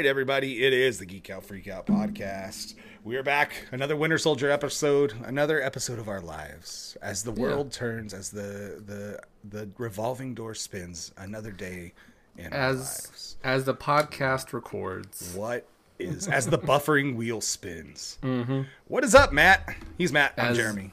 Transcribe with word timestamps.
right, 0.00 0.06
everybody. 0.06 0.64
It 0.64 0.72
is 0.72 0.98
the 0.98 1.04
Geek 1.04 1.28
Out 1.28 1.44
Freak 1.44 1.68
Out 1.68 1.84
podcast. 1.84 2.72
We 3.04 3.18
are 3.18 3.22
back. 3.22 3.66
Another 3.70 3.96
Winter 3.96 4.16
Soldier 4.16 4.50
episode. 4.50 5.12
Another 5.26 5.60
episode 5.60 5.98
of 5.98 6.08
our 6.08 6.22
lives. 6.22 6.96
As 7.02 7.22
the 7.22 7.32
world 7.32 7.70
turns, 7.70 8.14
as 8.14 8.30
the 8.30 8.82
the 8.86 9.20
the 9.44 9.68
revolving 9.76 10.32
door 10.32 10.54
spins, 10.54 11.12
another 11.18 11.50
day 11.50 11.92
in 12.38 12.50
our 12.50 12.58
as 12.58 13.36
as 13.44 13.64
the 13.64 13.74
podcast 13.74 14.54
records. 14.54 15.34
What 15.36 15.68
is 15.98 16.28
as 16.28 16.46
the 16.46 16.58
buffering 16.70 17.14
wheel 17.14 17.42
spins? 17.42 18.16
Mm-hmm. 18.22 18.62
What 18.88 19.04
is 19.04 19.14
up, 19.14 19.34
Matt? 19.34 19.68
He's 19.98 20.14
Matt. 20.14 20.32
I'm 20.38 20.54
Jeremy. 20.54 20.92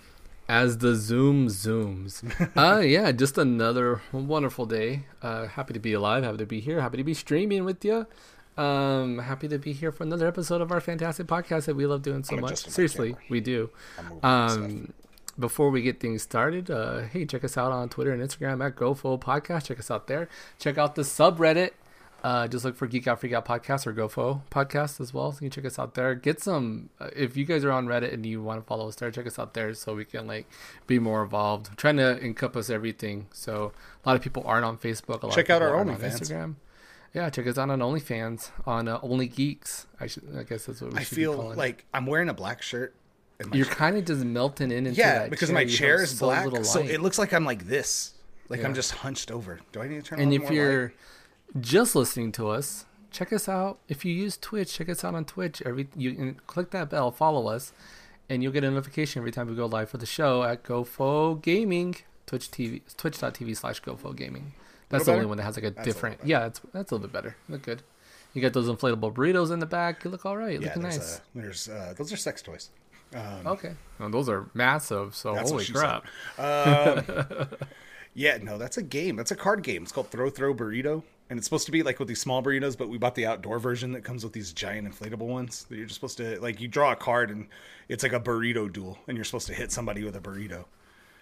As 0.50 0.80
the 0.80 0.96
Zoom 0.96 1.48
zooms. 1.48 2.26
uh 2.58 2.82
yeah, 2.82 3.14
just 3.14 3.38
another 3.38 4.02
wonderful 4.12 4.66
day. 4.66 5.06
Uh 5.22 5.48
happy 5.48 5.72
to 5.74 5.80
be 5.80 5.94
alive, 5.94 6.26
happy 6.26 6.40
to 6.40 6.46
be 6.46 6.60
here, 6.60 6.82
happy 6.82 6.98
to 6.98 7.06
be 7.06 7.14
streaming 7.14 7.64
with 7.64 7.86
you. 7.86 8.06
Um 8.58 9.20
happy 9.20 9.48
to 9.50 9.60
be 9.60 9.74
here 9.74 9.92
for 9.92 10.04
another 10.04 10.28
episode 10.28 10.62
of 10.62 10.72
our 10.72 10.82
fantastic 10.82 11.28
podcast 11.28 11.66
that 11.66 11.76
we 11.76 11.86
love 11.86 12.02
doing 12.02 12.24
so 12.24 12.36
I'm 12.36 12.42
much. 12.42 12.66
Seriously, 12.68 13.16
we 13.30 13.40
do. 13.40 13.70
Um 14.24 14.94
before 15.40 15.70
we 15.70 15.84
get 15.84 16.00
things 16.00 16.24
started, 16.24 16.72
uh, 16.72 17.02
hey, 17.02 17.24
check 17.26 17.44
us 17.44 17.58
out 17.58 17.72
on 17.72 17.90
Twitter 17.90 18.12
and 18.12 18.24
Instagram 18.24 18.66
at 18.66 18.76
GoFo 18.76 19.20
Podcast. 19.22 19.66
Check 19.66 19.78
us 19.78 19.92
out 19.92 20.08
there. 20.08 20.28
Check 20.58 20.80
out 20.80 20.96
the 20.96 21.04
subreddit. 21.04 21.72
Uh, 22.24 22.48
just 22.48 22.66
look 22.66 22.76
for 22.76 22.88
Geek 22.88 23.06
Out 23.08 23.20
Freak 23.20 23.34
Out 23.34 23.46
Podcast 23.46 23.86
or 23.86 23.94
GoFo 23.94 24.42
Podcast 24.50 25.00
as 25.00 25.14
well. 25.14 25.32
So 25.32 25.36
you 25.46 25.52
can 25.52 25.62
check 25.62 25.66
us 25.72 25.78
out 25.78 25.94
there. 25.94 26.16
Get 26.16 26.42
some. 26.42 26.90
Uh, 27.00 27.10
if 27.16 27.38
you 27.38 27.46
guys 27.46 27.64
are 27.64 27.72
on 27.72 27.86
Reddit 27.86 28.12
and 28.12 28.26
you 28.26 28.42
want 28.42 28.60
to 28.60 28.66
follow 28.66 28.88
us 28.88 28.96
there, 28.96 29.12
check 29.12 29.28
us 29.28 29.38
out 29.38 29.54
there 29.54 29.76
so 29.76 29.94
we 29.94 30.04
can 30.06 30.26
like 30.26 30.50
be 30.88 30.98
more 30.98 31.22
involved. 31.22 31.78
trying 31.78 31.98
to 31.98 32.20
encompass 32.26 32.72
everything. 32.72 33.28
So 33.32 33.72
a 34.04 34.10
lot 34.10 34.16
of 34.16 34.24
people 34.24 34.42
aren't 34.48 34.66
on 34.66 34.80
Facebook. 34.80 35.22
A 35.22 35.28
lot 35.28 35.36
Check 35.36 35.50
of 35.50 35.58
out 35.58 35.62
our 35.62 35.76
aren't 35.76 35.92
on. 35.92 35.98
Instagram. 35.98 36.56
Yeah, 37.18 37.32
check 37.32 37.48
us 37.48 37.58
out 37.58 37.72
on 37.72 37.80
OnlyFans 37.80 38.52
on 38.68 38.88
uh, 38.88 39.00
Only 39.02 39.28
Geeks. 39.28 39.88
I 40.00 40.06
should. 40.06 40.24
I 40.38 40.44
guess 40.44 40.66
that's 40.68 40.82
what 40.82 40.94
we 40.94 41.00
I 41.00 41.04
should 41.04 41.16
feel 41.16 41.32
be 41.34 41.38
calling 41.42 41.58
like 41.58 41.86
I'm 41.92 42.06
wearing 42.06 42.30
a 42.30 42.34
black 42.36 42.62
shirt. 42.62 42.94
and 43.40 43.56
You're 43.56 43.66
kind 43.66 43.98
of 43.98 44.06
just 44.06 44.24
melting 44.24 44.70
in 44.70 44.86
into 44.86 45.00
yeah, 45.00 45.28
because 45.28 45.50
chair. 45.50 45.56
my 45.56 45.66
chair 45.66 46.04
is 46.04 46.16
so 46.16 46.28
black, 46.28 46.64
so 46.64 46.80
it 46.80 47.02
looks 47.02 47.18
like 47.18 47.34
I'm 47.34 47.44
like 47.44 47.66
this. 47.66 48.14
Like 48.50 48.64
I'm 48.64 48.76
just 48.76 48.92
hunched 48.92 49.32
over. 49.32 49.60
Do 49.72 49.82
I 49.82 49.88
need 49.88 49.96
to 49.96 50.02
turn? 50.04 50.20
and 50.20 50.28
on 50.28 50.42
if 50.44 50.52
you're 50.52 50.84
light? 51.56 51.62
just 51.64 51.96
listening 51.96 52.32
to 52.34 52.50
us, 52.50 52.86
check 53.10 53.34
us 53.34 53.50
out. 53.50 53.80
If 53.90 54.06
you 54.06 54.14
use 54.14 54.38
Twitch, 54.38 54.72
check 54.72 54.88
us 54.88 55.04
out 55.04 55.16
on 55.16 55.26
Twitch. 55.26 55.64
Every 55.66 55.88
you 55.96 56.14
can 56.14 56.36
click 56.46 56.70
that 56.70 56.92
bell, 56.92 57.10
follow 57.10 57.48
us, 57.48 57.74
and 58.30 58.44
you'll 58.44 58.54
get 58.54 58.64
a 58.64 58.70
notification 58.70 59.22
every 59.22 59.32
time 59.32 59.48
we 59.48 59.56
go 59.56 59.66
live 59.66 59.90
for 59.90 59.98
the 59.98 60.06
show 60.06 60.44
at 60.44 60.62
GoFo 60.64 61.42
Gaming, 61.42 61.96
Twitch 62.28 62.52
TV, 62.52 62.82
Twitch.tv 62.96 63.58
slash 63.58 63.82
GoFo 63.82 64.16
Gaming. 64.16 64.54
That's 64.90 65.06
the 65.06 65.12
better? 65.12 65.18
only 65.18 65.26
one 65.28 65.38
that 65.38 65.44
has 65.44 65.58
like 65.58 65.64
a 65.66 65.68
a 65.68 65.70
little 65.70 65.84
different. 65.84 66.18
better. 66.20 66.30
Yeah, 66.30 66.40
that's 66.40 66.62
that's 66.74 66.92
a 66.92 66.96
little 66.96 67.08
bit 67.08 67.14
better. 67.14 67.36
Look 67.50 67.64
good. 67.64 67.84
You 68.34 68.42
got 68.42 68.54
those 68.54 68.68
inflatable 68.70 69.14
burritos 69.14 69.52
in 69.52 69.60
the 69.60 69.66
back. 69.66 70.04
You 70.04 70.12
look 70.12 70.26
all 70.26 70.38
right. 70.38 70.60
yeah, 70.62 70.68
Looking 70.68 70.82
there's, 70.84 70.98
nice. 70.98 71.18
uh, 71.18 71.22
there's 71.36 71.70
uh, 71.70 71.94
those 71.98 72.14
are 72.14 72.18
sex 72.18 72.42
toys. 72.42 72.70
Um, 73.16 73.48
Okay. 73.48 73.72
Well, 74.00 74.10
those 74.10 74.28
are 74.30 74.50
massive. 74.54 75.16
So 75.16 75.34
That's 75.34 75.50
holy 75.52 75.66
crap. 75.66 76.06
Um, 76.38 77.48
yeah, 78.14 78.38
no, 78.42 78.58
that's 78.58 78.78
a 78.78 78.84
game. 78.84 79.16
That's 79.16 79.32
a 79.32 79.36
card 79.36 79.64
game. 79.64 79.84
It's 79.84 79.92
called 79.92 80.10
Throw 80.10 80.30
Throw 80.30 80.54
Burrito, 80.54 81.04
and 81.30 81.38
it's 81.38 81.46
supposed 81.46 81.66
to 81.68 81.72
be 81.72 81.84
like 81.84 82.00
with 82.00 82.08
these 82.08 82.20
small 82.22 82.42
burritos, 82.44 82.78
but 82.78 82.90
we 82.90 82.98
bought 82.98 83.16
the 83.16 83.26
outdoor 83.28 83.60
version 83.60 83.92
that 83.94 84.04
comes 84.04 84.24
with 84.24 84.34
these 84.34 84.52
giant 84.54 84.88
inflatable 84.92 85.28
ones. 85.28 85.66
That 85.70 85.78
you're 85.78 85.86
just 85.86 85.96
supposed 85.96 86.18
to 86.18 86.40
like. 86.42 86.60
You 86.60 86.68
draw 86.68 86.92
a 86.92 86.96
card, 86.96 87.30
and 87.32 87.48
it's 87.90 88.04
like 88.04 88.14
a 88.14 88.20
burrito 88.20 88.72
duel, 88.72 88.98
and 89.08 89.18
you're 89.18 89.26
supposed 89.26 89.48
to 89.48 89.54
hit 89.54 89.72
somebody 89.72 90.04
with 90.04 90.16
a 90.16 90.20
burrito. 90.20 90.66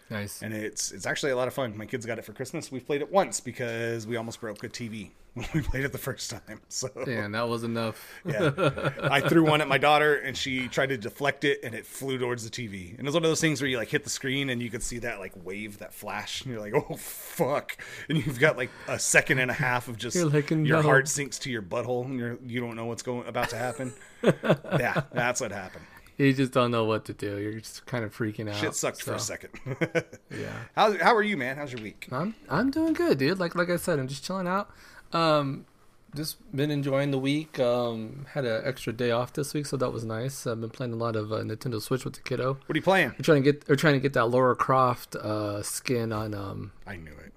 Nice. 0.09 0.41
And 0.41 0.53
it's 0.53 0.91
it's 0.91 1.05
actually 1.05 1.31
a 1.31 1.35
lot 1.35 1.47
of 1.47 1.53
fun. 1.53 1.75
My 1.77 1.85
kids 1.85 2.05
got 2.05 2.19
it 2.19 2.25
for 2.25 2.33
Christmas. 2.33 2.71
We've 2.71 2.85
played 2.85 3.01
it 3.01 3.11
once 3.11 3.39
because 3.39 4.05
we 4.05 4.17
almost 4.17 4.39
broke 4.39 4.63
a 4.63 4.69
TV 4.69 5.09
when 5.33 5.47
we 5.53 5.61
played 5.61 5.83
it 5.83 5.91
the 5.91 5.97
first 5.97 6.29
time. 6.29 6.61
So 6.69 6.89
Yeah, 7.07 7.27
that 7.27 7.49
was 7.49 7.63
enough. 7.63 8.07
yeah. 8.25 8.51
I 9.03 9.21
threw 9.21 9.43
one 9.45 9.61
at 9.61 9.67
my 9.67 9.77
daughter 9.79 10.15
and 10.15 10.37
she 10.37 10.67
tried 10.67 10.89
to 10.89 10.97
deflect 10.97 11.43
it 11.43 11.59
and 11.63 11.73
it 11.73 11.85
flew 11.85 12.17
towards 12.19 12.47
the 12.47 12.49
TV. 12.51 12.91
And 12.91 12.99
it 12.99 13.05
was 13.05 13.13
one 13.15 13.23
of 13.23 13.29
those 13.29 13.41
things 13.41 13.61
where 13.61 13.69
you 13.69 13.77
like 13.77 13.89
hit 13.89 14.03
the 14.03 14.09
screen 14.09 14.49
and 14.49 14.61
you 14.61 14.69
could 14.69 14.83
see 14.83 14.99
that 14.99 15.19
like 15.19 15.33
wave, 15.43 15.79
that 15.79 15.93
flash, 15.93 16.41
and 16.43 16.51
you're 16.51 16.61
like, 16.61 16.73
oh 16.75 16.95
fuck. 16.95 17.77
And 18.07 18.17
you've 18.23 18.39
got 18.39 18.57
like 18.57 18.69
a 18.87 18.99
second 18.99 19.39
and 19.39 19.49
a 19.49 19.55
half 19.55 19.87
of 19.87 19.97
just 19.97 20.15
like, 20.17 20.51
your 20.51 20.83
heart 20.83 21.07
sinks 21.07 21.39
to 21.39 21.49
your 21.49 21.61
butthole 21.63 22.05
and 22.05 22.19
you're 22.19 22.37
you 22.45 22.61
don't 22.61 22.75
know 22.75 22.85
what's 22.85 23.03
going 23.03 23.27
about 23.27 23.49
to 23.49 23.57
happen. 23.57 23.91
yeah, 24.23 25.01
that's 25.13 25.41
what 25.41 25.51
happened. 25.51 25.85
You 26.17 26.31
just 26.33 26.53
don't 26.53 26.71
know 26.71 26.85
what 26.85 27.05
to 27.05 27.13
do. 27.13 27.37
You're 27.39 27.59
just 27.59 27.85
kind 27.85 28.05
of 28.05 28.15
freaking 28.15 28.49
out. 28.49 28.55
Shit 28.55 28.73
sucked 28.75 29.01
for 29.01 29.13
a 29.13 29.19
second. 29.19 29.51
Yeah. 30.31 30.51
how 30.75 30.97
how 30.97 31.15
are 31.15 31.23
you, 31.23 31.37
man? 31.37 31.55
How's 31.57 31.71
your 31.71 31.81
week? 31.81 32.07
I'm 32.11 32.35
I'm 32.49 32.71
doing 32.71 32.93
good, 32.93 33.17
dude. 33.17 33.39
Like 33.39 33.55
like 33.55 33.69
I 33.69 33.75
said, 33.77 33.99
I'm 33.99 34.07
just 34.07 34.23
chilling 34.23 34.47
out. 34.47 34.69
Um, 35.13 35.65
just 36.15 36.37
been 36.55 36.71
enjoying 36.71 37.11
the 37.11 37.17
week. 37.19 37.59
Um, 37.59 38.25
had 38.33 38.45
an 38.45 38.61
extra 38.65 38.93
day 38.93 39.11
off 39.11 39.33
this 39.33 39.53
week, 39.53 39.65
so 39.65 39.75
that 39.77 39.91
was 39.91 40.03
nice. 40.05 40.47
I've 40.47 40.61
been 40.61 40.69
playing 40.69 40.93
a 40.93 40.97
lot 40.97 41.15
of 41.17 41.31
uh, 41.31 41.37
Nintendo 41.37 41.81
Switch 41.81 42.05
with 42.05 42.13
the 42.15 42.21
kiddo. 42.21 42.53
What 42.65 42.75
are 42.75 42.77
you 42.77 42.81
playing? 42.81 43.09
We're 43.09 43.23
trying 43.23 43.43
to 43.43 43.51
get 43.51 43.67
we're 43.67 43.75
trying 43.75 43.95
to 43.95 43.99
get 43.99 44.13
that 44.13 44.25
Laura 44.27 44.55
Croft 44.55 45.15
uh 45.15 45.61
skin 45.63 46.11
on 46.13 46.33
um 46.33 46.71
I 46.87 46.95
knew 46.95 47.11
it. 47.11 47.33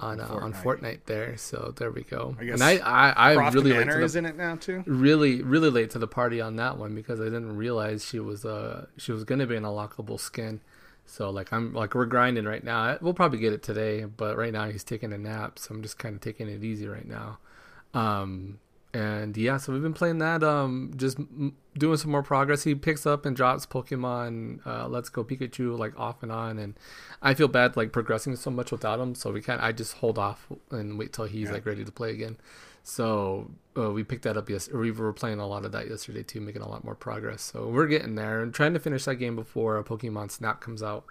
On 0.00 0.20
uh, 0.20 0.24
on 0.26 0.52
Fortnite. 0.52 0.80
Fortnite 0.80 1.00
there. 1.06 1.36
So 1.36 1.72
there 1.76 1.90
we 1.90 2.02
go. 2.02 2.36
I 2.38 2.44
guess 2.44 2.54
and 2.54 2.62
I 2.62 2.76
I, 2.78 3.32
I 3.32 3.34
Croft 3.34 3.54
really 3.54 3.72
late 3.72 3.88
to 3.88 3.92
the, 3.98 4.04
is 4.04 4.16
in 4.16 4.26
it 4.26 4.36
now 4.36 4.56
too. 4.56 4.82
really 4.86 5.42
really 5.42 5.70
late 5.70 5.90
to 5.90 5.98
the 5.98 6.06
party 6.08 6.40
on 6.40 6.56
that 6.56 6.78
one 6.78 6.94
because 6.94 7.20
I 7.20 7.24
didn't 7.24 7.56
realize 7.56 8.04
she 8.04 8.20
was 8.20 8.44
uh 8.44 8.86
she 8.96 9.12
was 9.12 9.24
gonna 9.24 9.46
be 9.46 9.56
an 9.56 9.64
unlockable 9.64 10.20
skin. 10.20 10.60
So 11.06 11.30
like 11.30 11.52
I'm 11.52 11.72
like 11.72 11.94
we're 11.94 12.06
grinding 12.06 12.44
right 12.44 12.64
now. 12.64 12.98
We'll 13.00 13.14
probably 13.14 13.38
get 13.38 13.52
it 13.52 13.62
today, 13.62 14.04
but 14.04 14.36
right 14.36 14.52
now 14.52 14.68
he's 14.68 14.84
taking 14.84 15.12
a 15.12 15.18
nap, 15.18 15.58
so 15.58 15.74
I'm 15.74 15.82
just 15.82 15.98
kind 15.98 16.14
of 16.14 16.20
taking 16.20 16.48
it 16.48 16.62
easy 16.62 16.86
right 16.86 17.06
now. 17.06 17.38
Um 17.94 18.58
and 19.00 19.36
yeah, 19.36 19.56
so 19.58 19.72
we've 19.72 19.82
been 19.88 19.92
playing 20.02 20.18
that 20.18 20.42
um 20.42 20.92
just 20.96 21.18
doing 21.84 21.96
some 22.02 22.10
more 22.10 22.22
progress. 22.22 22.64
He 22.64 22.74
picks 22.74 23.04
up 23.06 23.26
and 23.26 23.34
drops 23.36 23.66
Pokemon 23.66 24.66
uh 24.66 24.86
Let's 24.88 25.08
Go 25.08 25.24
Pikachu 25.24 25.78
like 25.78 25.94
off 25.98 26.22
and 26.22 26.32
on 26.32 26.58
and 26.58 26.72
I 27.20 27.34
feel 27.34 27.48
bad 27.48 27.76
like 27.76 27.92
progressing 27.92 28.36
so 28.36 28.50
much 28.50 28.70
without 28.72 28.98
him, 29.00 29.14
so 29.14 29.32
we 29.32 29.42
can't 29.42 29.62
I 29.62 29.72
just 29.72 29.94
hold 30.02 30.18
off 30.18 30.46
and 30.70 30.98
wait 30.98 31.12
till 31.12 31.26
he's 31.26 31.48
Yeah. 31.48 31.54
like 31.54 31.66
ready 31.66 31.84
to 31.84 31.92
play 31.92 32.10
again. 32.10 32.36
So 32.82 33.50
uh, 33.76 33.90
we 33.90 34.04
picked 34.04 34.22
that 34.22 34.36
up 34.36 34.48
yes. 34.48 34.70
We 34.70 34.90
were 34.92 35.12
playing 35.12 35.40
a 35.40 35.46
lot 35.46 35.64
of 35.64 35.72
that 35.72 35.88
yesterday 35.90 36.22
too, 36.22 36.40
making 36.40 36.62
a 36.62 36.68
lot 36.68 36.84
more 36.84 36.94
progress. 36.94 37.42
So 37.42 37.66
we're 37.68 37.88
getting 37.88 38.14
there 38.14 38.42
and 38.42 38.54
trying 38.54 38.74
to 38.74 38.78
finish 38.80 39.04
that 39.06 39.16
game 39.16 39.34
before 39.34 39.82
Pokemon 39.82 40.30
Snap 40.30 40.60
comes 40.60 40.82
out. 40.84 41.04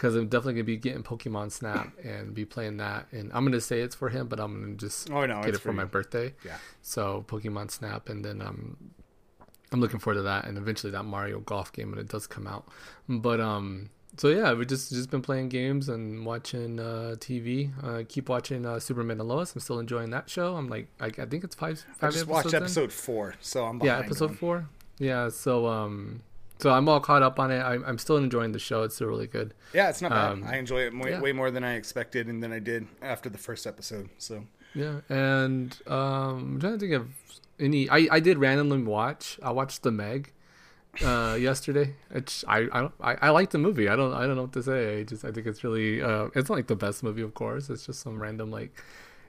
Because 0.00 0.14
I'm 0.16 0.28
definitely 0.28 0.54
gonna 0.54 0.64
be 0.64 0.76
getting 0.78 1.02
Pokemon 1.02 1.52
Snap 1.52 1.92
and 2.02 2.32
be 2.32 2.46
playing 2.46 2.78
that. 2.78 3.06
And 3.12 3.30
I'm 3.34 3.44
gonna 3.44 3.60
say 3.60 3.82
it's 3.82 3.94
for 3.94 4.08
him, 4.08 4.28
but 4.28 4.40
I'm 4.40 4.58
gonna 4.62 4.74
just 4.76 5.10
Oh 5.10 5.26
no, 5.26 5.42
get 5.42 5.54
it 5.54 5.58
for 5.60 5.74
my 5.74 5.84
birthday. 5.84 6.32
Yeah. 6.42 6.56
So 6.80 7.22
Pokemon 7.28 7.70
Snap, 7.70 8.08
and 8.08 8.24
then 8.24 8.40
um, 8.40 8.78
I'm 9.70 9.78
looking 9.78 9.98
forward 9.98 10.16
to 10.16 10.22
that, 10.22 10.46
and 10.46 10.56
eventually 10.56 10.90
that 10.92 11.04
Mario 11.04 11.40
Golf 11.40 11.70
game 11.74 11.90
when 11.90 11.98
it 11.98 12.08
does 12.08 12.26
come 12.26 12.46
out. 12.46 12.66
But 13.10 13.40
um, 13.40 13.90
so 14.16 14.28
yeah, 14.28 14.54
we 14.54 14.64
just 14.64 14.88
just 14.90 15.10
been 15.10 15.20
playing 15.20 15.50
games 15.50 15.90
and 15.90 16.24
watching 16.24 16.80
uh, 16.80 17.16
TV. 17.18 17.70
Uh, 17.84 18.02
keep 18.08 18.30
watching 18.30 18.64
uh, 18.64 18.78
Superman 18.80 19.20
and 19.20 19.28
Lois. 19.28 19.54
I'm 19.54 19.60
still 19.60 19.80
enjoying 19.80 20.08
that 20.12 20.30
show. 20.30 20.56
I'm 20.56 20.68
like, 20.70 20.88
I, 20.98 21.08
I 21.08 21.26
think 21.26 21.44
it's 21.44 21.54
five 21.54 21.84
I 22.00 22.06
just 22.06 22.22
episodes. 22.22 22.26
watched 22.26 22.54
in. 22.54 22.62
episode 22.62 22.90
four, 22.90 23.34
so 23.42 23.66
I'm 23.66 23.82
Yeah, 23.82 23.98
episode 23.98 24.34
four. 24.38 24.66
Yeah, 24.98 25.28
so 25.28 25.66
um, 25.66 26.22
so 26.60 26.70
I'm 26.70 26.88
all 26.88 27.00
caught 27.00 27.22
up 27.22 27.38
on 27.38 27.50
it. 27.50 27.60
I, 27.60 27.74
I'm 27.74 27.98
still 27.98 28.16
enjoying 28.16 28.52
the 28.52 28.58
show. 28.58 28.82
It's 28.82 28.94
still 28.94 29.08
really 29.08 29.26
good. 29.26 29.54
Yeah, 29.72 29.88
it's 29.88 30.02
not 30.02 30.10
bad. 30.10 30.32
Um, 30.32 30.44
I 30.46 30.56
enjoy 30.56 30.82
it 30.82 30.96
way, 30.96 31.10
yeah. 31.10 31.20
way 31.20 31.32
more 31.32 31.50
than 31.50 31.64
I 31.64 31.74
expected 31.74 32.28
and 32.28 32.42
than 32.42 32.52
I 32.52 32.58
did 32.58 32.86
after 33.02 33.28
the 33.28 33.38
first 33.38 33.66
episode. 33.66 34.10
So 34.18 34.44
Yeah, 34.74 35.00
and 35.08 35.76
um, 35.86 36.54
I'm 36.54 36.60
trying 36.60 36.72
to 36.74 36.78
think 36.78 36.92
of 36.92 37.08
any. 37.58 37.88
I, 37.88 38.08
I 38.10 38.20
did 38.20 38.38
randomly 38.38 38.82
watch. 38.82 39.38
I 39.42 39.50
watched 39.50 39.82
the 39.82 39.90
Meg 39.90 40.32
uh, 41.04 41.36
yesterday. 41.40 41.94
It's 42.10 42.44
I 42.46 42.58
I, 42.72 42.80
don't, 42.80 42.94
I 43.00 43.14
I 43.22 43.30
like 43.30 43.50
the 43.50 43.58
movie. 43.58 43.88
I 43.88 43.96
don't 43.96 44.12
I 44.12 44.26
don't 44.26 44.36
know 44.36 44.42
what 44.42 44.52
to 44.54 44.62
say. 44.62 45.00
I 45.00 45.02
just 45.04 45.24
I 45.24 45.32
think 45.32 45.46
it's 45.46 45.64
really. 45.64 46.02
Uh, 46.02 46.28
it's 46.34 46.48
not 46.48 46.56
like 46.56 46.66
the 46.66 46.76
best 46.76 47.02
movie, 47.02 47.22
of 47.22 47.34
course. 47.34 47.70
It's 47.70 47.86
just 47.86 48.00
some 48.00 48.20
random 48.20 48.50
like 48.50 48.82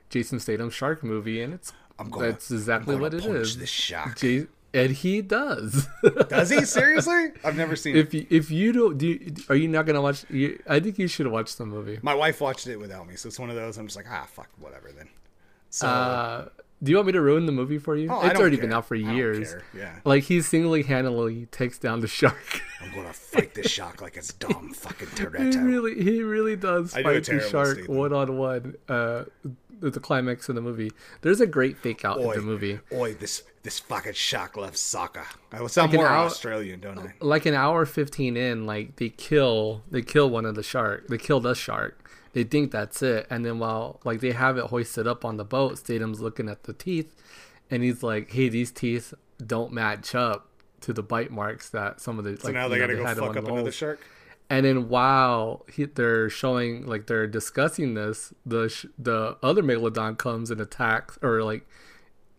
Jason 0.10 0.40
Statham 0.40 0.70
shark 0.70 1.04
movie, 1.04 1.42
and 1.42 1.54
it's 1.54 1.74
I'm 2.00 2.10
going. 2.10 2.32
that's 2.32 2.52
exactly 2.52 2.96
I'm 2.96 3.02
what 3.02 3.14
it 3.14 3.26
is. 3.26 3.58
This 3.58 3.70
shock. 3.70 4.22
Ja- 4.22 4.46
and 4.74 4.92
he 4.92 5.22
does. 5.22 5.88
Does 6.30 6.50
he 6.50 6.66
seriously? 6.78 7.30
I've 7.44 7.56
never 7.58 7.76
seen 7.76 7.96
it. 7.96 8.00
if 8.00 8.14
you, 8.14 8.28
if 8.30 8.52
you 8.52 8.72
don't, 8.72 8.98
do 8.98 9.08
you, 9.08 9.34
are 9.50 9.56
you 9.56 9.68
not 9.68 9.86
gonna 9.86 10.02
watch? 10.02 10.26
You, 10.30 10.62
I 10.68 10.80
think 10.80 10.98
you 10.98 11.08
should 11.08 11.28
watch 11.28 11.56
the 11.58 11.66
movie. 11.66 12.00
My 12.02 12.14
wife 12.16 12.42
watched 12.42 12.68
it 12.68 12.78
without 12.78 13.08
me, 13.08 13.16
so 13.16 13.28
it's 13.28 13.40
one 13.40 13.50
of 13.50 13.56
those. 13.56 13.78
I'm 13.78 13.88
just 13.88 13.98
like, 13.98 14.08
ah, 14.10 14.28
fuck, 14.32 14.50
whatever 14.60 14.92
then. 14.92 15.08
So 15.70 15.88
Uh, 15.88 16.50
do 16.84 16.92
you 16.92 16.98
want 16.98 17.08
me 17.08 17.14
to 17.14 17.22
ruin 17.22 17.46
the 17.46 17.52
movie 17.52 17.78
for 17.78 17.96
you? 17.96 18.10
oh, 18.12 18.22
it's 18.26 18.40
already 18.40 18.58
care. 18.58 18.68
been 18.68 18.74
out 18.74 18.86
for 18.86 18.96
years. 18.96 19.56
Yeah, 19.76 20.00
Like 20.06 20.24
he 20.24 20.42
single 20.42 20.74
handedly 20.82 21.46
takes 21.48 21.78
down 21.78 22.00
the 22.00 22.08
shark. 22.08 22.62
I'm 22.82 22.94
gonna 22.94 23.14
fight 23.14 23.54
this 23.54 23.70
shark 23.72 24.02
like 24.02 24.18
it's 24.18 24.34
dumb 24.34 24.74
fucking 24.76 25.10
he 25.18 25.58
really, 25.60 26.02
he 26.04 26.24
really 26.24 26.56
does 26.56 26.94
I 26.96 27.00
do 27.00 27.04
fight 27.04 27.14
the 27.14 27.22
terrible 27.22 27.50
shark 27.50 27.88
one 27.88 28.14
on 28.14 28.38
one. 28.38 28.76
Uh, 28.90 29.24
the 29.90 30.00
climax 30.00 30.48
of 30.48 30.56
the 30.56 30.62
movie. 30.62 30.92
There's 31.22 31.42
a 31.42 31.48
great 31.48 31.78
fake 31.78 32.06
out 32.06 32.20
in 32.22 32.30
the 32.30 32.42
movie. 32.42 32.80
oi, 32.94 33.16
this 33.16 33.44
this 33.64 33.80
fucking 33.80 34.14
shark 34.14 34.58
loves 34.58 34.80
soccer. 34.80 35.26
I 35.52 35.66
sound 35.68 35.92
Like 35.92 35.98
more 36.00 36.08
hour- 36.08 36.26
Australian, 36.26 36.80
don't 36.80 37.00
I? 37.00 37.14
Like 37.20 37.46
an 37.46 37.54
hour 37.56 37.86
fifteen 37.86 38.38
in, 38.38 38.66
like 38.66 38.98
they 38.98 39.10
kill, 39.10 39.84
they 39.90 40.02
kill 40.02 40.30
one 40.30 40.46
of 40.46 40.56
the 40.56 40.64
shark. 40.64 41.08
They 41.08 41.18
kill 41.18 41.40
the 41.40 41.56
shark. 41.56 42.01
They 42.34 42.44
think 42.44 42.72
that's 42.72 43.02
it, 43.02 43.28
and 43.30 43.46
then 43.46 43.60
while 43.60 44.00
like 44.06 44.22
they 44.22 44.32
have 44.32 44.58
it 44.58 44.66
hoisted 44.66 45.06
up 45.08 45.26
on 45.26 45.38
the 45.38 45.44
boat, 45.46 45.78
Statham 45.78 46.14
looking 46.14 46.48
at 46.48 46.64
the 46.64 46.74
teeth, 46.74 47.14
and 47.70 47.84
he's 47.84 48.04
like, 48.04 48.32
"Hey, 48.32 48.48
these 48.50 48.72
teeth 48.72 49.14
don't 49.46 49.74
match 49.74 50.16
up 50.16 50.48
to 50.82 50.94
the 50.94 51.04
bite 51.04 51.32
marks 51.32 51.70
that 51.70 52.00
some 52.02 52.18
of 52.18 52.26
the 52.26 52.38
So 52.40 52.48
like 52.48 52.54
now 52.54 52.68
they 52.68 52.80
gotta 52.80 52.96
go 52.96 53.04
fuck 53.06 53.36
up 53.38 53.44
another 53.46 53.62
holes. 53.62 53.76
shark. 53.76 54.00
And 54.50 54.66
then 54.66 54.90
while 54.90 55.66
he, 55.72 55.86
they're 55.86 56.30
showing 56.30 56.86
like 56.86 57.08
they're 57.08 57.28
discussing 57.28 57.94
this, 57.94 58.34
the 58.46 58.68
sh- 58.70 58.86
the 59.00 59.38
other 59.42 59.64
megalodon 59.64 60.18
comes 60.18 60.52
and 60.52 60.60
attacks 60.60 61.18
or 61.22 61.44
like 61.44 61.66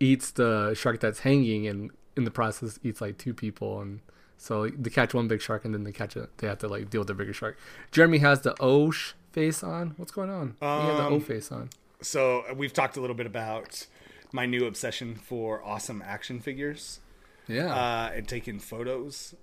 eats 0.00 0.30
the 0.30 0.74
shark 0.74 1.00
that's 1.00 1.20
hanging, 1.20 1.66
and 1.66 1.90
in 2.16 2.24
the 2.24 2.30
process 2.30 2.78
eats 2.82 3.00
like 3.00 3.16
two 3.18 3.32
people. 3.32 3.80
And 3.80 4.00
so 4.36 4.68
they 4.68 4.90
catch 4.90 5.14
one 5.14 5.28
big 5.28 5.40
shark, 5.40 5.64
and 5.64 5.72
then 5.72 5.84
they 5.84 5.92
catch 5.92 6.16
it. 6.16 6.36
They 6.38 6.48
have 6.48 6.58
to 6.58 6.68
like 6.68 6.90
deal 6.90 7.00
with 7.02 7.08
the 7.08 7.14
bigger 7.14 7.32
shark. 7.32 7.58
Jeremy 7.90 8.18
has 8.18 8.42
the 8.42 8.54
O 8.60 8.90
sh- 8.90 9.12
face 9.32 9.62
on. 9.62 9.94
What's 9.96 10.12
going 10.12 10.30
on? 10.30 10.56
he 10.60 10.66
has 10.66 10.96
the 10.98 11.04
O 11.04 11.14
Um, 11.14 11.20
face 11.20 11.50
on. 11.52 11.70
So 12.00 12.44
uh, 12.50 12.54
we've 12.54 12.72
talked 12.72 12.96
a 12.96 13.00
little 13.00 13.16
bit 13.16 13.26
about 13.26 13.86
my 14.32 14.46
new 14.46 14.66
obsession 14.66 15.14
for 15.14 15.62
awesome 15.64 16.02
action 16.06 16.40
figures 16.40 17.00
Yeah. 17.46 17.74
uh, 17.74 18.10
and 18.14 18.26
taking 18.28 18.58
photos 18.58 19.34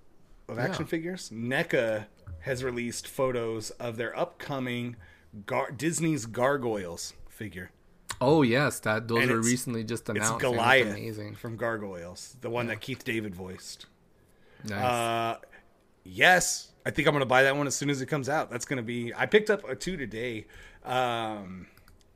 of 0.47 0.57
action 0.59 0.86
figures. 0.86 1.30
NECA 1.33 2.07
has 2.41 2.63
released 2.63 3.07
photos 3.07 3.69
of 3.71 3.97
their 3.97 4.18
upcoming 4.18 4.95
Gar- 5.45 5.71
Disney's 5.71 6.25
Gargoyles 6.25 7.13
figure. 7.30 7.69
oh 8.19 8.41
yes, 8.41 8.80
that 8.81 9.07
those 9.07 9.21
and 9.24 9.31
were 9.31 9.41
recently 9.41 9.83
just 9.83 10.09
announced. 10.09 10.31
it's 10.33 10.41
Goliath 10.41 10.88
amazing. 10.88 11.36
from 11.36 11.56
Gargoyles, 11.56 12.36
the 12.41 12.50
one 12.50 12.65
that 12.68 12.81
Keith 12.81 13.03
David 13.03 13.36
voiced. 13.36 13.86
Nice. 14.68 14.83
Uh, 14.83 15.38
yes, 16.03 16.69
I 16.86 16.92
think 16.92 17.08
I'm 17.08 17.14
gonna 17.14 17.26
buy 17.26 17.44
that 17.44 17.56
one 17.56 17.68
as 17.68 17.76
soon 17.76 17.90
as 17.90 18.02
it 18.02 18.08
comes 18.08 18.30
out. 18.30 18.50
That's 18.50 18.66
gonna 18.66 18.81
be. 18.81 19.14
I 19.14 19.26
picked 19.26 19.50
up 19.50 19.68
a 19.68 19.76
two 19.76 19.98
today, 19.98 20.46
um, 20.84 21.68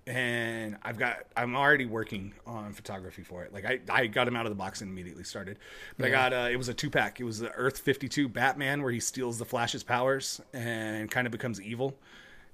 and 0.08 0.78
I've 0.84 0.98
got. 0.98 1.26
I'm 1.36 1.56
already 1.56 1.86
working 1.86 2.34
on 2.48 2.74
photography 2.74 3.24
for 3.24 3.44
it. 3.44 3.54
Like 3.54 3.66
I, 3.66 3.80
I 3.90 4.08
got 4.08 4.28
him 4.28 4.36
out 4.36 4.46
of 4.46 4.52
the 4.52 4.56
box 4.56 4.82
and 4.82 4.90
immediately 4.90 5.24
started. 5.24 5.60
But 5.98 6.08
I 6.08 6.10
got. 6.10 6.34
Uh, 6.34 6.50
it 6.52 6.56
was 6.56 6.70
a 6.70 6.74
two 6.74 6.90
pack. 6.90 7.20
It 7.20 7.24
was 7.24 7.40
the 7.40 7.52
Earth 7.52 7.80
52 7.80 8.30
Batman 8.30 8.82
where 8.82 8.92
he 8.92 9.00
steals 9.00 9.38
the 9.38 9.46
Flash's 9.46 9.84
powers 9.84 10.42
and 10.54 11.12
kind 11.12 11.28
of 11.28 11.32
becomes 11.32 11.62
evil, 11.62 11.96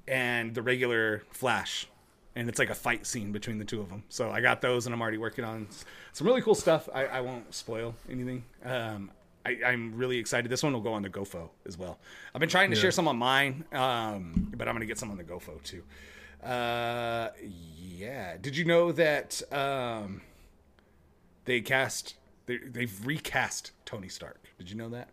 and 0.08 0.54
the 0.54 0.62
regular 0.62 1.24
Flash. 1.32 1.88
And 2.36 2.48
it's 2.48 2.60
like 2.60 2.70
a 2.70 2.76
fight 2.76 3.06
scene 3.06 3.32
between 3.32 3.58
the 3.58 3.66
two 3.66 3.82
of 3.82 3.90
them. 3.90 4.04
So 4.10 4.32
I 4.32 4.40
got 4.40 4.62
those, 4.62 4.86
and 4.86 4.94
I'm 4.96 5.02
already 5.02 5.18
working 5.18 5.44
on 5.44 5.68
some 6.14 6.26
really 6.26 6.42
cool 6.42 6.56
stuff. 6.56 6.88
I, 6.94 7.06
I 7.06 7.22
won't 7.22 7.54
spoil 7.54 7.96
anything. 8.10 8.46
Um, 8.64 9.12
I, 9.46 9.58
I'm 9.66 9.96
really 9.96 10.18
excited. 10.18 10.50
This 10.52 10.64
one 10.64 10.74
will 10.74 10.82
go 10.82 10.94
on 10.94 11.02
the 11.02 11.10
GoFo 11.10 11.50
as 11.66 11.78
well. 11.78 11.98
I've 12.34 12.40
been 12.40 12.50
trying 12.50 12.70
to 12.72 12.76
Yeah. 12.76 12.82
share 12.84 12.92
some 12.92 13.08
on 13.08 13.18
mine, 13.18 13.66
um, 13.72 14.52
but 14.56 14.68
I'm 14.68 14.74
going 14.74 14.82
to 14.82 14.86
get 14.88 14.98
some 14.98 15.12
on 15.12 15.18
the 15.18 15.24
GoFo 15.24 15.62
too. 15.64 15.84
Uh, 16.46 17.30
yeah. 17.42 18.38
Did 18.38 18.56
you 18.58 18.66
know 18.66 18.92
that 18.92 19.42
um, 19.52 20.22
they 21.46 21.62
cast, 21.62 22.16
they, 22.46 22.58
they've 22.58 23.06
recast 23.06 23.72
Tony 23.86 24.08
Stark? 24.10 24.40
Did 24.58 24.70
you 24.70 24.76
know 24.76 24.90
that? 24.90 25.10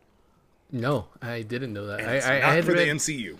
no, 0.73 1.06
I 1.23 1.43
didn't 1.43 1.73
know 1.73 1.87
that. 1.87 2.00
I, 2.00 2.17
I, 2.19 2.40
not 2.40 2.49
I 2.50 2.55
had 2.55 2.64
for 2.64 2.73
read, 2.73 2.88
the 2.88 2.93
MCU. 2.93 3.37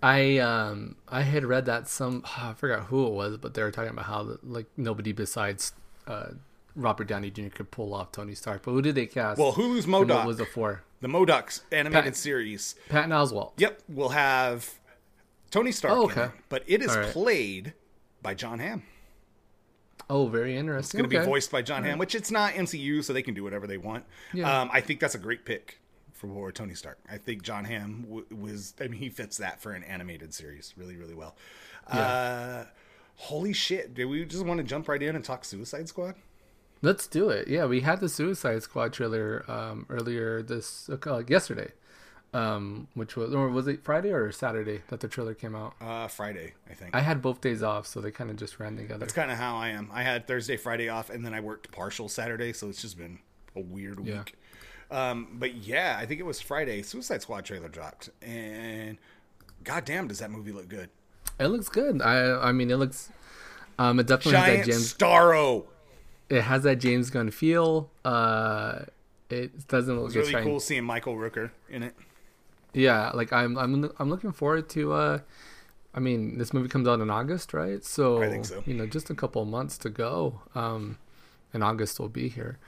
I 0.00 0.38
um 0.38 0.94
I 1.08 1.22
had 1.22 1.44
read 1.44 1.66
that 1.66 1.88
some 1.88 2.22
I 2.38 2.54
forgot 2.54 2.84
who 2.84 3.04
it 3.08 3.12
was, 3.12 3.36
but 3.38 3.54
they 3.54 3.62
were 3.64 3.72
talking 3.72 3.90
about 3.90 4.04
how 4.04 4.36
like 4.44 4.66
nobody 4.76 5.10
besides 5.12 5.72
uh, 6.06 6.28
Robert 6.78 7.08
Downey 7.08 7.30
Jr. 7.30 7.48
could 7.48 7.70
pull 7.70 7.92
off 7.92 8.12
Tony 8.12 8.34
Stark. 8.34 8.62
But 8.64 8.72
who 8.72 8.82
did 8.82 8.94
they 8.94 9.06
cast? 9.06 9.38
Well, 9.38 9.52
Hulu's 9.52 9.84
And 9.84 9.92
what 10.08 10.26
was 10.26 10.40
it 10.40 10.48
for? 10.48 10.82
the 11.00 11.08
MODOK's 11.08 11.62
animated 11.70 12.04
Pat- 12.04 12.16
series. 12.16 12.74
Patton 12.88 13.10
Oswalt. 13.10 13.52
Yep, 13.58 13.82
we'll 13.88 14.08
have 14.10 14.74
Tony 15.50 15.72
Stark. 15.72 15.94
Oh, 15.96 16.04
okay. 16.04 16.24
it, 16.24 16.30
but 16.48 16.64
it 16.66 16.82
is 16.82 16.94
right. 16.96 17.06
played 17.06 17.74
by 18.22 18.34
Jon 18.34 18.58
Hamm. 18.58 18.82
Oh, 20.10 20.26
very 20.26 20.56
interesting. 20.56 21.00
It's 21.00 21.02
going 21.02 21.10
to 21.10 21.16
okay. 21.16 21.24
be 21.26 21.30
voiced 21.30 21.50
by 21.50 21.62
Jon 21.62 21.84
Hamm, 21.84 21.98
which 21.98 22.14
it's 22.14 22.30
not 22.30 22.54
MCU, 22.54 23.04
so 23.04 23.12
they 23.12 23.22
can 23.22 23.34
do 23.34 23.44
whatever 23.44 23.66
they 23.66 23.76
want. 23.76 24.04
Yeah. 24.32 24.62
Um, 24.62 24.70
I 24.72 24.80
think 24.80 25.00
that's 25.00 25.14
a 25.14 25.18
great 25.18 25.44
pick 25.44 25.80
for 26.12 26.50
Tony 26.50 26.74
Stark. 26.74 26.98
I 27.10 27.18
think 27.18 27.42
Jon 27.42 27.64
Hamm 27.64 28.04
w- 28.08 28.26
was. 28.34 28.74
I 28.80 28.88
mean, 28.88 29.00
he 29.00 29.10
fits 29.10 29.36
that 29.36 29.60
for 29.60 29.72
an 29.72 29.84
animated 29.84 30.32
series 30.32 30.72
really, 30.76 30.96
really 30.96 31.14
well. 31.14 31.36
Uh, 31.86 32.64
holy 33.16 33.52
shit! 33.52 33.94
Do 33.94 34.08
we 34.08 34.24
just 34.24 34.44
want 34.46 34.58
to 34.58 34.64
jump 34.64 34.88
right 34.88 35.02
in 35.02 35.14
and 35.14 35.24
talk 35.24 35.44
Suicide 35.44 35.88
Squad? 35.88 36.14
Let's 36.80 37.06
do 37.06 37.28
it. 37.30 37.48
Yeah, 37.48 37.66
we 37.66 37.80
had 37.80 38.00
the 38.00 38.08
Suicide 38.08 38.62
Squad 38.62 38.92
trailer 38.92 39.44
um, 39.48 39.86
earlier 39.88 40.42
this 40.42 40.88
uh, 40.88 40.96
like 41.12 41.28
yesterday, 41.28 41.72
um, 42.32 42.86
which 42.94 43.16
was 43.16 43.34
or 43.34 43.48
was 43.48 43.66
it 43.66 43.82
Friday 43.82 44.12
or 44.12 44.30
Saturday 44.30 44.82
that 44.88 45.00
the 45.00 45.08
trailer 45.08 45.34
came 45.34 45.56
out? 45.56 45.74
Uh, 45.80 46.06
Friday, 46.06 46.54
I 46.70 46.74
think. 46.74 46.94
I 46.94 47.00
had 47.00 47.20
both 47.20 47.40
days 47.40 47.62
off, 47.64 47.86
so 47.86 48.00
they 48.00 48.12
kind 48.12 48.30
of 48.30 48.36
just 48.36 48.60
ran 48.60 48.76
together. 48.76 49.00
That's 49.00 49.12
kind 49.12 49.30
of 49.32 49.38
how 49.38 49.56
I 49.56 49.70
am. 49.70 49.90
I 49.92 50.02
had 50.02 50.26
Thursday, 50.28 50.56
Friday 50.56 50.88
off, 50.88 51.10
and 51.10 51.24
then 51.26 51.34
I 51.34 51.40
worked 51.40 51.72
partial 51.72 52.08
Saturday, 52.08 52.52
so 52.52 52.68
it's 52.68 52.80
just 52.80 52.96
been 52.96 53.18
a 53.56 53.60
weird 53.60 53.98
Yeah. 54.04 54.18
week. 54.18 54.34
Um, 54.90 55.36
but 55.38 55.54
yeah, 55.54 55.96
I 56.00 56.06
think 56.06 56.20
it 56.20 56.24
was 56.26 56.40
Friday. 56.40 56.82
Suicide 56.82 57.22
Squad 57.22 57.44
trailer 57.44 57.68
dropped, 57.68 58.08
and 58.22 58.98
goddamn, 59.64 60.06
does 60.08 60.20
that 60.20 60.30
movie 60.30 60.52
look 60.52 60.68
good? 60.68 60.90
It 61.40 61.48
looks 61.48 61.68
good. 61.68 62.00
I 62.02 62.38
I 62.48 62.52
mean, 62.52 62.70
it 62.70 62.76
looks. 62.76 63.10
Um, 63.80 63.98
it 64.00 64.06
definitely 64.06 64.38
has 64.40 64.46
Giant 64.46 64.64
that 64.66 64.72
James. 64.72 64.94
Starro. 64.94 65.64
It 66.30 66.42
has 66.42 66.62
that 66.64 66.76
James 66.76 67.10
Gunn 67.10 67.30
feel. 67.30 67.90
Uh, 68.04 68.80
it 69.30 69.66
doesn't 69.68 69.96
look 69.96 70.06
It's 70.08 70.16
really 70.16 70.30
trying- 70.32 70.44
cool 70.44 70.60
seeing 70.60 70.84
Michael 70.84 71.16
Rooker 71.16 71.50
in 71.68 71.82
it. 71.82 71.94
Yeah, 72.74 73.10
like 73.14 73.32
I'm 73.32 73.56
I'm 73.58 73.90
I'm 73.98 74.10
looking 74.10 74.32
forward 74.32 74.68
to. 74.70 74.92
uh 74.92 75.18
I 75.94 76.00
mean, 76.00 76.36
this 76.38 76.52
movie 76.52 76.68
comes 76.68 76.86
out 76.86 77.00
in 77.00 77.08
August, 77.10 77.52
right? 77.54 77.82
So 77.82 78.22
I 78.22 78.28
think 78.28 78.44
so. 78.44 78.62
You 78.66 78.74
know, 78.74 78.86
just 78.86 79.08
a 79.10 79.14
couple 79.14 79.40
of 79.42 79.48
months 79.48 79.78
to 79.78 79.88
go. 79.90 80.42
Um, 80.54 80.98
and 81.52 81.64
August 81.64 81.98
will 81.98 82.10
be 82.10 82.28
here, 82.28 82.58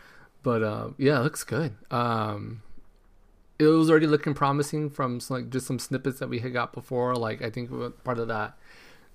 but 0.42 0.62
uh, 0.62 0.88
yeah, 0.96 1.20
it 1.20 1.22
looks 1.24 1.44
good. 1.44 1.74
Um, 1.90 2.62
it 3.58 3.66
was 3.66 3.90
already 3.90 4.06
looking 4.06 4.32
promising 4.32 4.88
from 4.88 5.20
some, 5.20 5.36
like 5.36 5.50
just 5.50 5.66
some 5.66 5.78
snippets 5.78 6.18
that 6.18 6.30
we 6.30 6.38
had 6.38 6.54
got 6.54 6.72
before. 6.72 7.14
Like 7.14 7.42
I 7.42 7.50
think 7.50 7.70
part 8.04 8.18
of 8.18 8.28
that 8.28 8.58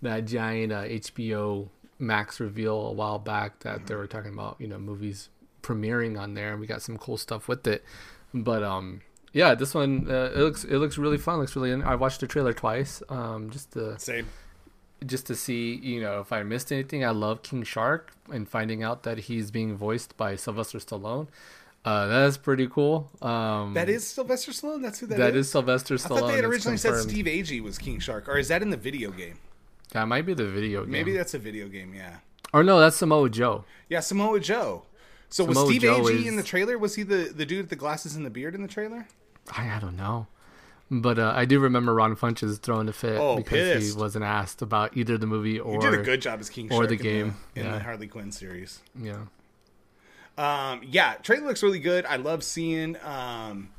that 0.03 0.25
giant 0.25 0.71
uh, 0.71 0.83
HBO 0.83 1.69
Max 1.99 2.39
reveal 2.39 2.87
a 2.87 2.91
while 2.91 3.19
back 3.19 3.59
that 3.59 3.87
they 3.87 3.95
were 3.95 4.07
talking 4.07 4.33
about 4.33 4.57
you 4.59 4.67
know 4.67 4.77
movies 4.77 5.29
premiering 5.61 6.19
on 6.19 6.33
there, 6.33 6.51
and 6.51 6.59
we 6.59 6.67
got 6.67 6.81
some 6.81 6.97
cool 6.97 7.17
stuff 7.17 7.47
with 7.47 7.65
it. 7.67 7.83
But 8.33 8.63
um, 8.63 9.01
yeah, 9.33 9.55
this 9.55 9.73
one 9.73 10.07
uh, 10.09 10.31
it 10.35 10.39
looks 10.39 10.63
it 10.63 10.77
looks 10.77 10.97
really 10.97 11.17
fun. 11.17 11.39
Looks 11.39 11.55
really. 11.55 11.81
I 11.83 11.95
watched 11.95 12.19
the 12.21 12.27
trailer 12.27 12.53
twice, 12.53 13.01
um, 13.09 13.49
just 13.49 13.73
to 13.73 13.97
Same. 13.99 14.27
just 15.05 15.27
to 15.27 15.35
see 15.35 15.75
you 15.75 16.01
know 16.01 16.19
if 16.19 16.31
I 16.31 16.43
missed 16.43 16.71
anything. 16.71 17.03
I 17.05 17.11
love 17.11 17.43
King 17.43 17.63
Shark 17.63 18.11
and 18.31 18.47
finding 18.47 18.83
out 18.83 19.03
that 19.03 19.17
he's 19.19 19.51
being 19.51 19.75
voiced 19.75 20.17
by 20.17 20.35
Sylvester 20.35 20.79
Stallone. 20.79 21.27
Uh, 21.83 22.07
that's 22.07 22.35
pretty 22.37 22.67
cool. 22.67 23.11
Um, 23.21 23.75
That 23.75 23.89
is 23.89 24.07
Sylvester 24.07 24.51
Stallone. 24.51 24.81
That's 24.81 24.99
who 24.99 25.05
that 25.05 25.13
is. 25.13 25.19
that 25.19 25.35
is 25.35 25.49
Sylvester 25.51 25.93
I 25.93 25.97
thought 25.97 26.27
they 26.27 26.35
had 26.37 26.45
originally 26.45 26.77
said. 26.77 26.95
Steve 27.01 27.25
Agee 27.25 27.61
was 27.61 27.77
King 27.77 27.99
Shark, 27.99 28.27
or 28.27 28.39
is 28.39 28.47
that 28.47 28.63
in 28.63 28.71
the 28.71 28.77
video 28.77 29.11
game? 29.11 29.37
That 29.91 30.07
might 30.07 30.25
be 30.25 30.33
the 30.33 30.45
video 30.47 30.81
game. 30.83 30.91
Maybe 30.91 31.13
that's 31.13 31.33
a 31.33 31.39
video 31.39 31.67
game. 31.67 31.93
Yeah. 31.93 32.17
or 32.53 32.63
no, 32.63 32.79
that's 32.79 32.95
Samoa 32.97 33.29
Joe. 33.29 33.63
Yeah, 33.89 33.99
Samoa 34.01 34.39
Joe. 34.39 34.83
So 35.29 35.43
was 35.45 35.59
Steve 35.59 35.81
Joe 35.81 36.01
Agee 36.01 36.21
is- 36.21 36.27
in 36.27 36.35
the 36.35 36.43
trailer? 36.43 36.77
Was 36.77 36.95
he 36.95 37.03
the 37.03 37.31
the 37.35 37.45
dude 37.45 37.59
with 37.61 37.69
the 37.69 37.75
glasses 37.75 38.15
and 38.15 38.25
the 38.25 38.29
beard 38.29 38.55
in 38.55 38.61
the 38.61 38.67
trailer? 38.67 39.07
I, 39.55 39.69
I 39.69 39.79
don't 39.79 39.95
know. 39.97 40.27
But 40.91 41.17
uh, 41.17 41.33
I 41.35 41.45
do 41.45 41.59
remember 41.59 41.93
Ron 41.95 42.15
Funches 42.15 42.59
throwing 42.59 42.87
a 42.87 42.93
fit 42.93 43.17
Oh, 43.19 43.37
because 43.37 43.73
pissed. 43.79 43.95
he 43.95 43.99
wasn't 43.99 44.23
asked 44.23 44.61
about 44.61 44.95
either 44.95 45.17
the 45.17 45.25
movie 45.25 45.59
or 45.59 45.73
He 45.73 45.79
did 45.79 45.99
a 45.99 46.03
good 46.03 46.21
job 46.21 46.39
as 46.39 46.49
King 46.49 46.67
or 46.71 46.77
Shark 46.85 46.89
the 46.89 46.95
in 46.95 47.01
game, 47.01 47.35
in 47.55 47.65
yeah. 47.65 47.71
the 47.73 47.79
Harley 47.79 48.07
Quinn 48.07 48.31
series. 48.31 48.79
yeah. 48.99 49.21
Um, 50.37 50.81
yeah, 50.83 51.13
trailer 51.15 51.47
looks 51.47 51.63
really 51.63 51.79
good. 51.79 52.05
I 52.05 52.17
love 52.17 52.43
seeing 52.43 52.97
um, 53.03 53.69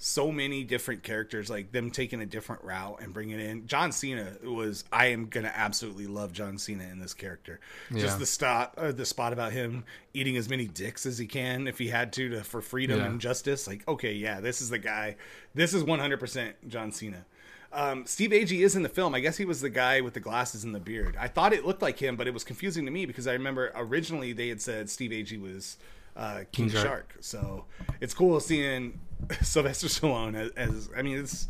so 0.00 0.30
many 0.30 0.62
different 0.62 1.02
characters, 1.02 1.50
like 1.50 1.72
them 1.72 1.90
taking 1.90 2.20
a 2.20 2.26
different 2.26 2.62
route 2.62 3.00
and 3.02 3.12
bringing 3.12 3.40
in 3.40 3.66
John 3.66 3.90
Cena. 3.90 4.36
Was 4.44 4.84
I 4.92 5.06
am 5.06 5.26
gonna 5.26 5.52
absolutely 5.54 6.06
love 6.06 6.32
John 6.32 6.56
Cena 6.56 6.84
in 6.84 7.00
this 7.00 7.14
character. 7.14 7.58
Yeah. 7.90 8.02
Just 8.02 8.18
the 8.20 8.26
stop, 8.26 8.74
uh, 8.78 8.92
the 8.92 9.04
spot 9.04 9.32
about 9.32 9.52
him 9.52 9.84
eating 10.14 10.36
as 10.36 10.48
many 10.48 10.66
dicks 10.66 11.04
as 11.04 11.18
he 11.18 11.26
can 11.26 11.66
if 11.66 11.78
he 11.78 11.88
had 11.88 12.12
to, 12.14 12.28
to 12.28 12.44
for 12.44 12.60
freedom 12.60 13.00
Yeah. 13.00 13.06
and 13.06 13.20
justice. 13.20 13.66
Like, 13.66 13.86
okay, 13.88 14.12
yeah, 14.12 14.40
this 14.40 14.60
is 14.60 14.70
the 14.70 14.78
guy. 14.78 15.16
This 15.54 15.74
is 15.74 15.82
one 15.82 15.98
hundred 15.98 16.20
percent 16.20 16.54
John 16.68 16.92
Cena. 16.92 17.24
Um, 17.70 18.06
Steve 18.06 18.30
Agee 18.30 18.60
is 18.64 18.76
in 18.76 18.82
the 18.82 18.88
film. 18.88 19.14
I 19.14 19.20
guess 19.20 19.36
he 19.36 19.44
was 19.44 19.60
the 19.60 19.68
guy 19.68 20.00
with 20.00 20.14
the 20.14 20.20
glasses 20.20 20.64
and 20.64 20.74
the 20.74 20.80
beard. 20.80 21.16
I 21.20 21.28
thought 21.28 21.52
it 21.52 21.66
looked 21.66 21.82
like 21.82 21.98
him, 21.98 22.16
but 22.16 22.26
it 22.26 22.32
was 22.32 22.42
confusing 22.42 22.86
to 22.86 22.90
me 22.90 23.04
because 23.04 23.26
I 23.26 23.34
remember 23.34 23.72
originally 23.74 24.32
they 24.32 24.48
had 24.48 24.62
said 24.62 24.88
Steve 24.88 25.10
Agee 25.10 25.38
was 25.40 25.76
uh, 26.18 26.38
King 26.52 26.66
King 26.66 26.70
Shark. 26.70 26.84
Shark. 26.84 27.16
So 27.20 27.64
it's 28.00 28.12
cool 28.12 28.38
seeing 28.40 28.98
Sylvester 29.40 29.86
Stallone 29.86 30.34
as, 30.34 30.50
as 30.52 30.90
I 30.96 31.02
mean, 31.02 31.18
it's 31.18 31.48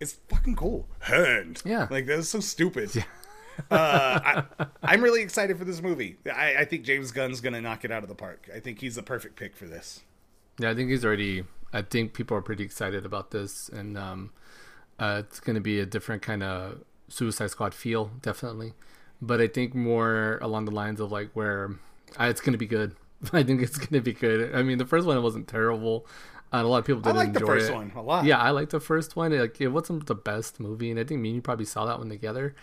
it's 0.00 0.18
fucking 0.28 0.56
cool. 0.56 0.86
Hand, 1.00 1.62
Yeah. 1.64 1.88
like 1.90 2.06
that's 2.06 2.28
so 2.28 2.40
stupid. 2.40 2.90
uh, 3.70 4.42
I, 4.50 4.66
I'm 4.82 5.02
really 5.02 5.22
excited 5.22 5.58
for 5.58 5.64
this 5.64 5.80
movie. 5.82 6.16
I, 6.32 6.56
I 6.58 6.64
think 6.64 6.84
James 6.84 7.10
Gunn's 7.12 7.40
gonna 7.40 7.60
knock 7.60 7.84
it 7.84 7.90
out 7.90 8.02
of 8.02 8.08
the 8.08 8.14
park. 8.14 8.48
I 8.54 8.60
think 8.60 8.80
he's 8.80 8.94
the 8.94 9.02
perfect 9.02 9.36
pick 9.36 9.56
for 9.56 9.66
this. 9.66 10.02
Yeah, 10.58 10.70
I 10.70 10.74
think 10.74 10.90
he's 10.90 11.04
already. 11.04 11.44
I 11.72 11.82
think 11.82 12.14
people 12.14 12.36
are 12.36 12.42
pretty 12.42 12.64
excited 12.64 13.04
about 13.04 13.30
this, 13.32 13.68
and 13.68 13.98
um, 13.98 14.30
uh, 14.98 15.22
it's 15.26 15.40
going 15.40 15.54
to 15.56 15.60
be 15.60 15.80
a 15.80 15.84
different 15.84 16.22
kind 16.22 16.42
of 16.42 16.82
Suicide 17.08 17.50
Squad 17.50 17.74
feel, 17.74 18.10
definitely. 18.22 18.72
But 19.20 19.40
I 19.40 19.48
think 19.48 19.74
more 19.74 20.38
along 20.40 20.64
the 20.66 20.70
lines 20.70 21.00
of 21.00 21.10
like 21.12 21.30
where 21.34 21.72
uh, 22.18 22.24
it's 22.24 22.40
going 22.40 22.52
to 22.52 22.58
be 22.58 22.66
good. 22.66 22.94
I 23.32 23.42
think 23.42 23.62
it's 23.62 23.78
gonna 23.78 24.02
be 24.02 24.12
good. 24.12 24.54
I 24.54 24.62
mean, 24.62 24.78
the 24.78 24.86
first 24.86 25.06
one 25.06 25.20
wasn't 25.22 25.48
terrible. 25.48 26.06
Uh, 26.52 26.58
a 26.58 26.62
lot 26.62 26.78
of 26.78 26.84
people 26.84 27.00
didn't 27.00 27.16
I 27.16 27.20
like 27.20 27.32
the 27.32 27.40
enjoy 27.40 27.54
first 27.54 27.70
it. 27.70 27.74
one 27.74 27.92
a 27.96 28.02
lot. 28.02 28.24
Yeah, 28.24 28.38
I 28.38 28.50
liked 28.50 28.70
the 28.70 28.80
first 28.80 29.16
one. 29.16 29.32
It, 29.32 29.40
like, 29.40 29.60
it 29.60 29.68
wasn't 29.68 30.06
the 30.06 30.14
best 30.14 30.60
movie, 30.60 30.90
and 30.90 31.00
I 31.00 31.04
think 31.04 31.20
me 31.20 31.30
and 31.30 31.36
you 31.36 31.42
probably 31.42 31.64
saw 31.64 31.86
that 31.86 31.98
one 31.98 32.08
together. 32.08 32.54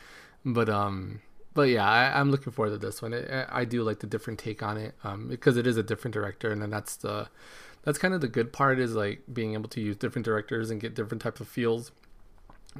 But 0.46 0.70
um, 0.70 1.22
but 1.54 1.64
yeah, 1.70 1.88
I, 1.88 2.20
I'm 2.20 2.32
looking 2.32 2.54
forward 2.54 2.72
to 2.72 2.78
this 2.78 3.02
one. 3.02 3.14
I, 3.14 3.46
I 3.50 3.66
do 3.66 3.84
like 3.84 4.00
the 4.00 4.08
different 4.08 4.40
take 4.40 4.64
on 4.64 4.78
it, 4.78 4.96
um, 5.04 5.28
because 5.28 5.58
it 5.58 5.68
is 5.68 5.78
a 5.78 5.84
different 5.84 6.14
director, 6.14 6.52
and 6.52 6.62
then 6.62 6.70
that's 6.70 6.96
the 6.96 7.30
that's 7.84 7.98
kind 7.98 8.14
of 8.14 8.22
the 8.22 8.28
good 8.28 8.54
part 8.54 8.80
is 8.80 8.96
like 8.96 9.24
being 9.32 9.54
able 9.54 9.70
to 9.70 9.82
use 9.82 9.98
different 9.98 10.26
directors 10.26 10.72
and 10.72 10.80
get 10.80 10.96
different 10.96 11.22
types 11.22 11.42
of 11.42 11.48
feels 11.48 11.92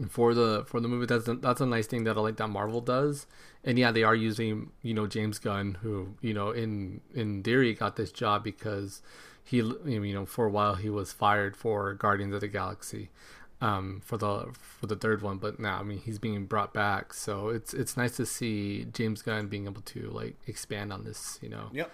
for 0.10 0.34
the 0.34 0.64
for 0.68 0.80
the 0.80 0.88
movie. 0.88 1.06
That's 1.06 1.28
a, 1.28 1.36
that's 1.36 1.62
a 1.62 1.66
nice 1.66 1.88
thing 1.88 2.04
that 2.06 2.18
I 2.18 2.22
like 2.22 2.38
that 2.38 2.48
Marvel 2.50 2.82
does. 2.82 3.28
And 3.64 3.80
yeah, 3.80 3.92
they 3.92 4.04
are 4.04 4.16
using 4.16 4.72
you 4.82 4.94
know 4.94 5.08
James 5.08 5.40
Gunn, 5.40 5.78
who 5.82 6.16
you 6.22 6.34
know 6.34 6.52
in 6.52 7.02
in 7.14 7.44
theory 7.44 7.74
got 7.74 7.96
this 7.96 8.12
job 8.12 8.44
because 8.44 9.02
he 9.44 9.58
you 9.58 10.14
know 10.14 10.26
for 10.26 10.46
a 10.46 10.50
while 10.50 10.76
he 10.76 10.90
was 10.90 11.12
fired 11.14 11.56
for 11.56 11.94
Guardians 11.94 12.34
of 12.34 12.42
the 12.42 12.48
Galaxy 12.48 13.10
um, 13.64 14.02
for 14.04 14.18
the 14.18 14.48
for 14.54 14.88
the 14.88 14.96
third 14.96 15.22
one, 15.22 15.38
but 15.38 15.60
now 15.60 15.80
I 15.80 15.84
mean 15.84 16.00
he's 16.00 16.20
being 16.20 16.46
brought 16.46 16.74
back, 16.74 17.14
so 17.14 17.48
it's 17.48 17.74
it's 17.74 17.96
nice 17.96 18.18
to 18.18 18.26
see 18.26 18.86
James 18.92 19.22
Gunn 19.22 19.48
being 19.48 19.66
able 19.66 19.82
to 19.84 20.10
like 20.10 20.36
expand 20.48 20.92
on 20.92 21.06
this, 21.06 21.40
you 21.42 21.48
know, 21.50 21.70
Yep. 21.72 21.90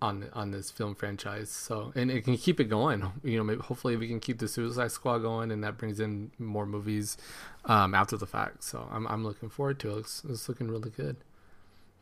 On 0.00 0.28
on 0.32 0.50
this 0.50 0.70
film 0.70 0.94
franchise. 0.94 1.50
So 1.50 1.92
and 1.94 2.10
it 2.10 2.24
can 2.24 2.36
keep 2.36 2.60
it 2.60 2.64
going. 2.64 3.10
You 3.22 3.38
know, 3.38 3.44
maybe 3.44 3.60
hopefully 3.60 3.96
we 3.96 4.08
can 4.08 4.20
keep 4.20 4.38
the 4.38 4.48
Suicide 4.48 4.92
Squad 4.92 5.18
going, 5.18 5.50
and 5.50 5.62
that 5.64 5.78
brings 5.78 6.00
in 6.00 6.30
more 6.38 6.66
movies 6.66 7.16
um, 7.64 7.94
after 7.94 8.16
the 8.16 8.26
fact. 8.26 8.64
So 8.64 8.88
I'm 8.90 9.06
I'm 9.06 9.24
looking 9.24 9.48
forward 9.48 9.78
to 9.80 9.96
it. 9.96 10.00
It's, 10.00 10.22
it's 10.28 10.48
looking 10.48 10.68
really 10.68 10.90
good. 10.90 11.16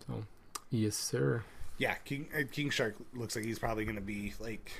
So 0.06 0.24
yes, 0.70 0.96
sir. 0.96 1.44
Yeah, 1.78 1.94
King 2.04 2.28
uh, 2.36 2.42
King 2.50 2.70
Shark 2.70 2.96
looks 3.14 3.36
like 3.36 3.44
he's 3.44 3.58
probably 3.58 3.84
going 3.84 3.96
to 3.96 4.02
be 4.02 4.34
like 4.38 4.72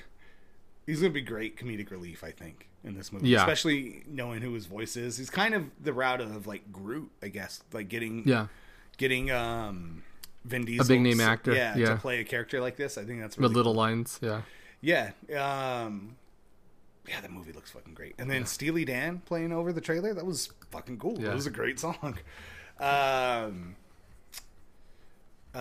he's 0.87 1.01
going 1.01 1.13
to 1.13 1.15
be 1.15 1.23
great 1.23 1.57
comedic 1.57 1.91
relief, 1.91 2.23
I 2.25 2.31
think, 2.31 2.69
in 2.85 2.95
this 2.95 3.13
movie. 3.13 3.29
Yeah. 3.29 3.41
Especially 3.41 4.03
knowing 4.07 4.41
who 4.41 4.53
his 4.55 4.67
voice 4.67 4.97
is. 4.97 5.19
He's 5.19 5.31
kind 5.31 5.55
of 5.55 5.65
the 5.83 5.93
route 5.93 6.21
of 6.21 6.47
like 6.47 6.73
Groot, 6.73 7.11
I 7.23 7.29
guess, 7.29 7.63
like 7.73 7.89
getting 7.89 8.27
Yeah, 8.27 8.47
getting 8.97 9.31
um 9.31 10.03
Vin 10.47 10.65
Diesel 10.65 10.87
big 10.87 11.00
name 11.00 11.21
actor, 11.21 11.55
Yeah, 11.55 11.76
yeah. 11.76 11.87
to 11.91 11.97
play 11.97 12.21
a 12.21 12.25
character 12.25 12.61
like 12.61 12.76
this. 12.76 12.97
I 12.97 13.05
think 13.05 13.21
that's 13.21 13.37
with 13.37 13.43
really 13.45 13.55
little 13.55 13.75
lines. 13.75 14.19
Yeah, 14.23 14.43
Yeah. 14.81 15.11
Um 15.29 16.17
yeah, 17.09 17.21
that 17.21 17.31
movie 17.31 17.53
looks 17.53 17.71
fucking 17.71 17.95
great. 17.95 18.15
And 18.19 18.29
then 18.31 18.47
Steely 18.47 18.85
Dan 18.85 19.23
playing 19.25 19.53
over 19.53 19.73
the 19.73 19.81
trailer, 19.81 20.12
that 20.15 20.26
was 20.26 20.50
fucking 20.73 20.99
cool. 20.99 21.17
Yeah. 21.21 21.31
It 21.31 21.35
was 21.35 21.47
a 21.47 21.50
great 21.50 21.79
song. 21.81 22.19
Um 22.79 23.76
uh 25.55 25.61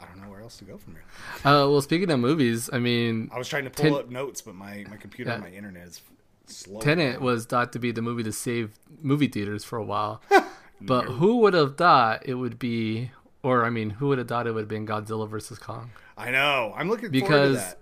I 0.00 0.04
don't 0.06 0.20
know 0.22 0.30
where 0.30 0.40
else 0.42 0.58
to 0.58 0.64
go 0.64 0.76
from 0.76 0.94
here. 0.94 1.04
Uh, 1.38 1.66
well, 1.68 1.80
speaking 1.80 2.10
of 2.10 2.20
movies, 2.20 2.68
I 2.72 2.78
mean, 2.78 3.30
I 3.32 3.38
was 3.38 3.48
trying 3.48 3.64
to 3.64 3.70
pull 3.70 3.84
Ten- 3.86 3.94
up 3.94 4.10
notes, 4.10 4.42
but 4.42 4.54
my, 4.54 4.84
my 4.88 4.96
computer 4.96 5.30
and 5.30 5.42
Yeah. 5.42 5.50
my 5.50 5.56
internet 5.56 5.88
is 5.88 6.00
slow. 6.46 6.80
Tenet 6.80 7.20
was 7.20 7.46
thought 7.46 7.72
to 7.72 7.78
be 7.78 7.90
the 7.90 8.02
movie 8.02 8.22
to 8.22 8.32
save 8.32 8.78
movie 9.02 9.26
theaters 9.28 9.64
for 9.64 9.78
a 9.78 9.84
while. 9.84 10.20
but 10.80 11.04
who 11.06 11.38
would 11.38 11.54
have 11.54 11.76
thought 11.76 12.28
it 12.28 12.34
would 12.34 12.58
be, 12.58 13.10
or 13.42 13.64
I 13.64 13.70
mean, 13.70 13.90
who 13.90 14.08
would 14.08 14.18
have 14.18 14.28
thought 14.28 14.46
it 14.46 14.52
would 14.52 14.62
have 14.62 14.68
been 14.68 14.86
Godzilla 14.86 15.28
versus 15.28 15.58
Kong? 15.58 15.90
I 16.16 16.30
know. 16.30 16.74
I'm 16.76 16.88
looking 16.88 17.10
forward 17.10 17.12
to 17.12 17.20
Because 17.20 17.76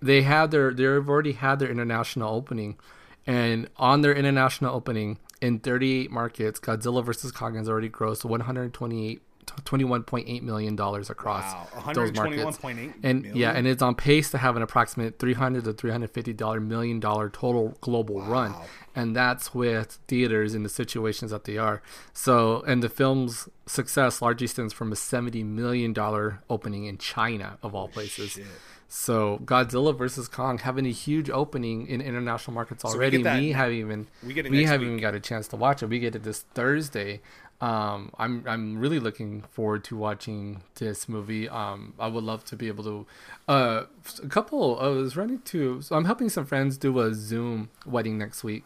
they 0.00 0.22
had 0.22 0.50
their, 0.50 0.72
they've 0.72 1.08
already 1.08 1.32
had 1.32 1.58
their 1.58 1.70
international 1.70 2.34
opening, 2.34 2.76
and 3.26 3.68
on 3.76 4.02
their 4.02 4.14
international 4.14 4.74
opening 4.74 5.18
in 5.40 5.58
38 5.60 6.10
markets, 6.10 6.60
Godzilla 6.60 7.04
versus 7.04 7.32
Kong 7.32 7.54
has 7.54 7.68
already 7.68 7.88
grossed 7.90 8.24
128. 8.24 9.22
$21.8 9.64 10.42
million 10.42 10.74
across 10.78 11.52
Wow, 11.52 11.92
those 11.92 12.12
markets. 12.14 12.42
121.8 12.58 12.92
and 13.02 13.22
million? 13.22 13.36
yeah 13.36 13.50
and 13.52 13.66
it's 13.66 13.82
on 13.82 13.94
pace 13.94 14.30
to 14.30 14.38
have 14.38 14.56
an 14.56 14.62
approximate 14.62 15.18
300 15.18 15.64
to 15.64 15.72
350 15.72 16.32
dollar 16.32 16.60
million 16.60 17.00
dollar 17.00 17.28
total 17.30 17.76
global 17.80 18.20
run 18.22 18.54
and 18.94 19.14
that's 19.14 19.54
with 19.54 19.98
theaters 20.08 20.54
in 20.54 20.62
the 20.62 20.68
situations 20.68 21.30
that 21.30 21.44
they 21.44 21.56
are 21.58 21.82
so 22.12 22.62
and 22.66 22.82
the 22.82 22.88
film's 22.88 23.48
success 23.66 24.20
largely 24.22 24.46
stems 24.46 24.72
from 24.72 24.92
a 24.92 24.96
70 24.96 25.42
million 25.44 25.92
dollar 25.92 26.40
opening 26.48 26.84
in 26.86 26.98
china 26.98 27.58
of 27.62 27.74
all 27.74 27.88
places 27.88 28.30
shit. 28.32 28.46
so 28.88 29.38
godzilla 29.44 29.96
versus 29.96 30.28
kong 30.28 30.58
having 30.58 30.86
a 30.86 30.90
huge 30.90 31.28
opening 31.30 31.86
in 31.86 32.00
international 32.00 32.54
markets 32.54 32.82
we 32.84 32.90
already 32.90 33.22
that- 33.22 33.38
me 33.38 33.52
haven't 33.52 33.76
even 33.76 34.06
we 34.22 34.28
we 34.34 34.64
haven't 34.64 34.80
week. 34.80 34.86
even 34.88 35.00
got 35.00 35.14
a 35.14 35.20
chance 35.20 35.46
to 35.48 35.56
watch 35.56 35.82
it 35.82 35.86
we 35.86 35.98
get 35.98 36.14
it 36.14 36.22
this 36.22 36.42
thursday 36.54 37.20
um, 37.60 38.12
I'm 38.18 38.44
I'm 38.46 38.78
really 38.78 39.00
looking 39.00 39.42
forward 39.50 39.82
to 39.84 39.96
watching 39.96 40.62
this 40.76 41.08
movie. 41.08 41.48
Um, 41.48 41.94
I 41.98 42.06
would 42.06 42.22
love 42.22 42.44
to 42.46 42.56
be 42.56 42.68
able 42.68 42.84
to. 42.84 43.06
Uh, 43.48 43.84
a 44.22 44.28
couple. 44.28 44.78
I 44.78 44.86
was 44.88 45.16
running 45.16 45.40
to. 45.40 45.82
So 45.82 45.96
I'm 45.96 46.04
helping 46.04 46.28
some 46.28 46.46
friends 46.46 46.76
do 46.76 46.98
a 47.00 47.12
Zoom 47.14 47.70
wedding 47.84 48.16
next 48.16 48.44
week, 48.44 48.64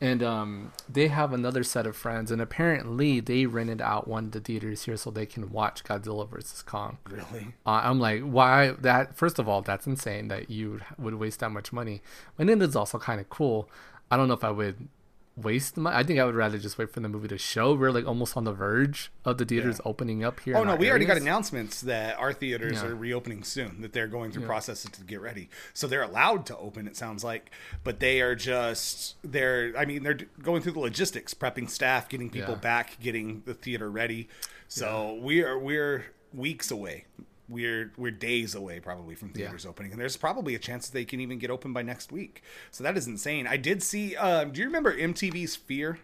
and 0.00 0.20
um, 0.20 0.72
they 0.88 1.06
have 1.08 1.32
another 1.32 1.62
set 1.62 1.86
of 1.86 1.96
friends, 1.96 2.32
and 2.32 2.42
apparently 2.42 3.20
they 3.20 3.46
rented 3.46 3.80
out 3.80 4.08
one 4.08 4.24
of 4.24 4.32
the 4.32 4.40
theaters 4.40 4.84
here 4.84 4.96
so 4.96 5.12
they 5.12 5.26
can 5.26 5.52
watch 5.52 5.84
Godzilla 5.84 6.28
versus 6.28 6.62
Kong. 6.62 6.98
Really? 7.08 7.54
Uh, 7.64 7.82
I'm 7.84 8.00
like, 8.00 8.22
why 8.22 8.72
that? 8.80 9.16
First 9.16 9.38
of 9.38 9.48
all, 9.48 9.62
that's 9.62 9.86
insane 9.86 10.26
that 10.28 10.50
you 10.50 10.80
would 10.98 11.14
waste 11.14 11.38
that 11.38 11.50
much 11.50 11.72
money. 11.72 12.02
And 12.36 12.48
then 12.48 12.60
it's 12.60 12.74
also 12.74 12.98
kind 12.98 13.20
of 13.20 13.30
cool. 13.30 13.70
I 14.10 14.16
don't 14.16 14.26
know 14.26 14.34
if 14.34 14.44
I 14.44 14.50
would 14.50 14.88
waste 15.36 15.76
my. 15.76 15.96
I 15.96 16.02
think 16.02 16.18
I 16.20 16.24
would 16.24 16.34
rather 16.34 16.58
just 16.58 16.78
wait 16.78 16.90
for 16.92 17.00
the 17.00 17.08
movie 17.08 17.28
to 17.28 17.38
show. 17.38 17.74
We're 17.74 17.90
like 17.90 18.06
almost 18.06 18.36
on 18.36 18.44
the 18.44 18.52
verge 18.52 19.10
of 19.24 19.38
the 19.38 19.44
theaters 19.44 19.80
opening 19.84 20.22
up 20.24 20.40
here. 20.40 20.56
Oh 20.56 20.64
no, 20.64 20.76
we 20.76 20.88
already 20.90 21.04
got 21.06 21.16
announcements 21.16 21.80
that 21.82 22.18
our 22.18 22.32
theaters 22.32 22.82
Yeah. 22.82 22.88
are 22.88 22.94
reopening 22.94 23.42
soon. 23.42 23.80
That 23.80 23.92
they're 23.92 24.06
going 24.08 24.30
through 24.32 24.46
processes 24.46 24.90
to 24.92 25.02
get 25.02 25.20
ready, 25.20 25.48
so 25.72 25.86
they're 25.86 26.02
allowed 26.02 26.46
to 26.46 26.56
open. 26.58 26.86
It 26.86 26.96
sounds 26.96 27.24
like, 27.24 27.50
but 27.82 28.00
they 28.00 28.20
are 28.20 28.34
just 28.34 29.16
they're. 29.22 29.72
I 29.76 29.84
mean, 29.84 30.02
they're 30.02 30.18
going 30.42 30.62
through 30.62 30.72
the 30.72 30.80
logistics, 30.80 31.34
prepping 31.34 31.68
staff, 31.68 32.08
getting 32.08 32.30
people 32.30 32.54
Yeah. 32.54 32.60
back, 32.60 32.98
getting 33.00 33.42
the 33.44 33.54
theater 33.54 33.90
ready. 33.90 34.28
So 34.68 35.14
we 35.20 35.42
are 35.42 35.58
we're 35.58 36.04
weeks 36.32 36.70
away. 36.70 37.06
We're 37.54 37.92
we're 37.96 38.10
days 38.10 38.54
away 38.56 38.80
probably 38.80 39.14
from 39.14 39.28
theaters 39.30 39.64
opening, 39.64 39.92
and 39.92 40.00
there's 40.00 40.16
probably 40.16 40.54
a 40.54 40.58
chance 40.58 40.88
that 40.88 40.92
they 40.92 41.04
can 41.04 41.20
even 41.20 41.38
get 41.38 41.50
open 41.50 41.72
by 41.72 41.82
next 41.82 42.10
week. 42.10 42.42
So 42.72 42.82
that 42.82 42.96
is 42.96 43.06
insane. 43.06 43.46
I 43.46 43.56
did 43.56 43.82
see. 43.82 44.16
Um, 44.16 44.50
do 44.50 44.60
you 44.60 44.66
remember 44.66 44.92
MTV's 44.96 45.54
Fear? 45.54 46.00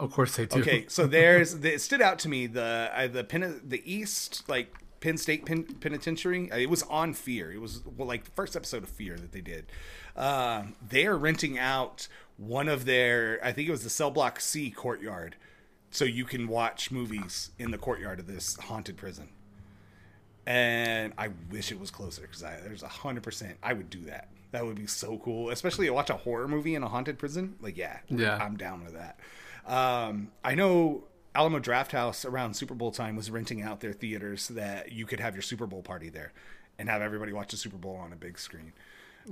Of 0.00 0.10
course 0.12 0.34
they 0.36 0.46
do. 0.46 0.58
Okay, 0.58 0.86
so 0.88 1.06
there's 1.18 1.60
the, 1.60 1.74
it 1.74 1.80
stood 1.80 2.02
out 2.02 2.18
to 2.20 2.28
me 2.28 2.48
the 2.48 2.90
uh, 2.92 3.06
the 3.06 3.22
Penn, 3.22 3.60
the 3.64 3.82
East 3.90 4.48
like 4.48 4.74
Penn 5.00 5.16
State 5.16 5.46
Pen, 5.46 5.62
Penitentiary. 5.62 6.50
Uh, 6.50 6.56
It 6.56 6.70
was 6.70 6.82
on 6.84 7.14
Fear. 7.14 7.52
It 7.52 7.60
was 7.60 7.82
well, 7.96 8.08
like 8.08 8.24
the 8.24 8.32
first 8.32 8.56
episode 8.56 8.82
of 8.82 8.88
Fear 8.88 9.16
that 9.16 9.32
they 9.32 9.40
did. 9.40 9.66
Uh, 10.16 10.64
they 10.86 11.06
are 11.06 11.16
renting 11.16 11.58
out 11.58 12.08
one 12.36 12.68
of 12.68 12.84
their 12.84 13.38
I 13.44 13.52
think 13.52 13.68
it 13.68 13.70
was 13.70 13.84
the 13.84 13.90
Cell 13.90 14.10
Block 14.10 14.40
C 14.40 14.70
courtyard, 14.70 15.36
so 15.90 16.04
you 16.04 16.24
can 16.24 16.48
watch 16.48 16.90
movies 16.90 17.50
in 17.58 17.70
the 17.70 17.78
courtyard 17.78 18.18
of 18.18 18.26
this 18.26 18.56
haunted 18.56 18.96
prison. 18.96 19.28
And 20.48 21.12
I 21.18 21.28
wish 21.50 21.70
it 21.72 21.78
was 21.78 21.90
closer 21.90 22.22
because 22.22 22.40
there's 22.40 22.82
a 22.82 22.88
hundred 22.88 23.22
percent 23.22 23.58
I 23.62 23.74
would 23.74 23.90
do 23.90 24.00
that. 24.06 24.28
That 24.52 24.64
would 24.64 24.76
be 24.76 24.86
so 24.86 25.18
cool, 25.18 25.50
especially 25.50 25.84
to 25.86 25.92
watch 25.92 26.08
a 26.08 26.14
horror 26.14 26.48
movie 26.48 26.74
in 26.74 26.82
a 26.82 26.88
haunted 26.88 27.18
prison. 27.18 27.56
Like, 27.60 27.76
yeah, 27.76 27.98
Yeah. 28.08 28.38
I'm 28.40 28.56
down 28.56 28.82
with 28.82 28.94
that. 28.94 29.20
Um, 29.70 30.30
I 30.42 30.54
know 30.54 31.04
Alamo 31.34 31.58
Drafthouse 31.60 32.24
around 32.24 32.54
Super 32.54 32.72
Bowl 32.72 32.90
time 32.90 33.14
was 33.14 33.30
renting 33.30 33.60
out 33.60 33.80
their 33.80 33.92
theaters 33.92 34.40
so 34.40 34.54
that 34.54 34.90
you 34.90 35.04
could 35.04 35.20
have 35.20 35.34
your 35.34 35.42
Super 35.42 35.66
Bowl 35.66 35.82
party 35.82 36.08
there 36.08 36.32
and 36.78 36.88
have 36.88 37.02
everybody 37.02 37.34
watch 37.34 37.50
the 37.50 37.58
Super 37.58 37.76
Bowl 37.76 37.96
on 37.96 38.14
a 38.14 38.16
big 38.16 38.38
screen. 38.38 38.72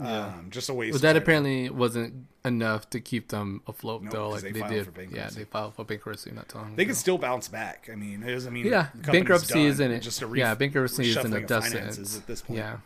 Um, 0.01 0.49
just 0.51 0.69
a 0.69 0.75
waste. 0.75 0.93
But 0.95 1.03
that 1.03 1.17
apparently 1.17 1.71
wasn't 1.71 2.27
enough 2.45 2.89
to 2.91 3.01
keep 3.01 3.29
them 3.29 3.63
afloat, 3.67 4.03
Nope, 4.03 4.13
though. 4.13 4.29
Like 4.31 4.43
they 4.43 4.53
they, 4.53 4.69
did. 4.69 4.89
yeah, 5.13 5.31
they 5.31 5.45
filed 5.45 5.75
for 5.75 5.85
bankruptcy 5.85 6.31
not 6.33 6.49
too 6.49 6.59
long 6.59 6.77
They 6.77 6.83
ago. 6.83 6.91
could 6.91 6.97
still 6.97 7.19
bounce 7.19 7.49
back. 7.49 7.89
I 7.93 7.97
mean, 7.97 8.23
it 8.23 8.33
doesn't 8.33 8.53
mean 8.53 8.67
Yeah, 8.67 8.89
bankruptcy 8.95 9.55
done. 9.55 9.63
isn't 9.67 9.91
it? 9.93 10.01
Just 10.01 10.23
a 10.23 10.31
yeah, 10.35 10.55
bankruptcy 10.55 11.09
isn't 11.09 11.33
a 11.33 11.37
of 11.37 11.47
death 11.47 11.65
finances 11.69 11.95
sentence 11.95 12.17
at 12.19 12.27
this 12.27 12.43
point. 12.43 12.59
Yeah. 12.59 12.77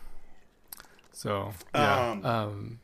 So 1.11 1.53
yeah, 1.75 2.09
Um, 2.11 2.25
um, 2.25 2.79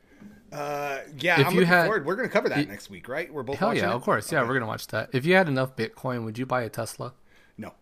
Uh, 0.52 1.00
yeah, 1.20 1.42
If 1.42 1.48
I'm 1.48 1.56
you 1.56 1.66
had- 1.66 1.86
forward. 1.86 2.06
We're 2.06 2.16
going 2.16 2.28
to 2.30 2.32
cover 2.32 2.48
that 2.50 2.68
next 2.70 2.90
week, 2.90 3.10
right? 3.10 3.32
We're 3.34 3.44
both 3.44 3.58
hell 3.58 3.74
yeah, 3.76 3.90
it? 3.92 3.96
of 3.96 4.02
course, 4.02 4.32
yeah, 4.32 4.40
Okay. 4.40 4.48
we're 4.48 4.54
gonna 4.54 4.66
watch 4.68 4.88
that. 4.88 5.10
If 5.12 5.26
you 5.26 5.36
had 5.36 5.50
enough 5.50 5.76
Bitcoin, 5.76 6.24
would 6.24 6.38
you 6.38 6.46
buy 6.46 6.62
a 6.62 6.70
Tesla? 6.70 7.14
No. 7.58 7.74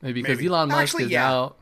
Maybe 0.00 0.22
because 0.22 0.38
Maybe. 0.38 0.48
Elon 0.48 0.68
Musk 0.68 0.80
Actually, 0.80 1.04
is 1.04 1.10
yeah. 1.10 1.28
now 1.28 1.56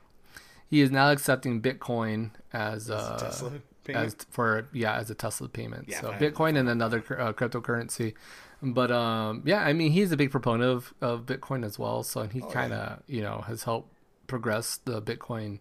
he 0.68 0.80
is 0.80 0.90
now 0.92 1.10
accepting 1.10 1.60
Bitcoin 1.60 2.30
as 2.52 2.88
a 2.88 2.96
uh 2.96 3.18
Tesla 3.18 3.52
as 3.88 4.14
payment? 4.14 4.26
for 4.30 4.68
yeah 4.72 4.96
as 4.96 5.10
a 5.10 5.14
Tesla 5.14 5.48
payment. 5.48 5.86
Yeah, 5.88 6.00
so 6.00 6.12
I- 6.12 6.18
Bitcoin 6.18 6.58
and 6.58 6.68
another 6.68 6.98
uh, 7.18 7.32
cryptocurrency. 7.32 8.14
But 8.62 8.90
um 8.90 9.42
yeah, 9.44 9.62
I 9.62 9.72
mean 9.72 9.92
he's 9.92 10.10
a 10.12 10.16
big 10.16 10.30
proponent 10.30 10.68
of, 10.70 10.94
of 11.00 11.26
Bitcoin 11.26 11.64
as 11.64 11.78
well. 11.78 12.02
So 12.02 12.20
and 12.22 12.32
he 12.32 12.42
Oh, 12.42 12.50
kind 12.50 12.72
of 12.72 13.02
you 13.06 13.22
know 13.22 13.42
has 13.46 13.62
helped 13.64 13.92
progress 14.26 14.78
the 14.84 15.00
Bitcoin 15.00 15.60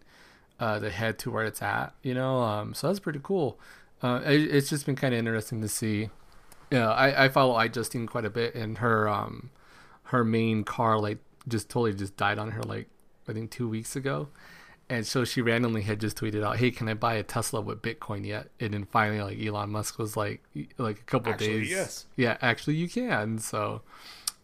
uh 0.60 0.78
the 0.80 0.90
head 0.90 1.18
to 1.20 1.30
where 1.30 1.44
it's 1.44 1.62
at. 1.62 1.94
You 2.02 2.14
know, 2.14 2.38
um 2.40 2.74
so 2.74 2.88
that's 2.88 3.00
pretty 3.00 3.20
cool. 3.22 3.58
Uh, 4.02 4.20
it, 4.24 4.42
it's 4.54 4.68
just 4.70 4.86
been 4.86 4.94
kind 4.96 5.12
of 5.14 5.18
interesting 5.18 5.60
to 5.60 5.68
see. 5.68 6.08
Yeah, 6.70 6.90
I, 6.90 7.24
I 7.24 7.28
follow 7.30 7.54
iJustine 7.56 8.06
quite 8.06 8.24
a 8.24 8.30
bit, 8.30 8.54
and 8.54 8.78
her 8.78 9.08
um 9.08 9.50
her 10.04 10.24
main 10.24 10.64
car 10.64 10.98
like 11.00 11.18
just 11.46 11.68
totally 11.68 11.94
just 11.94 12.16
died 12.16 12.38
on 12.38 12.50
her 12.52 12.62
like 12.62 12.88
I 13.28 13.32
think 13.32 13.50
two 13.50 13.68
weeks 13.68 13.94
ago, 13.96 14.28
and 14.90 15.06
so 15.06 15.24
she 15.24 15.42
randomly 15.42 15.82
had 15.82 16.00
just 16.00 16.16
tweeted 16.16 16.42
out, 16.42 16.56
"Hey, 16.56 16.70
can 16.70 16.88
I 16.88 16.94
buy 16.94 17.14
a 17.14 17.22
Tesla 17.22 17.60
with 17.60 17.82
Bitcoin 17.82 18.24
yet?" 18.26 18.48
And 18.58 18.72
then 18.74 18.84
finally, 18.84 19.20
like 19.20 19.46
Elon 19.46 19.70
Musk 19.70 19.98
was 19.98 20.16
like, 20.16 20.42
like 20.78 21.00
a 21.00 21.04
couple 21.04 21.32
Actually, 21.32 21.60
days, 21.60 21.70
yes. 21.70 22.06
yeah, 22.16 22.38
actually 22.40 22.76
you 22.76 22.88
can. 22.88 23.38
So 23.38 23.82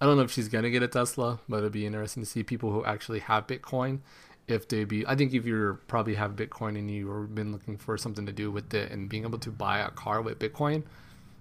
I 0.00 0.06
don't 0.06 0.16
know 0.16 0.22
if 0.22 0.30
she's 0.30 0.48
gonna 0.48 0.70
get 0.70 0.82
a 0.82 0.88
Tesla, 0.88 1.40
but 1.48 1.58
it'd 1.58 1.72
be 1.72 1.86
interesting 1.86 2.22
to 2.22 2.28
see 2.28 2.42
people 2.42 2.72
who 2.72 2.84
actually 2.84 3.20
have 3.20 3.46
Bitcoin. 3.46 4.00
If 4.46 4.68
they 4.68 4.84
be, 4.84 5.06
I 5.06 5.16
think 5.16 5.32
if 5.32 5.46
you're 5.46 5.74
probably 5.88 6.16
have 6.16 6.32
Bitcoin 6.32 6.78
and 6.78 6.90
you've 6.90 7.34
been 7.34 7.50
looking 7.50 7.78
for 7.78 7.96
something 7.96 8.26
to 8.26 8.32
do 8.32 8.50
with 8.50 8.74
it 8.74 8.92
and 8.92 9.08
being 9.08 9.24
able 9.24 9.38
to 9.38 9.50
buy 9.50 9.78
a 9.78 9.90
car 9.90 10.20
with 10.20 10.38
Bitcoin, 10.38 10.82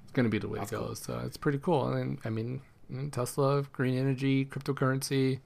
it's 0.03 0.13
gonna 0.13 0.29
be 0.29 0.39
the 0.39 0.47
way 0.47 0.59
to 0.59 0.65
go. 0.65 0.93
So 0.93 1.21
it's 1.25 1.35
pretty 1.35 1.57
cool. 1.57 1.89
And 1.89 2.19
I 2.23 2.29
mean, 2.29 2.61
mm, 2.89 3.11
Tesla, 3.11 3.63
green 3.73 3.97
energy, 3.97 4.45
cryptocurrency. 4.45 5.39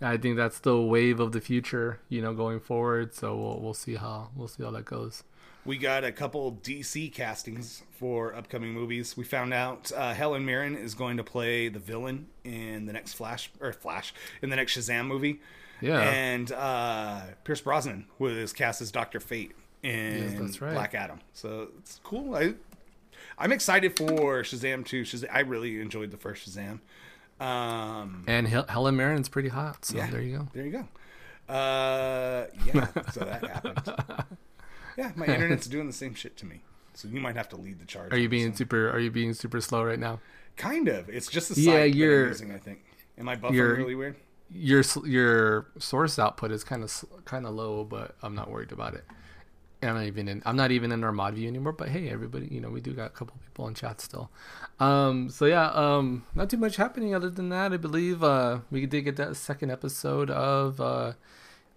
I 0.00 0.16
think 0.16 0.36
that's 0.36 0.58
the 0.60 0.80
wave 0.80 1.20
of 1.20 1.32
the 1.32 1.40
future, 1.40 2.00
you 2.08 2.20
know, 2.20 2.34
going 2.34 2.60
forward. 2.60 3.14
So 3.14 3.36
we'll 3.36 3.60
we'll 3.60 3.74
see 3.74 3.94
how 3.94 4.30
we'll 4.34 4.48
see 4.48 4.62
how 4.62 4.70
that 4.72 4.84
goes. 4.84 5.24
We 5.64 5.78
got 5.78 6.04
a 6.04 6.12
couple 6.12 6.52
DC 6.62 7.12
castings 7.14 7.82
for 7.98 8.34
upcoming 8.34 8.72
movies. 8.72 9.16
We 9.16 9.24
found 9.24 9.54
out 9.54 9.90
uh, 9.96 10.12
Helen 10.12 10.44
Mirren 10.44 10.76
is 10.76 10.94
going 10.94 11.16
to 11.16 11.24
play 11.24 11.68
the 11.68 11.78
villain 11.78 12.26
in 12.44 12.84
the 12.84 12.92
next 12.92 13.14
Flash 13.14 13.50
or 13.60 13.72
Flash 13.72 14.12
in 14.42 14.50
the 14.50 14.56
next 14.56 14.76
Shazam 14.76 15.06
movie. 15.06 15.40
Yeah. 15.80 16.00
And 16.00 16.52
uh, 16.52 17.22
Pierce 17.44 17.62
Brosnan 17.62 18.06
was 18.18 18.52
cast 18.52 18.82
as 18.82 18.92
Doctor 18.92 19.20
Fate 19.20 19.52
in 19.82 20.38
Yes, 20.46 20.60
right. 20.60 20.74
Black 20.74 20.94
Adam. 20.94 21.20
So 21.32 21.68
it's 21.78 21.98
cool. 22.04 22.34
I 22.34 22.54
I'm 23.38 23.52
excited 23.52 23.96
for 23.96 24.42
Shazam 24.42 24.84
2. 24.84 25.02
Shazam, 25.02 25.28
I 25.32 25.40
really 25.40 25.80
enjoyed 25.80 26.10
the 26.10 26.16
first 26.16 26.48
Shazam. 26.48 26.80
Um, 27.40 28.24
And 28.26 28.46
Hel- 28.48 28.66
Helen 28.68 28.96
Mirren's 28.96 29.28
pretty 29.28 29.48
hot, 29.48 29.84
so 29.84 29.96
yeah, 29.96 30.08
there 30.10 30.20
you 30.22 30.38
go. 30.38 30.48
There 30.52 30.64
you 30.64 30.72
go. 30.72 31.52
Uh, 31.52 32.46
yeah, 32.64 32.86
so 33.12 33.20
that 33.20 33.42
happened. 33.46 34.26
Yeah, 34.96 35.10
my 35.16 35.26
internet's 35.26 35.66
doing 35.66 35.88
the 35.88 35.92
same 35.92 36.14
shit 36.14 36.36
to 36.36 36.46
me. 36.46 36.62
So 36.92 37.08
you 37.08 37.20
might 37.20 37.34
have 37.34 37.48
to 37.48 37.56
lead 37.56 37.80
the 37.80 37.84
charge. 37.84 38.12
Are 38.12 38.16
you 38.16 38.28
being 38.28 38.54
super? 38.54 38.88
Are 38.90 39.00
you 39.00 39.10
being 39.10 39.34
super 39.34 39.60
slow 39.60 39.82
right 39.82 39.98
now? 39.98 40.20
kind 40.56 40.86
of? 40.86 41.08
It's 41.08 41.26
just 41.26 41.52
the 41.52 41.60
Yeah, 41.60 41.82
you're- 41.82 42.28
using. 42.28 42.52
I 42.52 42.58
think. 42.58 42.78
Am 43.18 43.28
I 43.28 43.34
buffering 43.34 43.76
really 43.76 43.96
weird? 43.96 44.14
Your 44.52 44.84
your 45.04 45.66
source 45.80 46.16
output 46.16 46.52
is 46.52 46.62
kind 46.62 46.84
of 46.84 47.04
kind 47.24 47.44
of 47.44 47.54
low, 47.54 47.82
but 47.82 48.14
I'm 48.22 48.36
not 48.36 48.48
worried 48.48 48.70
about 48.70 48.94
it. 48.94 49.04
And 49.84 49.90
I'm 49.90 49.96
not 49.96 50.06
even 50.06 50.28
in. 50.28 50.42
I'm 50.46 50.56
not 50.56 50.70
even 50.70 50.92
in 50.92 51.04
our 51.04 51.12
mod 51.12 51.34
view 51.34 51.48
anymore. 51.48 51.72
But 51.72 51.88
hey, 51.90 52.08
everybody, 52.10 52.48
you 52.50 52.60
know 52.60 52.70
we 52.70 52.80
do 52.80 52.92
got 52.92 53.06
a 53.06 53.10
couple 53.10 53.36
people 53.44 53.68
in 53.68 53.74
chat 53.74 54.00
still. 54.00 54.30
Um, 54.80 55.28
so 55.30 55.44
yeah, 55.44 55.68
um, 55.70 56.24
not 56.34 56.50
too 56.50 56.56
much 56.56 56.76
happening 56.76 57.14
other 57.14 57.30
than 57.30 57.48
that. 57.50 57.72
I 57.72 57.76
believe 57.76 58.22
uh, 58.24 58.60
we 58.70 58.86
did 58.86 59.02
get 59.02 59.16
that 59.16 59.36
second 59.36 59.70
episode 59.70 60.30
of 60.30 60.80
uh, 60.80 61.12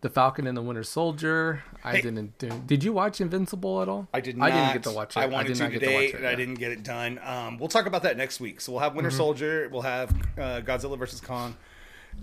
the 0.01 0.09
Falcon 0.09 0.47
and 0.47 0.55
the 0.57 0.61
Winter 0.61 0.83
Soldier. 0.83 1.63
I 1.83 1.93
Hey. 1.97 2.01
didn't. 2.01 2.37
Do, 2.37 2.49
did 2.65 2.83
you 2.83 2.93
watch 2.93 3.19
Invincible 3.21 3.81
at 3.81 3.89
all? 3.89 4.07
I 4.13 4.21
did 4.21 4.37
not. 4.37 4.51
I 4.51 4.55
didn't 4.55 4.73
get 4.73 4.83
to 4.89 4.95
watch 4.95 5.17
it. 5.17 5.19
I 5.19 5.25
wanted 5.27 5.49
did 5.49 5.57
to 5.57 5.69
today, 5.79 5.93
watch 5.93 6.03
it, 6.13 6.15
and 6.15 6.27
I 6.27 6.35
didn't 6.35 6.55
get 6.55 6.71
it 6.71 6.83
done. 6.83 7.19
Um, 7.23 7.57
we'll 7.59 7.67
talk 7.69 7.85
about 7.85 8.03
that 8.03 8.15
next 8.17 8.39
week. 8.39 8.61
So 8.61 8.71
we'll 8.71 8.81
have 8.81 8.89
Mm-hmm. 8.91 8.97
Winter 8.97 9.11
Soldier. 9.11 9.69
We'll 9.71 9.81
have 9.81 10.09
uh, 10.37 10.61
Godzilla 10.61 10.97
versus 10.97 11.19
Kong, 11.21 11.55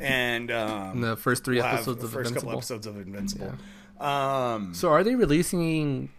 and 0.00 0.50
um, 0.50 0.92
In 0.92 1.00
the 1.02 1.16
first 1.16 1.44
three 1.44 1.56
we'll 1.56 1.66
episodes 1.66 1.98
the 2.00 2.06
of 2.06 2.12
first 2.12 2.28
Invincible. 2.28 2.50
couple 2.52 2.58
episodes 2.58 2.86
of 2.86 2.96
Invincible. 2.96 3.52
Um, 4.00 4.74
So 4.74 4.88
are 4.90 5.04
they 5.04 5.14
releasing 5.14 6.10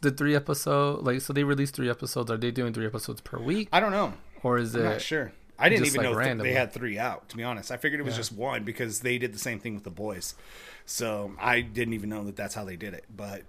the 0.00 0.10
three 0.10 0.34
episode 0.36 1.02
like 1.02 1.20
so 1.20 1.32
they 1.32 1.44
release 1.44 1.70
three 1.70 1.90
episodes? 1.90 2.30
Are 2.30 2.36
they 2.36 2.50
doing 2.50 2.72
three 2.72 2.86
episodes 2.86 3.20
per 3.20 3.38
week? 3.38 3.68
I 3.72 3.80
don't 3.80 3.92
know. 3.92 4.14
Or 4.42 4.58
is 4.58 4.74
I'm 4.74 4.80
it 4.82 4.84
not 4.84 5.00
sure. 5.00 5.32
I 5.58 5.68
didn't 5.68 5.86
even 5.86 6.02
like, 6.02 6.12
know 6.16 6.20
th- 6.20 6.38
they 6.42 6.52
had 6.52 6.72
three 6.72 6.98
out. 6.98 7.28
To 7.28 7.36
be 7.36 7.44
honest, 7.44 7.70
I 7.70 7.76
figured 7.76 8.00
it 8.00 8.04
was 8.04 8.14
Yeah. 8.14 8.18
just 8.18 8.32
one 8.32 8.64
because 8.64 9.00
they 9.00 9.18
did 9.18 9.32
the 9.32 9.38
same 9.38 9.60
thing 9.60 9.74
with 9.74 9.84
the 9.84 9.90
boys. 9.90 10.34
So 10.84 11.32
I 11.40 11.60
didn't 11.60 11.94
even 11.94 12.08
know 12.08 12.24
that 12.24 12.36
that's 12.36 12.54
how 12.54 12.64
they 12.64 12.76
did 12.76 12.92
it. 12.92 13.04
But 13.14 13.42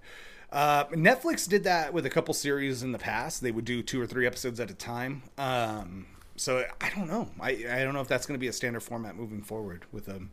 uh, 0.52 0.84
Netflix 0.86 1.48
did 1.48 1.64
that 1.64 1.92
with 1.92 2.06
a 2.06 2.10
couple 2.10 2.32
series 2.32 2.82
in 2.84 2.92
the 2.92 2.98
past. 2.98 3.42
They 3.42 3.50
would 3.50 3.64
do 3.64 3.82
two 3.82 4.00
or 4.00 4.06
three 4.06 4.24
episodes 4.26 4.60
at 4.60 4.70
a 4.70 4.74
time. 4.74 5.24
Um, 5.36 6.06
so 6.36 6.64
I 6.80 6.90
don't 6.90 7.08
know. 7.08 7.28
I 7.40 7.50
I 7.68 7.82
don't 7.82 7.92
know 7.92 8.00
if 8.00 8.08
that's 8.08 8.24
going 8.24 8.38
to 8.38 8.40
be 8.40 8.48
a 8.48 8.52
standard 8.52 8.84
format 8.84 9.16
moving 9.16 9.42
forward 9.42 9.84
with 9.90 10.06
them. 10.06 10.14
Um, 10.16 10.30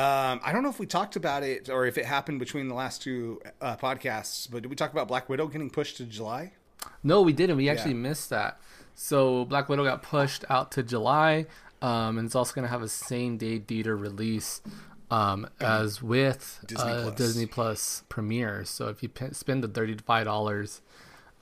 I 0.00 0.50
don't 0.52 0.62
know 0.62 0.68
if 0.70 0.78
we 0.78 0.86
talked 0.86 1.16
about 1.16 1.42
it 1.42 1.68
or 1.68 1.86
if 1.86 1.96
it 1.98 2.04
happened 2.04 2.38
between 2.38 2.68
the 2.68 2.74
last 2.74 3.02
two 3.02 3.40
uh, 3.60 3.76
podcasts, 3.76 4.50
but 4.50 4.62
did 4.62 4.68
we 4.68 4.76
talk 4.76 4.92
about 4.92 5.08
Black 5.08 5.28
Widow 5.28 5.46
getting 5.48 5.70
pushed 5.70 5.96
to 5.98 6.04
July? 6.04 6.52
No, 7.02 7.22
we 7.22 7.32
didn't. 7.32 7.56
We 7.56 7.68
actually 7.68 7.92
Yeah. 7.92 7.98
missed 7.98 8.30
that. 8.30 8.60
So 8.94 9.44
Black 9.44 9.68
Widow 9.68 9.84
got 9.84 10.02
pushed 10.02 10.44
out 10.48 10.70
to 10.72 10.82
July, 10.82 11.46
um, 11.82 12.18
and 12.18 12.26
it's 12.26 12.34
also 12.34 12.54
going 12.54 12.64
to 12.64 12.70
have 12.70 12.82
a 12.82 12.88
same 12.88 13.36
day 13.36 13.58
theater 13.58 13.96
release 13.96 14.60
um, 15.10 15.46
as 15.60 16.02
with 16.02 16.60
Disney 16.66 16.92
uh, 16.92 17.02
Plus. 17.02 17.14
Disney 17.16 17.46
Plus 17.46 18.02
premiere. 18.08 18.64
So 18.64 18.88
if 18.88 19.02
you 19.02 19.08
p- 19.08 19.32
spend 19.32 19.62
the 19.64 19.68
thirty 19.68 19.96
five 19.96 20.24
dollars 20.24 20.80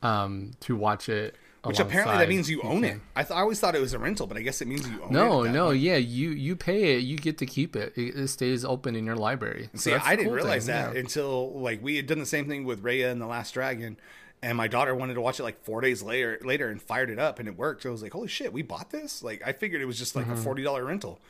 um, 0.03 0.53
to 0.61 0.75
watch 0.77 1.09
it, 1.09 1.37
Which 1.65 1.79
apparently 1.79 2.17
that 2.19 2.29
means 2.29 2.51
you 2.51 2.61
own 2.63 2.83
it. 2.83 2.99
I, 3.15 3.23
th- 3.23 3.31
I 3.37 3.41
always 3.41 3.61
thought 3.61 3.77
it 3.77 3.81
was 3.81 3.93
a 3.93 3.99
rental, 3.99 4.27
but 4.27 4.37
I 4.37 4.41
guess 4.41 4.61
it 4.61 4.67
means 4.67 4.89
you 4.89 5.01
own 5.01 5.11
it. 5.11 5.13
No, 5.13 5.43
no, 5.45 5.71
yeah, 5.71 5.95
you 5.97 6.31
you 6.31 6.57
pay 6.57 6.97
it, 6.97 7.05
you 7.05 7.17
get 7.17 7.39
to 7.39 7.47
keep 7.47 7.77
it. 7.77 7.93
It, 7.97 8.17
it 8.17 8.29
stays 8.29 8.65
open 8.65 8.97
in 8.97 9.07
your 9.07 9.15
library. 9.15 9.69
So 9.75 9.79
See, 9.91 9.93
I 9.95 10.17
didn't 10.17 10.27
cool 10.27 10.35
realize 10.35 10.67
thing, 10.67 10.75
that 10.75 10.95
yeah. 10.95 11.01
until 11.01 11.53
like 11.61 11.81
we 11.81 11.95
had 11.97 12.07
done 12.09 12.19
the 12.19 12.27
same 12.27 12.49
thing 12.49 12.65
with 12.65 12.83
Raya 12.83 13.13
and 13.13 13.21
the 13.21 13.27
Last 13.27 13.53
Dragon, 13.55 13.97
and 14.43 14.57
my 14.59 14.67
daughter 14.67 14.93
wanted 14.93 15.15
to 15.15 15.21
watch 15.21 15.39
it 15.39 15.45
like 15.45 15.63
four 15.63 15.81
days 15.81 16.03
later, 16.03 16.37
later, 16.43 16.69
and 16.69 16.83
fired 16.83 17.11
it 17.11 17.21
up, 17.21 17.39
and 17.39 17.47
it 17.47 17.57
worked. 17.57 17.87
I 17.87 17.91
was 17.91 18.03
like, 18.03 18.13
"Holy 18.13 18.27
shit, 18.29 18.53
we 18.53 18.63
bought 18.63 18.91
this!" 18.91 19.23
Like, 19.23 19.41
I 19.47 19.53
figured 19.53 19.81
it 19.81 19.87
was 19.87 19.99
just 19.99 20.17
like 20.17 20.25
Mm-hmm. 20.25 20.35
a 20.35 20.43
forty 20.43 20.65
dollar 20.65 20.85
rental. 20.85 21.21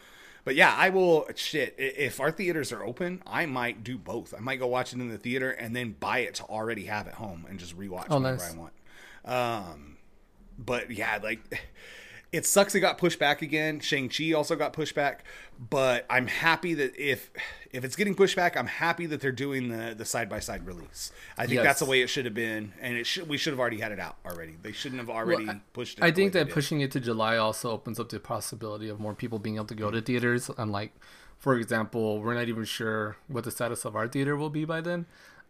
But 0.44 0.54
yeah, 0.54 0.74
I 0.74 0.88
will. 0.88 1.28
Shit, 1.36 1.74
if 1.76 2.20
our 2.20 2.30
theaters 2.30 2.72
are 2.72 2.82
open, 2.82 3.22
I 3.26 3.44
might 3.44 3.84
do 3.84 3.98
both. 3.98 4.32
I 4.34 4.40
might 4.40 4.56
go 4.60 4.66
watch 4.66 4.94
it 4.94 4.98
in 4.98 5.08
the 5.10 5.18
theater 5.18 5.50
and 5.50 5.76
then 5.76 5.94
buy 6.00 6.20
it 6.20 6.36
to 6.36 6.44
already 6.44 6.86
have 6.86 7.06
at 7.06 7.14
home 7.14 7.44
and 7.50 7.58
just 7.60 7.78
rewatch 7.78 8.06
Oh, 8.08 8.16
whenever 8.16 8.38
nice. 8.38 8.54
I 8.54 8.56
want. 8.56 8.72
Um, 9.24 9.96
but 10.58 10.90
yeah, 10.90 11.18
like 11.22 11.40
it 12.32 12.46
sucks 12.46 12.74
it 12.74 12.80
got 12.80 12.96
pushed 12.96 13.18
back 13.18 13.42
again. 13.42 13.78
Shang 13.78 14.08
Chi 14.08 14.32
also 14.32 14.56
got 14.56 14.72
pushed 14.72 14.94
back, 14.94 15.24
but 15.70 16.06
I'm 16.08 16.26
happy 16.26 16.72
that 16.74 16.96
if 16.96 17.30
if 17.70 17.84
it's 17.84 17.94
getting 17.94 18.14
pushed 18.14 18.36
back, 18.36 18.56
I'm 18.56 18.66
happy 18.66 19.04
that 19.06 19.20
they're 19.20 19.32
doing 19.32 19.68
the 19.68 19.94
the 19.94 20.06
side 20.06 20.30
by 20.30 20.40
side 20.40 20.66
release. 20.66 21.12
I 21.36 21.42
think 21.42 21.56
Yes. 21.56 21.64
that's 21.64 21.80
the 21.80 21.86
way 21.86 22.00
it 22.00 22.08
should 22.08 22.24
have 22.24 22.34
been, 22.34 22.72
and 22.80 22.96
it 22.96 23.06
should 23.06 23.28
we 23.28 23.36
should 23.36 23.52
have 23.52 23.60
already 23.60 23.80
had 23.80 23.92
it 23.92 24.00
out 24.00 24.16
already. 24.24 24.56
They 24.62 24.72
shouldn't 24.72 25.00
have 25.00 25.10
already 25.10 25.44
Well, 25.44 25.60
pushed 25.74 25.98
it. 25.98 26.04
I 26.04 26.10
think 26.10 26.32
that 26.32 26.48
pushing 26.48 26.80
it 26.80 26.90
to 26.92 27.00
July 27.00 27.36
also 27.36 27.70
opens 27.70 28.00
up 28.00 28.08
the 28.08 28.18
possibility 28.18 28.88
of 28.88 28.98
more 28.98 29.14
people 29.14 29.38
being 29.38 29.56
able 29.56 29.66
to 29.66 29.74
go 29.74 29.90
to 29.90 29.98
mm-hmm. 29.98 30.06
theaters. 30.06 30.50
Unlike, 30.56 30.94
for 31.38 31.56
example, 31.56 32.20
we're 32.22 32.34
not 32.34 32.48
even 32.48 32.64
sure 32.64 33.16
what 33.28 33.44
the 33.44 33.50
status 33.50 33.84
of 33.84 33.94
our 33.94 34.08
theater 34.08 34.36
will 34.36 34.50
be 34.50 34.64
by 34.64 34.80
then. 34.80 35.04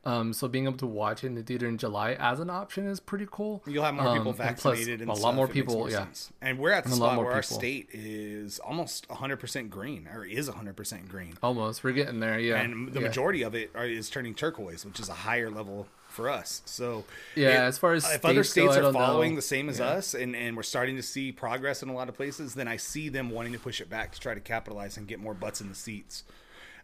Um, 0.04 0.32
so 0.32 0.48
being 0.48 0.64
able 0.64 0.78
to 0.78 0.86
watch 0.86 1.22
it 1.22 1.28
in 1.28 1.36
the 1.36 1.44
theater 1.44 1.68
in 1.68 1.78
July 1.78 2.14
as 2.18 2.40
an 2.40 2.50
option 2.50 2.88
is 2.88 2.98
pretty 2.98 3.26
cool. 3.30 3.62
You'll 3.66 3.84
have 3.84 3.94
more 3.94 4.08
Um, 4.08 4.16
people 4.18 4.30
and 4.30 4.38
vaccinated 4.38 5.00
and 5.00 5.08
a 5.08 5.12
lot 5.12 5.20
stuff. 5.20 5.34
more 5.36 5.44
It 5.44 5.54
makes 5.54 5.66
people. 5.66 5.88
yeah, 5.90 5.98
sense. 5.98 6.32
And 6.40 6.58
we're 6.58 6.72
at 6.72 6.84
the 6.84 6.90
And 6.90 6.98
lot 6.98 7.06
spot 7.10 7.14
more 7.16 7.24
where 7.26 7.34
our 7.34 7.42
state 7.42 7.88
is 7.92 8.58
almost 8.58 9.06
100% 9.08 9.70
green, 9.70 10.08
or 10.12 10.24
is 10.24 10.48
100% 10.48 11.08
green. 11.08 11.34
almost. 11.42 11.84
We're 11.84 11.92
getting 11.92 12.18
there. 12.18 12.36
Yeah, 12.38 12.60
and 12.60 12.92
the 12.92 13.00
yeah. 13.00 13.06
majority 13.06 13.42
of 13.42 13.54
it 13.54 13.70
are, 13.76 13.86
is 13.86 14.10
turning 14.10 14.34
turquoise, 14.34 14.84
which 14.84 14.98
is 14.98 15.08
a 15.08 15.14
higher 15.14 15.48
level 15.50 15.86
for 16.08 16.28
us. 16.28 16.62
So 16.64 17.04
Yeah, 17.36 17.64
it- 17.64 17.68
as 17.68 17.78
far 17.78 17.92
as 17.94 18.04
if 18.12 18.24
other 18.24 18.42
states 18.44 18.76
go, 18.76 18.88
are 18.88 18.92
following 18.92 19.30
know. 19.30 19.36
the 19.36 19.42
same 19.42 19.68
as 19.68 19.78
Yeah. 19.78 19.86
us, 19.86 20.14
and 20.14 20.34
and 20.34 20.56
we're 20.56 20.62
starting 20.64 20.96
to 20.96 21.02
see 21.02 21.30
progress 21.32 21.80
in 21.82 21.88
a 21.88 21.94
lot 21.94 22.08
of 22.08 22.16
places, 22.16 22.54
then 22.54 22.66
I 22.66 22.76
see 22.76 23.08
them 23.08 23.30
wanting 23.30 23.52
to 23.52 23.58
push 23.60 23.80
it 23.80 23.88
back 23.88 24.10
to 24.12 24.20
try 24.20 24.34
to 24.34 24.40
capitalize 24.40 24.96
and 24.96 25.06
get 25.06 25.20
more 25.20 25.32
butts 25.32 25.60
in 25.60 25.68
the 25.68 25.74
seats. 25.76 26.24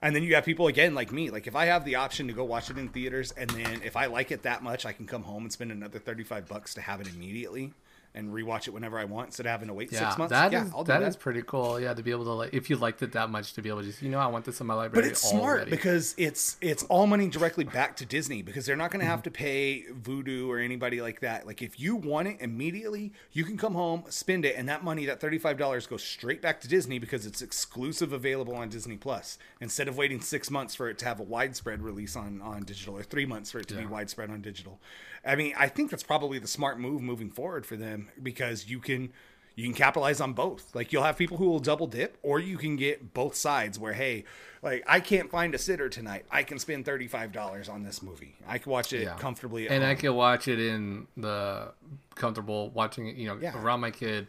And 0.00 0.14
then 0.14 0.22
you 0.22 0.34
have 0.36 0.44
people 0.44 0.68
again 0.68 0.94
like 0.94 1.12
me. 1.12 1.30
Like 1.30 1.46
if 1.46 1.56
I 1.56 1.66
have 1.66 1.84
the 1.84 1.96
option 1.96 2.28
to 2.28 2.32
go 2.32 2.44
watch 2.44 2.70
it 2.70 2.78
in 2.78 2.88
theaters, 2.88 3.32
and 3.32 3.50
then 3.50 3.80
if 3.84 3.96
I 3.96 4.06
like 4.06 4.30
it 4.30 4.42
that 4.42 4.62
much, 4.62 4.86
I 4.86 4.92
can 4.92 5.06
come 5.06 5.22
home 5.22 5.42
and 5.42 5.52
spend 5.52 5.72
another 5.72 5.98
thirty 5.98 6.24
five 6.24 6.46
bucks 6.48 6.74
to 6.74 6.80
have 6.80 7.00
it 7.00 7.08
immediately 7.08 7.72
and 8.18 8.30
rewatch 8.32 8.66
it 8.66 8.72
whenever 8.74 8.98
I 8.98 9.04
want 9.04 9.28
instead 9.28 9.46
of 9.46 9.50
having 9.50 9.68
to 9.68 9.74
wait 9.74 9.92
Yeah, 9.92 10.08
six 10.08 10.18
months. 10.18 10.30
that 10.32 10.50
yeah, 10.52 10.64
is- 10.64 10.70
that 10.72 10.86
that. 10.86 11.02
is 11.02 11.16
pretty 11.16 11.42
cool. 11.46 11.78
Yeah, 11.80 11.94
to 11.94 12.02
be 12.02 12.10
able 12.10 12.24
to 12.24 12.32
like, 12.32 12.52
if 12.52 12.68
you 12.68 12.76
liked 12.76 13.00
it 13.02 13.12
that 13.12 13.30
much, 13.30 13.52
to 13.54 13.62
be 13.62 13.68
able 13.68 13.80
to 13.80 13.86
just, 13.86 14.02
you 14.02 14.10
know, 14.10 14.18
I 14.18 14.26
want 14.26 14.44
this 14.44 14.60
in 14.60 14.66
my 14.66 14.74
library. 14.74 15.02
But 15.04 15.10
it's 15.10 15.22
smart 15.22 15.70
because 15.70 16.14
it's 16.18 16.56
it's 16.60 16.82
all 16.84 17.06
money 17.06 17.28
directly 17.28 17.64
back 17.64 17.96
to 17.96 18.04
Disney 18.04 18.42
because 18.42 18.66
they're 18.66 18.76
not 18.76 18.90
going 18.90 19.00
to 19.00 19.06
have 19.06 19.22
to 19.22 19.30
pay 19.30 19.84
Vudu 20.02 20.48
or 20.48 20.58
anybody 20.58 21.00
like 21.00 21.20
that. 21.20 21.46
Like 21.46 21.62
if 21.62 21.78
you 21.78 21.94
want 21.96 22.28
it 22.28 22.36
immediately, 22.40 23.12
you 23.32 23.44
can 23.44 23.56
come 23.56 23.74
home, 23.74 24.02
spend 24.08 24.44
it, 24.44 24.56
and 24.56 24.68
that 24.68 24.82
money, 24.82 25.06
that 25.06 25.20
thirty 25.20 25.38
five 25.38 25.56
dollars, 25.56 25.86
goes 25.86 26.02
straight 26.02 26.42
back 26.42 26.60
to 26.62 26.68
Disney 26.68 26.98
because 26.98 27.24
it's 27.26 27.40
exclusive 27.40 28.12
available 28.12 28.54
on 28.54 28.68
Disney 28.68 28.96
Plus. 28.96 29.38
Instead 29.60 29.86
of 29.88 29.96
waiting 29.96 30.20
six 30.20 30.50
months 30.50 30.74
for 30.74 30.88
it 30.90 30.98
to 30.98 31.04
have 31.04 31.20
a 31.20 31.22
widespread 31.22 31.82
release 31.82 32.16
on 32.16 32.42
on 32.42 32.62
digital 32.64 32.96
or 32.96 33.02
three 33.02 33.26
months 33.26 33.52
for 33.52 33.58
it 33.60 33.68
to 33.68 33.74
be 33.74 33.86
widespread 33.86 34.30
on 34.30 34.40
digital. 34.40 34.80
I 35.24 35.36
mean, 35.36 35.54
I 35.56 35.68
think 35.68 35.90
that's 35.90 36.02
probably 36.02 36.38
the 36.38 36.48
smart 36.48 36.78
move 36.78 37.02
moving 37.02 37.30
forward 37.30 37.66
for 37.66 37.76
them 37.76 38.08
because 38.22 38.68
you 38.68 38.80
can 38.80 39.12
you 39.54 39.64
can 39.64 39.74
capitalize 39.74 40.20
on 40.20 40.34
both. 40.34 40.72
Like 40.74 40.92
you'll 40.92 41.02
have 41.02 41.16
people 41.18 41.36
who 41.36 41.46
will 41.46 41.58
double 41.58 41.86
dip, 41.88 42.16
or 42.22 42.38
you 42.38 42.56
can 42.58 42.76
get 42.76 43.12
both 43.12 43.34
sides. 43.34 43.78
Where 43.78 43.92
hey, 43.92 44.24
like 44.62 44.84
I 44.86 45.00
can't 45.00 45.30
find 45.30 45.54
a 45.54 45.58
sitter 45.58 45.88
tonight, 45.88 46.24
I 46.30 46.44
can 46.44 46.58
spend 46.60 46.84
thirty 46.84 47.08
five 47.08 47.32
dollars 47.32 47.68
on 47.68 47.82
this 47.82 48.00
movie. 48.02 48.36
I 48.46 48.58
can 48.58 48.70
watch 48.70 48.92
it 48.92 49.02
Yeah. 49.02 49.16
comfortably, 49.16 49.68
and 49.68 49.84
I 49.84 49.94
can 49.96 50.14
watch 50.14 50.46
it 50.46 50.60
in 50.60 51.08
the 51.16 51.72
comfortable 52.14 52.70
watching 52.70 53.08
it, 53.08 53.16
you 53.16 53.26
know, 53.26 53.38
Yeah. 53.40 53.60
around 53.60 53.80
my 53.80 53.90
kid 53.90 54.28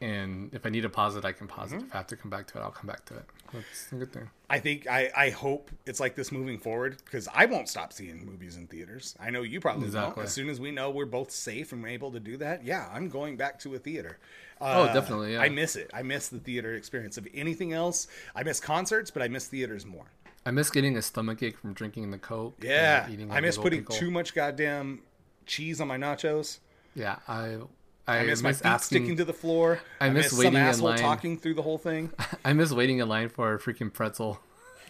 and 0.00 0.52
if 0.54 0.64
I 0.64 0.70
need 0.70 0.82
to 0.82 0.88
pause 0.88 1.16
it, 1.16 1.24
I 1.24 1.32
can 1.32 1.46
pause 1.46 1.70
mm-hmm. 1.70 1.80
it. 1.80 1.86
If 1.86 1.94
I 1.94 1.98
have 1.98 2.06
to 2.08 2.16
come 2.16 2.30
back 2.30 2.46
to 2.48 2.58
it, 2.58 2.62
I'll 2.62 2.70
come 2.70 2.86
back 2.86 3.04
to 3.06 3.16
it. 3.16 3.24
That's 3.52 3.92
a 3.92 3.96
good 3.96 4.12
thing. 4.12 4.30
I 4.48 4.58
think 4.58 4.86
I, 4.86 5.10
I 5.14 5.30
hope 5.30 5.70
it's 5.84 6.00
like 6.00 6.14
this 6.14 6.32
moving 6.32 6.58
forward 6.58 6.96
because 7.04 7.28
I 7.34 7.44
won't 7.46 7.68
stop 7.68 7.92
seeing 7.92 8.24
movies 8.24 8.56
in 8.56 8.66
theaters. 8.66 9.14
I 9.20 9.30
know 9.30 9.42
you 9.42 9.60
probably 9.60 9.86
exactly. 9.86 10.16
won't. 10.16 10.26
As 10.26 10.32
soon 10.32 10.48
as 10.48 10.58
we 10.58 10.70
know 10.70 10.90
we're 10.90 11.04
both 11.04 11.30
safe 11.30 11.72
and 11.72 11.82
we're 11.82 11.88
able 11.88 12.12
to 12.12 12.20
do 12.20 12.36
that, 12.38 12.64
yeah, 12.64 12.88
I'm 12.92 13.08
going 13.08 13.36
back 13.36 13.58
to 13.60 13.74
a 13.74 13.78
theater. 13.78 14.18
Uh, 14.60 14.88
oh, 14.88 14.94
definitely. 14.94 15.34
Yeah. 15.34 15.42
I 15.42 15.48
miss 15.48 15.76
it. 15.76 15.90
I 15.92 16.02
miss 16.02 16.28
the 16.28 16.38
theater 16.38 16.74
experience. 16.74 17.18
Of 17.18 17.28
anything 17.34 17.72
else, 17.72 18.06
I 18.34 18.42
miss 18.42 18.60
concerts, 18.60 19.10
but 19.10 19.22
I 19.22 19.28
miss 19.28 19.48
theaters 19.48 19.84
more. 19.84 20.06
I 20.46 20.50
miss 20.50 20.70
getting 20.70 20.96
a 20.96 21.02
stomach 21.02 21.42
ache 21.42 21.58
from 21.58 21.74
drinking 21.74 22.10
the 22.10 22.18
coke. 22.18 22.54
Yeah, 22.62 23.06
I 23.30 23.40
miss 23.40 23.58
putting 23.58 23.80
pickle. 23.80 23.96
too 23.96 24.10
much 24.10 24.34
goddamn 24.34 25.00
cheese 25.44 25.80
on 25.80 25.88
my 25.88 25.98
nachos. 25.98 26.60
Yeah, 26.94 27.16
I 27.28 27.58
I, 28.06 28.18
I 28.18 28.20
miss, 28.22 28.28
miss, 28.28 28.42
my 28.42 28.52
feet 28.52 28.66
asking, 28.66 28.98
sticking 28.98 29.16
to 29.18 29.24
the 29.24 29.32
floor. 29.32 29.80
I, 30.00 30.06
I 30.06 30.10
miss, 30.10 30.32
miss 30.32 30.38
waiting 30.38 30.52
some 30.52 30.56
asshole 30.56 30.88
in 30.88 30.94
line. 30.94 31.02
talking 31.02 31.38
through 31.38 31.54
the 31.54 31.62
whole 31.62 31.78
thing. 31.78 32.10
I 32.44 32.52
miss 32.52 32.72
waiting 32.72 32.98
in 32.98 33.08
line 33.08 33.28
for 33.28 33.54
a 33.54 33.58
freaking 33.58 33.92
pretzel. 33.92 34.40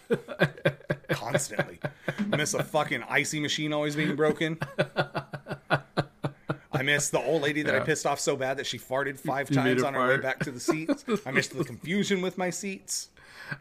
Constantly. 1.09 1.79
I 2.31 2.35
miss 2.35 2.53
a 2.53 2.63
fucking 2.63 3.03
icy 3.07 3.39
machine 3.39 3.73
always 3.73 3.95
being 3.95 4.15
broken. 4.15 4.57
I 6.73 6.83
miss 6.83 7.09
the 7.09 7.19
old 7.19 7.43
lady 7.43 7.61
that 7.63 7.73
yeah. 7.73 7.81
I 7.81 7.85
pissed 7.85 8.05
off 8.05 8.19
so 8.19 8.35
bad 8.35 8.57
that 8.57 8.65
she 8.65 8.79
farted 8.79 9.19
five 9.19 9.49
you 9.49 9.55
times 9.55 9.83
on 9.83 9.93
her 9.93 10.07
way 10.07 10.17
back 10.17 10.39
to 10.39 10.51
the 10.51 10.59
seats. 10.59 11.05
I 11.25 11.31
miss 11.31 11.47
the 11.47 11.63
confusion 11.63 12.21
with 12.21 12.37
my 12.37 12.49
seats. 12.49 13.09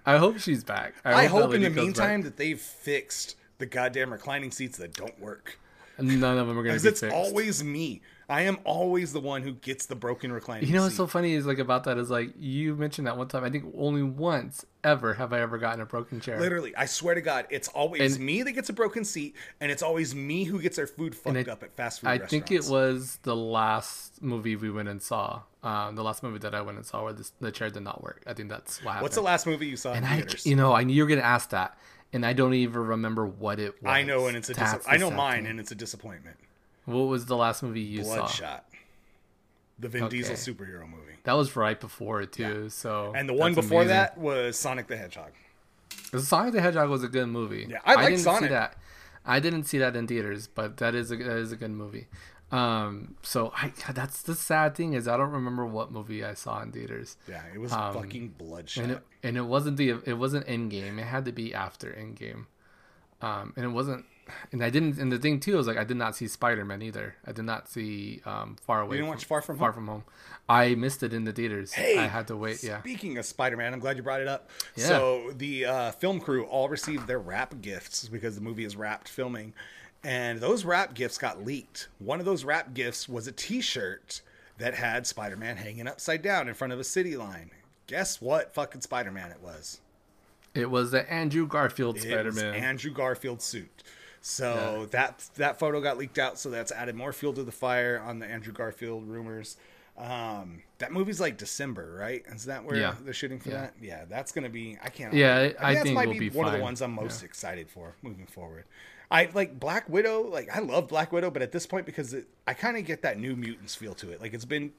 I 0.06 0.16
hope 0.16 0.38
she's 0.38 0.64
back. 0.64 0.94
I, 1.04 1.24
I 1.24 1.26
hope, 1.26 1.52
in 1.52 1.62
the 1.62 1.70
meantime 1.70 2.20
back. 2.20 2.30
that 2.30 2.36
they've 2.36 2.60
fixed 2.60 3.36
the 3.58 3.66
goddamn 3.66 4.12
reclining 4.12 4.50
seats 4.50 4.78
that 4.78 4.94
don't 4.94 5.18
work. 5.20 5.58
None 5.98 6.38
of 6.38 6.46
them 6.46 6.58
are 6.58 6.62
going 6.62 6.76
to 6.76 6.82
be 6.82 6.88
it's 6.88 7.00
fixed. 7.00 7.14
always 7.14 7.62
me. 7.62 8.00
I 8.30 8.42
am 8.42 8.58
always 8.62 9.12
the 9.12 9.18
one 9.18 9.42
who 9.42 9.54
gets 9.54 9.86
the 9.86 9.96
broken 9.96 10.32
reclining. 10.32 10.68
You 10.68 10.74
know 10.74 10.82
what's 10.82 10.94
so 10.94 11.08
funny 11.08 11.34
is 11.34 11.46
like 11.46 11.58
about 11.58 11.82
that 11.84 11.98
is 11.98 12.10
like 12.10 12.32
you 12.38 12.76
mentioned 12.76 13.08
that 13.08 13.16
one 13.16 13.26
time. 13.26 13.42
I 13.42 13.50
think 13.50 13.74
only 13.76 14.04
once 14.04 14.64
ever 14.84 15.14
have 15.14 15.32
I 15.32 15.40
ever 15.40 15.58
gotten 15.58 15.80
a 15.80 15.86
broken 15.86 16.20
chair. 16.20 16.38
Literally, 16.38 16.74
I 16.76 16.86
swear 16.86 17.16
to 17.16 17.20
God, 17.20 17.46
it's 17.50 17.66
always 17.66 18.16
and, 18.16 18.24
me 18.24 18.44
that 18.44 18.52
gets 18.52 18.68
a 18.68 18.72
broken 18.72 19.04
seat, 19.04 19.34
and 19.60 19.72
it's 19.72 19.82
always 19.82 20.14
me 20.14 20.44
who 20.44 20.62
gets 20.62 20.76
their 20.76 20.86
food 20.86 21.16
fucked 21.16 21.36
it, 21.36 21.48
up 21.48 21.64
at 21.64 21.74
fast 21.74 22.02
food. 22.02 22.08
I 22.08 22.18
think 22.18 22.52
it 22.52 22.66
was 22.66 23.18
the 23.24 23.34
last 23.34 24.22
movie 24.22 24.54
we 24.54 24.70
went 24.70 24.88
and 24.88 25.02
saw. 25.02 25.42
Um, 25.64 25.96
the 25.96 26.04
last 26.04 26.22
movie 26.22 26.38
that 26.38 26.54
I 26.54 26.62
went 26.62 26.78
and 26.78 26.86
saw 26.86 27.02
where 27.02 27.12
this, 27.12 27.32
the 27.40 27.50
chair 27.50 27.68
did 27.68 27.82
not 27.82 28.00
work. 28.02 28.22
I 28.26 28.32
think 28.32 28.48
that's 28.48 28.78
what 28.78 28.92
happened. 28.92 29.02
What's 29.02 29.16
the 29.16 29.22
last 29.22 29.44
movie 29.46 29.66
you 29.66 29.76
saw? 29.76 29.92
And 29.92 30.06
I, 30.06 30.24
you 30.44 30.54
know, 30.54 30.72
I 30.72 30.84
knew 30.84 30.94
you 30.94 31.02
were 31.02 31.08
gonna 31.08 31.22
ask 31.22 31.50
that, 31.50 31.76
and 32.12 32.24
I 32.24 32.32
don't 32.32 32.54
even 32.54 32.80
remember 32.80 33.26
what 33.26 33.58
it 33.58 33.82
was. 33.82 33.90
I 33.90 34.04
know, 34.04 34.28
and 34.28 34.36
it's 34.36 34.50
a. 34.50 34.54
Dis- 34.54 34.86
I 34.86 34.98
know 34.98 35.10
mine, 35.10 35.46
and 35.46 35.58
it's 35.58 35.72
a 35.72 35.74
disappointment. 35.74 36.36
What 36.90 37.08
was 37.08 37.26
the 37.26 37.36
last 37.36 37.62
movie 37.62 37.80
you 37.80 38.02
Bloodshot. 38.02 38.30
saw? 38.30 38.46
Bloodshot 38.46 38.64
the 39.80 39.88
Vin 39.88 40.04
okay. 40.04 40.18
Diesel 40.18 40.36
superhero 40.36 40.88
movie. 40.88 41.16
That 41.24 41.32
was 41.32 41.56
right 41.56 41.78
before 41.78 42.20
it 42.20 42.32
too. 42.32 42.62
Yeah. 42.64 42.68
So 42.68 43.12
and 43.16 43.28
the 43.28 43.32
one 43.32 43.54
before 43.54 43.82
amazing. 43.82 43.96
that 43.96 44.18
was 44.18 44.56
Sonic 44.56 44.86
the 44.86 44.96
Hedgehog. 44.96 45.32
Sonic 46.18 46.52
the 46.52 46.60
Hedgehog 46.60 46.88
was 46.88 47.02
a 47.02 47.08
good 47.08 47.26
movie. 47.26 47.66
Yeah, 47.68 47.78
I, 47.84 47.94
I 47.94 48.10
didn't 48.10 48.20
Sonic. 48.20 48.42
See 48.42 48.48
that. 48.48 48.76
I 49.24 49.40
didn't 49.40 49.64
see 49.64 49.78
that 49.78 49.96
in 49.96 50.06
theaters, 50.06 50.48
but 50.48 50.76
that 50.78 50.94
is 50.94 51.10
a 51.10 51.16
that 51.16 51.36
is 51.36 51.52
a 51.52 51.56
good 51.56 51.70
movie. 51.70 52.08
Um, 52.52 53.16
so 53.22 53.52
I 53.56 53.72
that's 53.92 54.22
the 54.22 54.34
sad 54.34 54.74
thing 54.74 54.92
is 54.92 55.06
I 55.06 55.16
don't 55.16 55.30
remember 55.30 55.64
what 55.64 55.92
movie 55.92 56.24
I 56.24 56.34
saw 56.34 56.62
in 56.62 56.72
theaters. 56.72 57.16
Yeah, 57.28 57.42
it 57.54 57.58
was 57.58 57.72
um, 57.72 57.94
fucking 57.94 58.34
bloodshot. 58.38 58.84
And 58.84 58.92
it, 58.92 59.02
and 59.22 59.36
it 59.36 59.42
wasn't 59.42 59.76
the 59.76 59.90
it 60.04 60.18
wasn't 60.18 60.46
Endgame. 60.46 60.98
It 60.98 61.04
had 61.04 61.24
to 61.26 61.32
be 61.32 61.54
after 61.54 61.90
Endgame. 61.90 62.46
Um, 63.22 63.52
and 63.56 63.66
it 63.66 63.68
wasn't 63.68 64.06
and 64.52 64.62
I 64.62 64.70
didn't. 64.70 64.98
And 64.98 65.10
the 65.10 65.18
thing 65.18 65.40
too 65.40 65.58
is 65.58 65.66
like 65.66 65.76
I 65.76 65.84
did 65.84 65.96
not 65.96 66.16
see 66.16 66.28
Spider 66.28 66.64
Man 66.64 66.82
either. 66.82 67.16
I 67.26 67.32
did 67.32 67.44
not 67.44 67.68
see 67.68 68.20
um, 68.24 68.56
Far 68.66 68.82
Away. 68.82 68.96
You 68.96 69.02
didn't 69.02 69.10
watch 69.10 69.24
Far 69.24 69.42
From 69.42 69.58
Far 69.58 69.72
Home? 69.72 69.86
From 69.86 69.88
Home. 69.88 70.04
I 70.48 70.74
missed 70.74 71.02
it 71.02 71.12
in 71.12 71.24
the 71.24 71.32
theaters. 71.32 71.72
Hey, 71.72 71.98
I 71.98 72.06
had 72.06 72.26
to 72.28 72.36
wait. 72.36 72.62
Yeah. 72.62 72.80
Speaking 72.80 73.18
of 73.18 73.24
Spider 73.24 73.56
Man, 73.56 73.72
I'm 73.72 73.80
glad 73.80 73.96
you 73.96 74.02
brought 74.02 74.20
it 74.20 74.28
up. 74.28 74.50
Yeah. 74.76 74.86
So 74.86 75.32
the 75.36 75.64
uh, 75.64 75.90
film 75.92 76.20
crew 76.20 76.44
all 76.44 76.68
received 76.68 77.06
their 77.06 77.20
wrap 77.20 77.60
gifts 77.60 78.08
because 78.08 78.34
the 78.34 78.40
movie 78.40 78.64
is 78.64 78.76
wrapped 78.76 79.08
filming, 79.08 79.54
and 80.02 80.40
those 80.40 80.64
wrap 80.64 80.94
gifts 80.94 81.18
got 81.18 81.44
leaked. 81.44 81.88
One 81.98 82.18
of 82.18 82.26
those 82.26 82.44
wrap 82.44 82.74
gifts 82.74 83.08
was 83.08 83.26
a 83.26 83.32
T-shirt 83.32 84.22
that 84.58 84.74
had 84.74 85.06
Spider 85.06 85.36
Man 85.36 85.56
hanging 85.56 85.86
upside 85.86 86.22
down 86.22 86.48
in 86.48 86.54
front 86.54 86.72
of 86.72 86.80
a 86.80 86.84
city 86.84 87.16
line. 87.16 87.50
Guess 87.86 88.20
what? 88.20 88.54
Fucking 88.54 88.82
Spider 88.82 89.10
Man 89.10 89.30
it 89.30 89.40
was. 89.42 89.80
It 90.54 90.70
was 90.70 90.90
the 90.90 91.10
Andrew 91.10 91.46
Garfield 91.46 92.00
Spider 92.00 92.32
Man. 92.32 92.54
Andrew 92.54 92.90
Garfield 92.90 93.40
suit. 93.40 93.82
So 94.20 94.80
yeah. 94.80 94.86
that 94.90 95.30
that 95.36 95.58
photo 95.58 95.80
got 95.80 95.96
leaked 95.96 96.18
out, 96.18 96.38
so 96.38 96.50
that's 96.50 96.72
added 96.72 96.94
more 96.94 97.12
fuel 97.12 97.32
to 97.32 97.42
the 97.42 97.52
fire 97.52 98.02
on 98.04 98.18
the 98.18 98.26
Andrew 98.26 98.52
Garfield 98.52 99.08
rumors. 99.08 99.56
Um, 99.96 100.62
that 100.78 100.92
movie's 100.92 101.20
like 101.20 101.36
December, 101.36 101.94
right? 101.98 102.22
Is 102.28 102.44
that 102.46 102.64
where 102.64 102.76
yeah. 102.76 102.94
they're 103.02 103.12
shooting 103.12 103.38
for 103.38 103.50
yeah. 103.50 103.60
that? 103.60 103.74
Yeah, 103.80 104.04
that's 104.08 104.32
gonna 104.32 104.48
be. 104.48 104.78
I 104.82 104.88
can't. 104.88 105.12
Yeah, 105.12 105.36
I, 105.36 105.38
I, 105.38 105.70
I 105.70 105.74
think, 105.74 105.84
think 105.84 105.94
might 105.94 106.12
be, 106.12 106.18
be 106.18 106.30
one 106.30 106.46
of 106.46 106.52
the 106.52 106.60
ones 106.60 106.80
I'm 106.82 106.92
most 106.92 107.22
excited 107.22 107.68
for 107.70 107.94
moving 108.02 108.26
forward. 108.26 108.64
I 109.10 109.28
like 109.34 109.58
Black 109.58 109.88
Widow. 109.88 110.22
Like 110.22 110.54
I 110.54 110.60
love 110.60 110.88
Black 110.88 111.12
Widow, 111.12 111.30
but 111.30 111.42
at 111.42 111.52
this 111.52 111.66
point, 111.66 111.86
because 111.86 112.14
it, 112.14 112.28
I 112.46 112.54
kind 112.54 112.76
of 112.76 112.84
get 112.84 113.02
that 113.02 113.18
New 113.18 113.36
Mutants 113.36 113.74
feel 113.74 113.94
to 113.96 114.10
it. 114.10 114.20
Like 114.20 114.32
it's 114.34 114.44
been, 114.44 114.72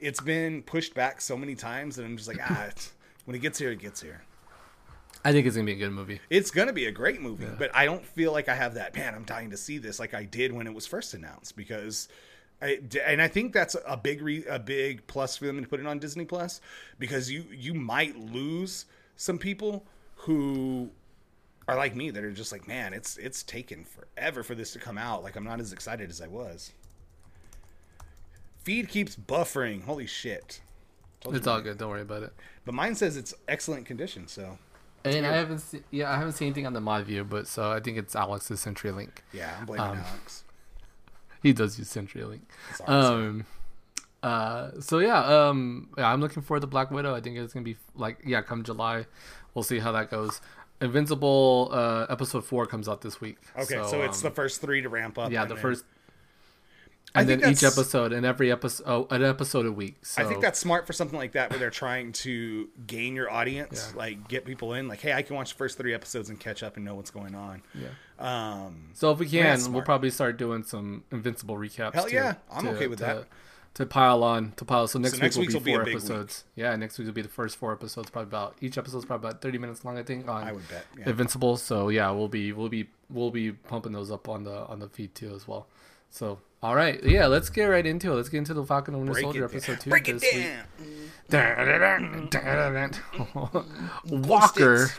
it's 0.00 0.20
been 0.20 0.62
pushed 0.62 0.94
back 0.94 1.20
so 1.20 1.36
many 1.36 1.54
times 1.54 1.96
that 1.96 2.04
I'm 2.04 2.16
just 2.16 2.28
like, 2.28 2.38
ah, 2.40 2.70
when 3.24 3.34
it 3.34 3.40
gets 3.40 3.58
here, 3.58 3.70
it 3.70 3.80
gets 3.80 4.00
here. 4.00 4.22
I 5.26 5.32
think 5.32 5.44
it's 5.44 5.56
gonna 5.56 5.66
be 5.66 5.72
a 5.72 5.76
good 5.76 5.90
movie. 5.90 6.20
It's 6.30 6.52
gonna 6.52 6.72
be 6.72 6.86
a 6.86 6.92
great 6.92 7.20
movie, 7.20 7.46
yeah. 7.46 7.56
but 7.58 7.74
I 7.74 7.84
don't 7.84 8.06
feel 8.06 8.30
like 8.30 8.48
I 8.48 8.54
have 8.54 8.74
that. 8.74 8.94
Man, 8.94 9.12
I'm 9.12 9.24
dying 9.24 9.50
to 9.50 9.56
see 9.56 9.78
this 9.78 9.98
like 9.98 10.14
I 10.14 10.22
did 10.22 10.52
when 10.52 10.68
it 10.68 10.74
was 10.74 10.86
first 10.86 11.14
announced 11.14 11.56
because. 11.56 12.08
I, 12.62 12.80
and 13.04 13.20
I 13.20 13.28
think 13.28 13.52
that's 13.52 13.76
a 13.86 13.98
big 13.98 14.22
re, 14.22 14.42
a 14.48 14.58
big 14.58 15.06
plus 15.06 15.36
for 15.36 15.44
them 15.44 15.60
to 15.62 15.68
put 15.68 15.78
it 15.78 15.84
on 15.84 15.98
Disney 15.98 16.24
Plus 16.24 16.62
because 16.98 17.30
you 17.30 17.44
you 17.52 17.74
might 17.74 18.16
lose 18.16 18.86
some 19.16 19.36
people 19.36 19.84
who 20.14 20.88
are 21.68 21.76
like 21.76 21.94
me 21.94 22.08
that 22.08 22.24
are 22.24 22.32
just 22.32 22.52
like 22.52 22.66
man 22.66 22.94
it's 22.94 23.18
it's 23.18 23.42
taken 23.42 23.84
forever 23.84 24.42
for 24.42 24.54
this 24.54 24.72
to 24.72 24.78
come 24.78 24.96
out 24.96 25.22
like 25.22 25.36
I'm 25.36 25.44
not 25.44 25.60
as 25.60 25.74
excited 25.74 26.08
as 26.08 26.22
I 26.22 26.28
was. 26.28 26.72
Feed 28.64 28.88
keeps 28.88 29.16
buffering. 29.16 29.84
Holy 29.84 30.06
shit! 30.06 30.62
Told 31.20 31.36
it's 31.36 31.46
all 31.46 31.60
good. 31.60 31.76
Don't 31.76 31.90
worry 31.90 32.00
about 32.00 32.22
it. 32.22 32.32
But 32.64 32.74
mine 32.74 32.94
says 32.94 33.18
it's 33.18 33.34
excellent 33.48 33.84
condition. 33.84 34.28
So 34.28 34.56
and 35.14 35.26
I 35.26 35.36
haven't 35.36 35.58
seen, 35.58 35.84
yeah, 35.90 36.10
I 36.10 36.16
haven't 36.16 36.32
seen 36.32 36.46
anything 36.46 36.66
on 36.66 36.72
the 36.72 36.80
mod 36.80 37.04
view, 37.04 37.24
but 37.24 37.46
so 37.46 37.70
I 37.70 37.80
think 37.80 37.98
it's 37.98 38.14
Alex's 38.14 38.64
CenturyLink. 38.64 39.10
Yeah, 39.32 39.56
I'm 39.58 39.66
blaming 39.66 39.86
um, 39.86 39.98
Alex. 39.98 40.44
He 41.42 41.52
does 41.52 41.78
use 41.78 41.92
CenturyLink. 41.92 42.40
Um, 42.88 43.44
uh, 44.22 44.70
so 44.80 44.98
yeah, 44.98 45.20
um, 45.20 45.90
yeah, 45.96 46.12
I'm 46.12 46.20
looking 46.20 46.42
forward 46.42 46.62
to 46.62 46.66
Black 46.66 46.90
Widow. 46.90 47.14
I 47.14 47.20
think 47.20 47.36
it's 47.36 47.52
gonna 47.52 47.62
be 47.62 47.76
like 47.94 48.18
yeah, 48.24 48.42
come 48.42 48.64
July, 48.64 49.06
we'll 49.54 49.62
see 49.62 49.78
how 49.78 49.92
that 49.92 50.10
goes. 50.10 50.40
Invincible 50.80 51.70
uh, 51.72 52.06
episode 52.08 52.44
four 52.44 52.66
comes 52.66 52.88
out 52.88 53.00
this 53.00 53.20
week. 53.20 53.38
Okay, 53.54 53.76
so, 53.76 53.86
so 53.86 54.02
it's 54.02 54.24
um, 54.24 54.30
the 54.30 54.34
first 54.34 54.60
three 54.60 54.82
to 54.82 54.88
ramp 54.88 55.18
up. 55.18 55.30
Yeah, 55.30 55.44
the 55.44 55.54
then... 55.54 55.62
first 55.62 55.84
and 57.14 57.28
then 57.28 57.50
each 57.50 57.62
episode 57.62 58.12
and 58.12 58.26
every 58.26 58.50
episode 58.50 58.84
oh, 58.86 59.06
an 59.10 59.22
episode 59.22 59.66
a 59.66 59.72
week 59.72 59.96
so. 60.02 60.22
i 60.22 60.24
think 60.24 60.40
that's 60.40 60.58
smart 60.58 60.86
for 60.86 60.92
something 60.92 61.18
like 61.18 61.32
that 61.32 61.50
where 61.50 61.58
they're 61.58 61.70
trying 61.70 62.12
to 62.12 62.68
gain 62.86 63.14
your 63.14 63.30
audience 63.30 63.90
yeah. 63.92 63.98
like 63.98 64.28
get 64.28 64.44
people 64.44 64.74
in 64.74 64.88
like 64.88 65.00
hey 65.00 65.12
i 65.12 65.22
can 65.22 65.36
watch 65.36 65.50
the 65.50 65.56
first 65.56 65.78
three 65.78 65.94
episodes 65.94 66.28
and 66.28 66.38
catch 66.38 66.62
up 66.62 66.76
and 66.76 66.84
know 66.84 66.94
what's 66.94 67.10
going 67.10 67.34
on 67.34 67.62
yeah 67.74 67.88
um 68.18 68.90
so 68.92 69.10
if 69.10 69.18
we 69.18 69.26
can 69.28 69.72
we'll 69.72 69.82
probably 69.82 70.10
start 70.10 70.36
doing 70.36 70.62
some 70.62 71.04
invincible 71.10 71.56
recaps 71.56 71.94
hell 71.94 72.08
yeah 72.08 72.34
i'm 72.50 72.64
to, 72.64 72.70
okay 72.70 72.86
with 72.86 72.98
to, 72.98 73.04
that 73.04 73.26
to 73.74 73.84
pile 73.84 74.24
on 74.24 74.52
to 74.56 74.64
pile 74.64 74.88
so 74.88 74.98
next, 74.98 75.16
so 75.16 75.22
next 75.22 75.36
week 75.36 75.50
will 75.50 75.60
be 75.60 75.72
four 75.72 75.82
episodes 75.82 76.44
week. 76.46 76.64
yeah 76.64 76.74
next 76.76 76.98
week 76.98 77.06
will 77.06 77.12
be 77.12 77.20
the 77.20 77.28
first 77.28 77.56
four 77.56 77.72
episodes 77.72 78.08
probably 78.08 78.28
about 78.28 78.56
each 78.62 78.78
episode's 78.78 79.04
probably 79.04 79.28
about 79.28 79.42
30 79.42 79.58
minutes 79.58 79.84
long 79.84 79.98
i 79.98 80.02
think 80.02 80.26
on 80.28 80.44
i 80.44 80.52
would 80.52 80.66
bet 80.68 80.86
yeah. 80.98 81.10
invincible 81.10 81.58
so 81.58 81.90
yeah 81.90 82.10
we'll 82.10 82.26
be 82.26 82.52
we'll 82.52 82.70
be 82.70 82.88
we'll 83.10 83.30
be 83.30 83.52
pumping 83.52 83.92
those 83.92 84.10
up 84.10 84.30
on 84.30 84.44
the 84.44 84.66
on 84.66 84.78
the 84.78 84.88
feed 84.88 85.14
too 85.14 85.34
as 85.34 85.46
well 85.46 85.66
so 86.08 86.38
all 86.62 86.74
right, 86.74 87.02
yeah, 87.04 87.26
let's 87.26 87.48
get 87.50 87.64
right 87.66 87.86
into 87.86 88.12
it. 88.12 88.14
Let's 88.14 88.28
get 88.28 88.38
into 88.38 88.54
the 88.54 88.64
Falcon 88.64 88.94
and 88.94 89.02
Winter 89.04 89.20
Soldier 89.24 89.44
episode 89.44 89.80
two. 89.80 89.90
Break 89.90 90.08
it 90.08 90.20
down. 90.20 90.64
Walker, 94.06 94.90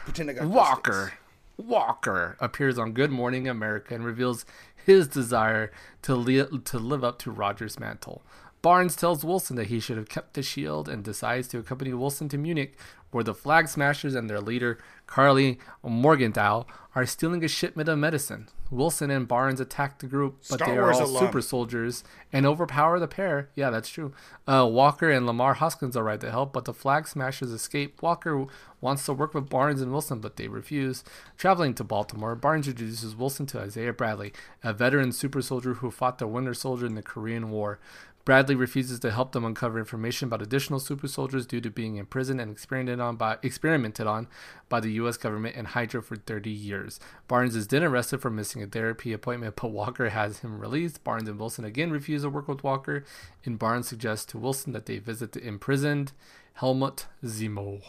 Walker, 0.46 1.14
Walker 1.58 2.36
appears 2.40 2.78
on 2.78 2.92
Good 2.92 3.12
Morning 3.12 3.48
America 3.48 3.96
and 3.96 4.04
reveals 4.06 4.46
his 4.86 5.08
desire 5.08 5.72
to 6.04 6.16
li- 6.16 6.46
to 6.66 6.78
live 6.80 7.04
up 7.04 7.18
to 7.20 7.32
Roger's 7.32 7.80
mantle. 7.80 8.24
Barnes 8.62 8.96
tells 8.96 9.24
Wilson 9.24 9.56
that 9.56 9.68
he 9.68 9.80
should 9.80 9.98
have 9.98 10.10
kept 10.10 10.34
the 10.34 10.44
shield 10.44 10.90
and 10.90 11.04
decides 11.04 11.48
to 11.50 11.60
accompany 11.60 11.94
Wilson 11.94 12.28
to 12.30 12.38
Munich, 12.38 12.78
where 13.12 13.24
the 13.24 13.34
Flag 13.34 13.68
Smashers 13.70 14.16
and 14.16 14.30
their 14.30 14.42
leader, 14.42 14.78
Karli 15.06 15.60
Morgenthau, 15.84 16.66
are 16.96 17.06
stealing 17.06 17.44
a 17.44 17.48
shipment 17.48 17.88
of 17.88 17.98
medicine. 18.00 18.48
Wilson 18.70 19.10
and 19.10 19.28
Barnes 19.28 19.60
attack 19.60 20.00
the 20.00 20.08
group, 20.08 20.38
but 20.50 20.56
Star 20.60 20.68
they 20.68 20.78
are 20.78 20.84
Wars 20.84 20.98
all 20.98 21.06
alum. 21.08 21.26
super 21.26 21.42
soldiers 21.42 22.04
and 22.34 22.46
overpower 22.46 23.00
the 23.00 23.08
pair. 23.08 23.50
Yeah, 23.56 23.70
that's 23.70 23.90
true. 23.90 24.14
Uh, 24.48 24.68
Walker 24.70 25.10
and 25.10 25.26
Lamar 25.26 25.56
Hoskins 25.56 25.96
arrive 25.96 26.20
to 26.20 26.32
help, 26.32 26.54
but 26.54 26.66
the 26.66 26.74
Flag 26.74 27.08
Smashers 27.08 27.52
escape. 27.52 28.02
Walker 28.02 28.46
wants 28.82 29.06
to 29.06 29.14
work 29.14 29.34
with 29.34 29.50
Barnes 29.50 29.82
and 29.82 29.92
Wilson, 29.92 30.20
but 30.20 30.36
they 30.36 30.48
refuse. 30.48 31.04
Traveling 31.38 31.74
to 31.76 31.84
Baltimore, 31.84 32.36
Barnes 32.36 32.68
introduces 32.68 33.16
Wilson 33.16 33.46
to 33.48 33.60
Isaiah 33.60 33.94
Bradley, 33.94 34.34
a 34.64 34.74
veteran 34.74 35.12
super 35.12 35.42
soldier 35.42 35.76
who 35.76 35.90
fought 35.92 36.18
the 36.18 36.28
Winter 36.28 36.54
Soldier 36.54 36.86
in 36.86 36.96
the 36.96 37.02
Korean 37.02 37.50
War. 37.50 37.80
Bradley 38.28 38.56
refuses 38.56 39.00
to 39.00 39.12
help 39.12 39.32
them 39.32 39.46
uncover 39.46 39.80
information 39.80 40.28
about 40.28 40.42
additional 40.42 40.82
super 40.82 41.08
soldiers 41.08 41.46
due 41.46 41.62
to 41.62 41.70
being 41.70 41.96
imprisoned 41.96 42.42
and 42.42 42.52
experimented 42.52 43.00
on 43.00 43.16
by 43.16 43.38
experimented 43.42 44.06
on 44.06 44.28
by 44.68 44.82
the 44.82 44.92
U.S. 44.96 45.16
government 45.16 45.56
and 45.56 45.68
Hydra 45.68 46.04
for 46.04 46.18
30 46.18 46.50
years. 46.50 47.00
Barnes 47.30 47.56
is 47.56 47.68
then 47.68 47.86
arrested 47.86 48.20
for 48.20 48.30
missing 48.30 48.62
a 48.62 48.68
therapy 48.68 49.14
appointment, 49.14 49.56
but 49.56 49.70
Walker 49.70 50.10
has 50.10 50.40
him 50.40 50.60
released. 50.60 51.06
Barnes 51.06 51.30
and 51.30 51.40
Wilson 51.40 51.64
again 51.64 51.90
refuse 51.90 52.24
to 52.24 52.30
work 52.30 52.50
with 52.50 52.66
Walker, 52.66 53.06
and 53.46 53.58
Barnes 53.58 53.88
suggests 53.88 54.26
to 54.26 54.38
Wilson 54.38 54.74
that 54.74 54.88
they 54.88 54.98
visit 54.98 55.32
the 55.32 55.48
imprisoned 55.48 56.12
Helmut 56.56 57.06
Zemo. 57.24 57.82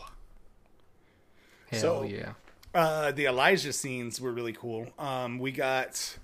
Hell 1.69 1.81
so, 1.81 2.03
yeah. 2.05 2.35
Uh, 2.73 3.11
the 3.11 3.27
Elijah 3.27 3.73
scenes 3.73 4.21
were 4.21 4.31
really 4.31 4.53
cool. 4.53 4.87
Um, 5.01 5.41
we 5.41 5.51
got 5.51 6.17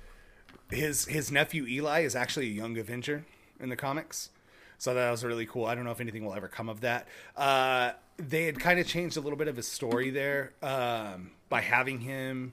his 0.70 1.06
his 1.06 1.32
nephew 1.32 1.66
Eli 1.66 2.02
is 2.02 2.14
actually 2.14 2.46
a 2.46 2.52
young 2.52 2.78
Avenger 2.78 3.24
in 3.60 3.68
the 3.68 3.76
comics, 3.76 4.30
so 4.78 4.94
that 4.94 5.10
was 5.10 5.24
really 5.24 5.46
cool. 5.46 5.66
I 5.66 5.74
don't 5.74 5.84
know 5.84 5.90
if 5.90 6.00
anything 6.00 6.24
will 6.24 6.34
ever 6.34 6.48
come 6.48 6.68
of 6.68 6.80
that. 6.82 7.08
Uh, 7.36 7.92
they 8.16 8.44
had 8.44 8.60
kind 8.60 8.78
of 8.78 8.86
changed 8.86 9.16
a 9.16 9.20
little 9.20 9.38
bit 9.38 9.48
of 9.48 9.56
his 9.56 9.66
story 9.66 10.10
there 10.10 10.52
um, 10.62 11.32
by 11.48 11.60
having 11.60 12.00
him 12.00 12.52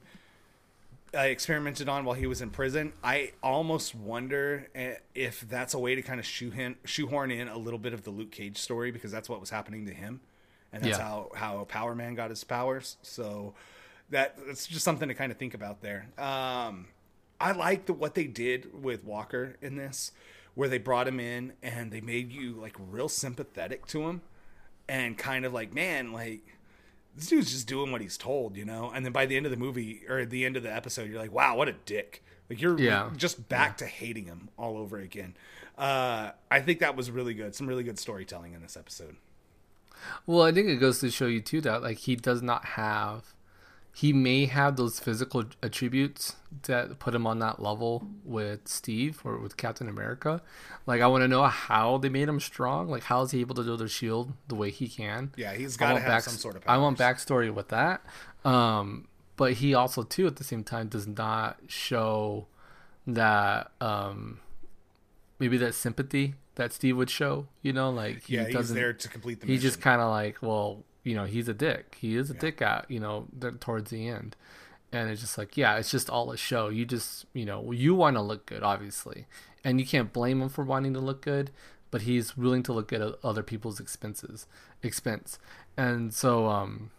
uh, 1.14 1.20
experimented 1.20 1.90
on 1.90 2.06
while 2.06 2.16
he 2.16 2.26
was 2.26 2.42
in 2.42 2.50
prison. 2.50 2.94
I 3.04 3.32
almost 3.44 3.94
wonder 3.94 4.68
eh, 4.74 4.96
if 5.14 5.42
that's 5.42 5.74
a 5.74 5.80
way 5.80 5.96
to 5.96 6.02
kind 6.02 6.20
of 6.20 6.26
shoehorn, 6.26 6.78
shoehorn 6.86 7.32
in 7.32 7.48
a 7.48 7.58
little 7.58 7.80
bit 7.80 7.94
of 7.94 8.04
the 8.04 8.12
Luke 8.12 8.32
Cage 8.32 8.58
story 8.58 8.92
because 8.92 9.12
that's 9.12 9.28
what 9.28 9.40
was 9.40 9.50
happening 9.50 9.86
to 9.88 9.94
him, 9.94 10.22
and 10.72 10.84
that's 10.84 10.98
yeah. 10.98 11.04
how 11.04 11.30
how 11.36 11.64
Power 11.66 11.96
Man 11.96 12.16
got 12.16 12.30
his 12.30 12.44
powers. 12.44 12.98
So 13.02 13.54
that 14.10 14.38
that's 14.48 14.68
just 14.68 14.86
something 14.86 15.10
to 15.10 15.14
kind 15.14 15.32
of 15.32 15.38
think 15.38 15.54
about 15.54 15.82
there. 15.82 16.08
Um, 16.18 16.88
I 17.40 17.54
like 17.54 17.88
the, 17.88 17.94
what 17.94 18.16
they 18.16 18.26
did 18.26 18.84
with 18.84 19.04
Walker 19.04 19.58
in 19.62 19.76
this, 19.76 20.12
where 20.56 20.70
they 20.70 20.78
brought 20.78 21.08
him 21.08 21.20
in 21.20 21.54
and 21.62 21.92
they 21.92 22.02
made 22.02 22.32
you 22.32 22.54
like 22.54 22.76
real 22.90 23.10
sympathetic 23.10 23.86
to 23.88 24.08
him, 24.08 24.22
and 24.88 25.18
kind 25.18 25.46
of 25.46 25.54
like, 25.54 25.74
man, 25.74 26.12
like 26.12 26.58
this 27.16 27.28
dude's 27.28 27.52
just 27.52 27.68
doing 27.68 27.92
what 27.92 28.02
he's 28.02 28.18
told, 28.18 28.56
you 28.56 28.66
know. 28.66 28.92
And 28.94 29.06
then 29.06 29.12
by 29.12 29.26
the 29.26 29.36
end 29.36 29.46
of 29.46 29.52
the 29.52 29.58
movie 29.58 30.02
or 30.08 30.26
the 30.26 30.46
end 30.46 30.58
of 30.58 30.64
the 30.64 30.74
episode, 30.74 31.10
you're 31.10 31.20
like, 31.20 31.32
wow, 31.32 31.56
what 31.56 31.68
a 31.68 31.76
dick. 31.86 32.24
Like 32.50 32.62
you're 32.62 32.80
yeah. 32.80 33.10
just 33.16 33.48
back 33.48 33.80
yeah. 33.80 33.86
to 33.86 33.86
hating 33.86 34.26
him 34.26 34.50
all 34.58 34.78
over 34.78 34.98
again. 34.98 35.36
Uh, 35.78 36.32
I 36.50 36.60
think 36.60 36.80
that 36.80 36.96
was 36.96 37.10
really 37.10 37.34
good. 37.34 37.56
Some 37.56 37.68
really 37.68 37.84
good 37.84 37.98
storytelling 37.98 38.54
in 38.54 38.62
this 38.62 38.76
episode. 38.76 39.16
Well, 40.26 40.42
I 40.42 40.52
think 40.52 40.68
it 40.68 40.78
goes 40.78 41.00
to 41.00 41.12
show 41.12 41.28
you 41.28 41.42
too 41.42 41.62
that 41.62 41.82
like 41.82 42.00
he 42.00 42.16
does 42.16 42.42
not 42.42 42.66
have 42.66 43.34
he 43.94 44.14
may 44.14 44.46
have 44.46 44.78
those 44.78 45.00
physical 45.00 45.44
attributes 45.62 46.36
that 46.64 46.98
put 47.00 47.14
him 47.14 47.28
on 47.28 47.40
that 47.40 47.62
level 47.62 48.08
with 48.24 48.68
Steve 48.68 49.22
or 49.26 49.38
with 49.38 49.58
Captain 49.58 49.90
America. 49.90 50.42
Like 50.86 51.02
I 51.02 51.08
want 51.08 51.24
to 51.24 51.28
know 51.28 51.44
how 51.44 51.98
they 51.98 52.10
made 52.10 52.30
him 52.30 52.40
strong. 52.40 52.90
Like 52.90 53.04
how 53.04 53.22
is 53.22 53.32
he 53.32 53.42
able 53.42 53.56
to 53.56 53.64
do 53.64 53.76
the 53.76 53.88
shield 53.88 54.34
the 54.48 54.56
way 54.56 54.72
he 54.72 54.88
can? 54.88 55.34
Yeah, 55.36 55.54
he's 55.54 55.76
got 55.76 55.94
to 55.94 56.00
have 56.00 56.08
back, 56.08 56.24
some 56.24 56.36
sort 56.36 56.56
of. 56.56 56.64
Powers. 56.64 56.78
I 56.78 56.82
want 56.82 56.98
backstory 56.98 57.54
with 57.54 57.68
that. 57.70 58.02
Um, 58.46 59.08
but 59.36 59.54
he 59.54 59.74
also 59.74 60.04
too 60.04 60.26
at 60.28 60.38
the 60.38 60.44
same 60.44 60.64
time 60.64 60.88
does 60.88 61.08
not 61.08 61.58
show 61.68 62.48
that 63.06 63.72
um, 63.82 64.40
maybe 65.38 65.58
that 65.58 65.76
sympathy 65.76 66.36
that 66.56 66.72
Steve 66.72 66.96
would 66.96 67.10
show. 67.10 67.48
You 67.62 67.74
know, 67.74 67.90
like 67.90 68.24
he 68.24 68.36
yeah, 68.36 68.46
he's 68.46 68.54
doesn't, 68.54 68.76
there 68.76 68.94
to 68.94 69.10
complete 69.10 69.42
the. 69.42 69.48
He's 69.48 69.62
just 69.62 69.82
kind 69.82 70.02
of 70.02 70.10
like, 70.10 70.38
well, 70.42 70.84
you 71.04 71.16
know 71.16 71.26
he's 71.26 71.48
a 71.48 71.54
dick. 71.54 71.98
He 72.00 72.16
is 72.16 72.30
a 72.30 72.34
yeah. 72.34 72.40
dick 72.40 72.62
out 72.62 72.90
you 72.90 73.00
know 73.00 73.28
towards 73.60 73.92
the 73.92 74.08
end. 74.08 74.36
And 74.94 75.10
it's 75.10 75.22
just 75.22 75.38
like 75.38 75.56
yeah 75.56 75.78
it's 75.78 75.92
just 75.92 76.10
all 76.10 76.32
a 76.32 76.38
show. 76.38 76.70
You 76.70 76.86
just 76.86 77.26
you 77.34 77.46
know 77.46 77.72
you 77.72 77.96
want 77.96 78.16
to 78.18 78.22
look 78.22 78.46
good 78.46 78.64
obviously. 78.64 79.26
And 79.64 79.80
you 79.80 79.86
can't 79.86 80.12
blame 80.12 80.42
him 80.42 80.50
for 80.50 80.64
wanting 80.64 80.94
to 80.94 81.00
look 81.00 81.22
good 81.22 81.52
but 81.92 82.04
he's 82.04 82.38
willing 82.38 82.64
to 82.64 82.74
look 82.74 82.94
at 82.94 83.02
other 83.24 83.44
people's 83.44 83.80
expenses 83.80 84.48
expense. 84.82 85.38
And 85.78 86.14
so 86.14 86.48
um 86.48 86.92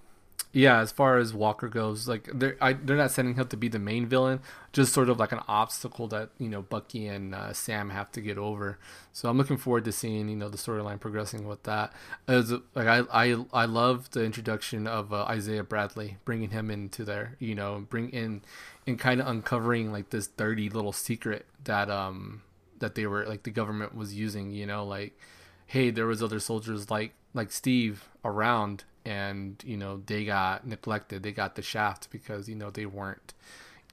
yeah, 0.54 0.80
as 0.80 0.92
far 0.92 1.16
as 1.16 1.32
Walker 1.32 1.68
goes, 1.68 2.06
like 2.06 2.28
they're 2.32 2.56
I, 2.60 2.74
they're 2.74 2.96
not 2.96 3.10
setting 3.10 3.34
him 3.36 3.48
to 3.48 3.56
be 3.56 3.68
the 3.68 3.78
main 3.78 4.06
villain, 4.06 4.40
just 4.72 4.92
sort 4.92 5.08
of 5.08 5.18
like 5.18 5.32
an 5.32 5.40
obstacle 5.48 6.08
that 6.08 6.28
you 6.38 6.48
know 6.48 6.60
Bucky 6.60 7.06
and 7.06 7.34
uh, 7.34 7.54
Sam 7.54 7.88
have 7.88 8.12
to 8.12 8.20
get 8.20 8.36
over. 8.36 8.78
So 9.12 9.30
I'm 9.30 9.38
looking 9.38 9.56
forward 9.56 9.86
to 9.86 9.92
seeing 9.92 10.28
you 10.28 10.36
know 10.36 10.50
the 10.50 10.58
storyline 10.58 11.00
progressing 11.00 11.48
with 11.48 11.62
that. 11.62 11.94
As 12.28 12.52
like 12.74 12.86
I 12.86 13.00
I 13.10 13.44
I 13.54 13.64
love 13.64 14.10
the 14.10 14.24
introduction 14.24 14.86
of 14.86 15.10
uh, 15.10 15.24
Isaiah 15.24 15.64
Bradley, 15.64 16.18
bringing 16.26 16.50
him 16.50 16.70
into 16.70 17.02
there, 17.02 17.36
you 17.38 17.54
know, 17.54 17.86
bring 17.88 18.10
in 18.10 18.42
and 18.86 18.98
kind 18.98 19.22
of 19.22 19.26
uncovering 19.26 19.90
like 19.90 20.10
this 20.10 20.26
dirty 20.26 20.68
little 20.68 20.92
secret 20.92 21.46
that 21.64 21.88
um 21.88 22.42
that 22.78 22.94
they 22.94 23.06
were 23.06 23.24
like 23.24 23.44
the 23.44 23.50
government 23.50 23.94
was 23.94 24.12
using, 24.14 24.50
you 24.50 24.66
know, 24.66 24.84
like 24.84 25.18
hey, 25.66 25.88
there 25.90 26.06
was 26.06 26.22
other 26.22 26.38
soldiers 26.38 26.90
like 26.90 27.14
like 27.34 27.52
Steve 27.52 28.08
around 28.24 28.84
and 29.04 29.62
you 29.64 29.76
know 29.76 30.02
they 30.06 30.24
got 30.24 30.66
neglected. 30.66 31.22
They 31.22 31.32
got 31.32 31.54
the 31.54 31.62
shaft 31.62 32.10
because 32.10 32.48
you 32.48 32.54
know 32.54 32.70
they 32.70 32.86
weren't 32.86 33.34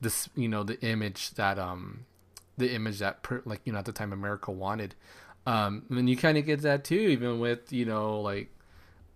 this 0.01 0.29
you 0.35 0.47
know 0.47 0.63
the 0.63 0.79
image 0.81 1.31
that 1.31 1.59
um 1.59 2.05
the 2.57 2.73
image 2.73 2.99
that 2.99 3.23
per, 3.23 3.41
like 3.45 3.61
you 3.65 3.73
know 3.73 3.79
at 3.79 3.85
the 3.85 3.91
time 3.91 4.13
america 4.13 4.51
wanted. 4.51 4.95
Um 5.45 5.83
and 5.89 6.09
you 6.09 6.17
kind 6.17 6.37
of 6.37 6.45
get 6.45 6.61
that 6.61 6.83
too 6.83 6.95
even 6.95 7.39
with 7.39 7.71
you 7.71 7.85
know 7.85 8.21
like 8.21 8.49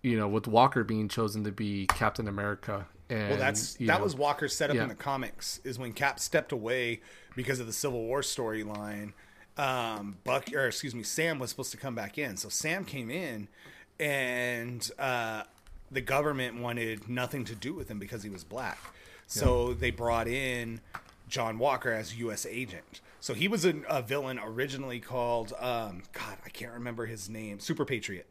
you 0.02 0.18
know 0.18 0.28
with 0.28 0.46
walker 0.46 0.84
being 0.84 1.08
chosen 1.08 1.44
to 1.44 1.52
be 1.52 1.86
captain 1.86 2.28
america 2.28 2.86
and, 3.08 3.30
well 3.30 3.38
that's 3.38 3.74
that 3.74 3.86
know, 3.86 4.00
was 4.00 4.16
walker's 4.16 4.54
setup 4.54 4.76
yeah. 4.76 4.82
in 4.82 4.88
the 4.88 4.94
comics 4.94 5.60
is 5.64 5.78
when 5.78 5.92
cap 5.92 6.18
stepped 6.18 6.50
away 6.50 7.00
because 7.36 7.60
of 7.60 7.66
the 7.66 7.72
civil 7.72 8.02
war 8.02 8.20
storyline 8.20 9.12
um 9.56 10.16
buck 10.24 10.52
or 10.52 10.66
excuse 10.66 10.94
me 10.94 11.02
sam 11.02 11.38
was 11.38 11.50
supposed 11.50 11.70
to 11.70 11.76
come 11.76 11.94
back 11.94 12.18
in. 12.18 12.36
So 12.36 12.48
sam 12.48 12.84
came 12.84 13.10
in 13.10 13.48
and 13.98 14.90
uh 14.98 15.42
the 15.90 16.00
government 16.00 16.60
wanted 16.60 17.08
nothing 17.08 17.44
to 17.44 17.54
do 17.54 17.72
with 17.72 17.88
him 17.88 17.98
because 17.98 18.22
he 18.22 18.30
was 18.30 18.44
black. 18.44 18.78
So 19.26 19.68
yeah. 19.68 19.74
they 19.78 19.90
brought 19.90 20.28
in 20.28 20.80
John 21.28 21.58
Walker 21.58 21.92
as 21.92 22.18
U.S. 22.18 22.46
agent. 22.48 23.00
So 23.20 23.32
he 23.32 23.48
was 23.48 23.64
a, 23.64 23.74
a 23.88 24.02
villain 24.02 24.38
originally 24.42 25.00
called 25.00 25.52
um, 25.58 26.02
God, 26.12 26.36
I 26.44 26.50
can't 26.50 26.72
remember 26.72 27.06
his 27.06 27.30
name, 27.30 27.58
Super 27.58 27.84
Patriot, 27.84 28.26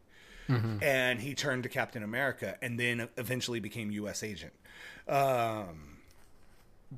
mm-hmm. 0.48 0.84
and 0.84 1.20
he 1.20 1.34
turned 1.34 1.64
to 1.64 1.70
Captain 1.70 2.04
America, 2.04 2.58
and 2.62 2.80
then 2.80 3.08
eventually 3.18 3.60
became 3.60 3.90
U.S. 3.92 4.22
agent. 4.22 4.54
Um, 5.08 5.93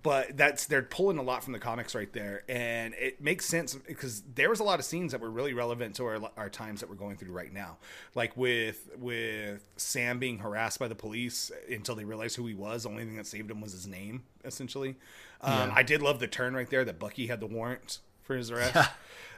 but 0.03 0.35
that's 0.35 0.65
they're 0.65 0.81
pulling 0.81 1.17
a 1.17 1.21
lot 1.21 1.43
from 1.43 1.53
the 1.53 1.59
comics 1.59 1.95
right 1.95 2.11
there. 2.11 2.43
And 2.49 2.93
it 2.95 3.21
makes 3.21 3.45
sense 3.45 3.75
because 3.75 4.23
there 4.33 4.49
was 4.49 4.59
a 4.59 4.63
lot 4.63 4.79
of 4.79 4.85
scenes 4.85 5.11
that 5.11 5.21
were 5.21 5.29
really 5.29 5.53
relevant 5.53 5.95
to 5.95 6.05
our, 6.05 6.19
our 6.35 6.49
times 6.49 6.81
that 6.81 6.89
we're 6.89 6.95
going 6.95 7.17
through 7.17 7.31
right 7.31 7.53
now. 7.53 7.77
Like 8.13 8.35
with 8.35 8.89
with 8.97 9.63
sam 9.77 10.19
being 10.19 10.39
harassed 10.39 10.79
by 10.79 10.87
the 10.87 10.95
police 10.95 11.51
until 11.69 11.95
they 11.95 12.03
realized 12.03 12.35
who 12.35 12.45
he 12.47 12.53
was. 12.53 12.83
The 12.83 12.89
only 12.89 13.05
thing 13.05 13.15
that 13.17 13.27
saved 13.27 13.49
him 13.51 13.61
was 13.61 13.71
his 13.71 13.87
name 13.87 14.23
essentially. 14.43 14.95
Um, 15.41 15.69
yeah. 15.69 15.73
i 15.75 15.83
did 15.83 16.01
love 16.01 16.19
the 16.19 16.27
turn 16.27 16.55
right 16.55 16.69
there 16.69 16.85
that 16.85 16.97
bucky 16.97 17.27
had 17.27 17.39
the 17.39 17.47
warrant 17.47 17.99
for 18.23 18.35
his 18.35 18.51
arrest. 18.51 18.75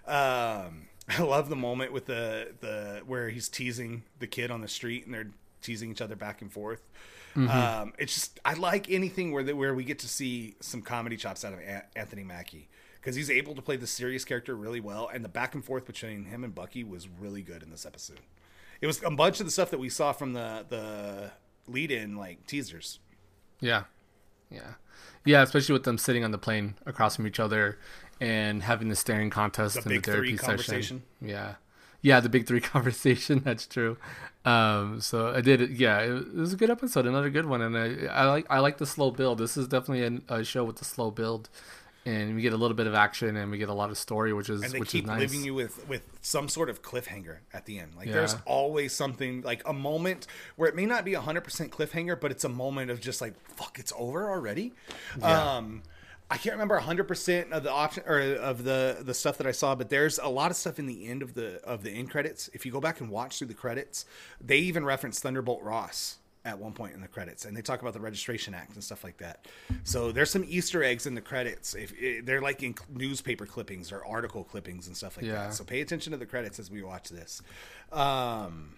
Um, 0.07 0.87
i 1.09 1.21
love 1.21 1.49
the 1.49 1.55
moment 1.57 1.91
with 1.91 2.05
the 2.05 2.53
the 2.61 3.01
where 3.05 3.29
he's 3.29 3.49
teasing 3.49 4.03
the 4.19 4.27
kid 4.27 4.51
on 4.51 4.61
the 4.61 4.67
street 4.69 5.05
and 5.05 5.13
they're 5.13 5.31
teasing 5.61 5.91
each 5.91 6.01
other 6.01 6.15
back 6.15 6.41
and 6.41 6.49
forth 6.49 6.89
Mm-hmm. 7.37 7.49
Um, 7.49 7.93
it's 7.99 8.15
just 8.15 8.39
I 8.43 8.55
like 8.55 8.89
anything 8.89 9.31
where 9.31 9.43
the, 9.43 9.55
where 9.55 9.75
we 9.75 9.83
get 9.83 9.99
to 9.99 10.07
see 10.07 10.55
some 10.59 10.81
comedy 10.81 11.17
chops 11.17 11.45
out 11.45 11.53
of 11.53 11.59
a- 11.59 11.85
Anthony 11.95 12.23
Mackie 12.23 12.67
because 12.99 13.15
he's 13.15 13.29
able 13.29 13.53
to 13.53 13.61
play 13.61 13.77
the 13.77 13.85
serious 13.85 14.25
character 14.25 14.55
really 14.55 14.79
well, 14.79 15.09
and 15.13 15.23
the 15.23 15.29
back 15.29 15.53
and 15.53 15.63
forth 15.63 15.85
between 15.85 16.25
him 16.25 16.43
and 16.43 16.55
Bucky 16.55 16.83
was 16.83 17.07
really 17.07 17.43
good 17.43 17.61
in 17.61 17.69
this 17.69 17.85
episode. 17.85 18.21
It 18.81 18.87
was 18.87 19.03
a 19.03 19.11
bunch 19.11 19.39
of 19.39 19.45
the 19.45 19.51
stuff 19.51 19.69
that 19.69 19.79
we 19.79 19.89
saw 19.89 20.13
from 20.13 20.33
the 20.33 20.65
the 20.67 21.31
lead 21.67 21.91
in 21.91 22.15
like 22.15 22.47
teasers. 22.47 22.99
Yeah, 23.59 23.83
yeah, 24.49 24.73
yeah. 25.23 25.43
Especially 25.43 25.73
with 25.73 25.83
them 25.83 25.99
sitting 25.99 26.23
on 26.23 26.31
the 26.31 26.37
plane 26.39 26.75
across 26.87 27.15
from 27.15 27.27
each 27.27 27.39
other 27.39 27.77
and 28.19 28.63
having 28.63 28.89
the 28.89 28.95
staring 28.95 29.29
contest 29.29 29.75
the 29.75 29.81
in 29.89 30.01
the 30.01 30.11
therapy 30.11 30.37
session. 30.37 31.03
Yeah, 31.21 31.55
yeah, 32.01 32.19
the 32.19 32.29
big 32.29 32.47
three 32.47 32.61
conversation. 32.61 33.41
That's 33.45 33.67
true. 33.67 33.97
Um, 34.47 35.01
so 35.01 35.33
I 35.35 35.41
did. 35.41 35.77
Yeah, 35.77 35.99
it, 35.99 36.33
was 36.33 36.53
a 36.53 36.55
good 36.55 36.69
episode, 36.69 37.05
another 37.05 37.29
good 37.29 37.45
one, 37.45 37.61
and 37.61 37.77
I, 37.77 38.05
I 38.05 38.25
like 38.29 38.45
I 38.49 38.59
like 38.59 38.77
the 38.77 38.85
slow 38.85 39.11
build. 39.11 39.39
This 39.39 39.57
is 39.57 39.67
definitely 39.67 40.21
a, 40.29 40.35
a, 40.35 40.43
show 40.45 40.63
with 40.63 40.77
the 40.77 40.85
slow 40.85 41.11
build, 41.11 41.49
and 42.05 42.33
we 42.33 42.41
get 42.41 42.53
a 42.53 42.55
little 42.55 42.75
bit 42.77 42.87
of 42.87 42.93
action 42.93 43.35
and 43.35 43.51
we 43.51 43.57
get 43.57 43.67
a 43.67 43.73
lot 43.73 43.89
of 43.89 43.97
story, 43.97 44.31
which 44.31 44.49
is 44.49 44.61
and 44.61 44.71
they 44.71 44.79
which 44.79 44.91
keep 44.91 45.03
is 45.03 45.09
nice. 45.09 45.19
leaving 45.19 45.43
you 45.43 45.53
with 45.53 45.85
with 45.89 46.01
some 46.21 46.47
sort 46.47 46.69
of 46.69 46.81
cliffhanger 46.81 47.39
at 47.53 47.65
the 47.65 47.77
end. 47.77 47.91
Like 47.97 48.07
yeah. 48.07 48.13
there's 48.13 48.37
always 48.45 48.93
something 48.93 49.41
like 49.41 49.67
a 49.67 49.73
moment 49.73 50.27
where 50.55 50.69
it 50.69 50.75
may 50.75 50.85
not 50.85 51.03
be 51.03 51.13
a 51.15 51.21
hundred 51.21 51.41
percent 51.41 51.73
cliffhanger, 51.73 52.17
but 52.17 52.31
it's 52.31 52.45
a 52.45 52.49
moment 52.49 52.89
of 52.89 53.01
just 53.01 53.19
like 53.19 53.33
fuck, 53.49 53.77
it's 53.77 53.91
over 53.97 54.29
already. 54.29 54.71
Yeah. 55.19 55.55
Um, 55.57 55.83
I 56.29 56.37
can't 56.37 56.53
remember 56.55 56.77
100% 56.79 57.51
of 57.51 57.63
the 57.63 57.71
option 57.71 58.03
or 58.05 58.19
of 58.19 58.63
the 58.63 58.97
the 59.01 59.13
stuff 59.13 59.37
that 59.37 59.47
I 59.47 59.51
saw, 59.51 59.75
but 59.75 59.89
there's 59.89 60.19
a 60.19 60.27
lot 60.27 60.51
of 60.51 60.57
stuff 60.57 60.77
in 60.77 60.85
the 60.85 61.07
end 61.07 61.21
of 61.21 61.33
the 61.35 61.61
of 61.63 61.83
the 61.83 61.91
end 61.91 62.11
credits. 62.11 62.49
If 62.53 62.65
you 62.65 62.71
go 62.71 62.81
back 62.81 62.99
and 62.99 63.09
watch 63.09 63.37
through 63.37 63.47
the 63.47 63.53
credits, 63.53 64.05
they 64.41 64.57
even 64.57 64.83
reference 64.83 65.19
Thunderbolt 65.19 65.63
Ross 65.63 66.17
at 66.43 66.59
one 66.59 66.71
point 66.73 66.93
in 66.93 67.01
the 67.01 67.07
credits, 67.07 67.43
and 67.45 67.55
they 67.55 67.61
talk 67.61 67.81
about 67.81 67.93
the 67.93 67.99
Registration 67.99 68.53
Act 68.53 68.73
and 68.73 68.83
stuff 68.83 69.03
like 69.03 69.17
that. 69.17 69.45
So 69.83 70.11
there's 70.13 70.29
some 70.29 70.45
Easter 70.47 70.81
eggs 70.83 71.05
in 71.05 71.13
the 71.15 71.21
credits. 71.21 71.75
If 71.75 71.93
eh, 72.01 72.21
they're 72.23 72.41
like 72.41 72.61
in 72.63 72.75
newspaper 72.93 73.45
clippings 73.45 73.91
or 73.91 74.05
article 74.05 74.43
clippings 74.45 74.87
and 74.87 74.95
stuff 74.95 75.17
like 75.17 75.25
Yeah. 75.25 75.33
that. 75.47 75.53
So 75.53 75.63
pay 75.63 75.81
attention 75.81 76.11
to 76.11 76.17
the 76.17 76.25
credits 76.25 76.57
as 76.59 76.69
we 76.71 76.81
watch 76.83 77.09
this. 77.09 77.41
Um, 77.91 78.75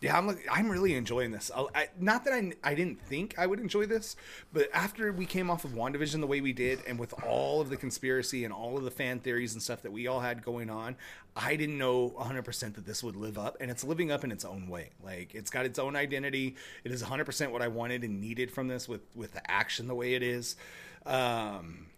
yeah, 0.00 0.16
I'm 0.16 0.38
I'm 0.50 0.70
really 0.70 0.94
enjoying 0.94 1.30
this. 1.30 1.50
I, 1.54 1.88
not 1.98 2.24
that 2.24 2.32
I 2.32 2.52
I 2.64 2.74
didn't 2.74 3.02
think 3.02 3.34
I 3.38 3.46
would 3.46 3.60
enjoy 3.60 3.84
this, 3.84 4.16
but 4.50 4.70
after 4.72 5.12
we 5.12 5.26
came 5.26 5.50
off 5.50 5.66
of 5.66 5.72
WandaVision 5.72 6.20
the 6.20 6.26
way 6.26 6.40
we 6.40 6.54
did, 6.54 6.80
and 6.86 6.98
with 6.98 7.12
all 7.22 7.60
of 7.60 7.68
the 7.68 7.76
conspiracy 7.76 8.44
and 8.44 8.52
all 8.52 8.78
of 8.78 8.84
the 8.84 8.90
fan 8.90 9.20
theories 9.20 9.52
and 9.52 9.62
stuff 9.62 9.82
that 9.82 9.92
we 9.92 10.06
all 10.06 10.20
had 10.20 10.42
going 10.42 10.70
on, 10.70 10.96
I 11.36 11.54
didn't 11.54 11.76
know 11.76 12.06
100 12.16 12.42
percent 12.46 12.76
that 12.76 12.86
this 12.86 13.04
would 13.04 13.14
live 13.14 13.36
up, 13.36 13.58
and 13.60 13.70
it's 13.70 13.84
living 13.84 14.10
up 14.10 14.24
in 14.24 14.32
its 14.32 14.44
own 14.46 14.68
way. 14.68 14.88
Like 15.02 15.34
it's 15.34 15.50
got 15.50 15.66
its 15.66 15.78
own 15.78 15.94
identity. 15.96 16.56
It 16.82 16.92
is 16.92 17.02
100 17.02 17.26
percent 17.26 17.52
what 17.52 17.60
I 17.60 17.68
wanted 17.68 18.02
and 18.02 18.22
needed 18.22 18.50
from 18.50 18.68
this, 18.68 18.88
with 18.88 19.02
with 19.14 19.34
the 19.34 19.50
action 19.50 19.86
the 19.86 19.94
way 19.94 20.14
it 20.14 20.22
is. 20.22 20.56
Um, 21.04 21.88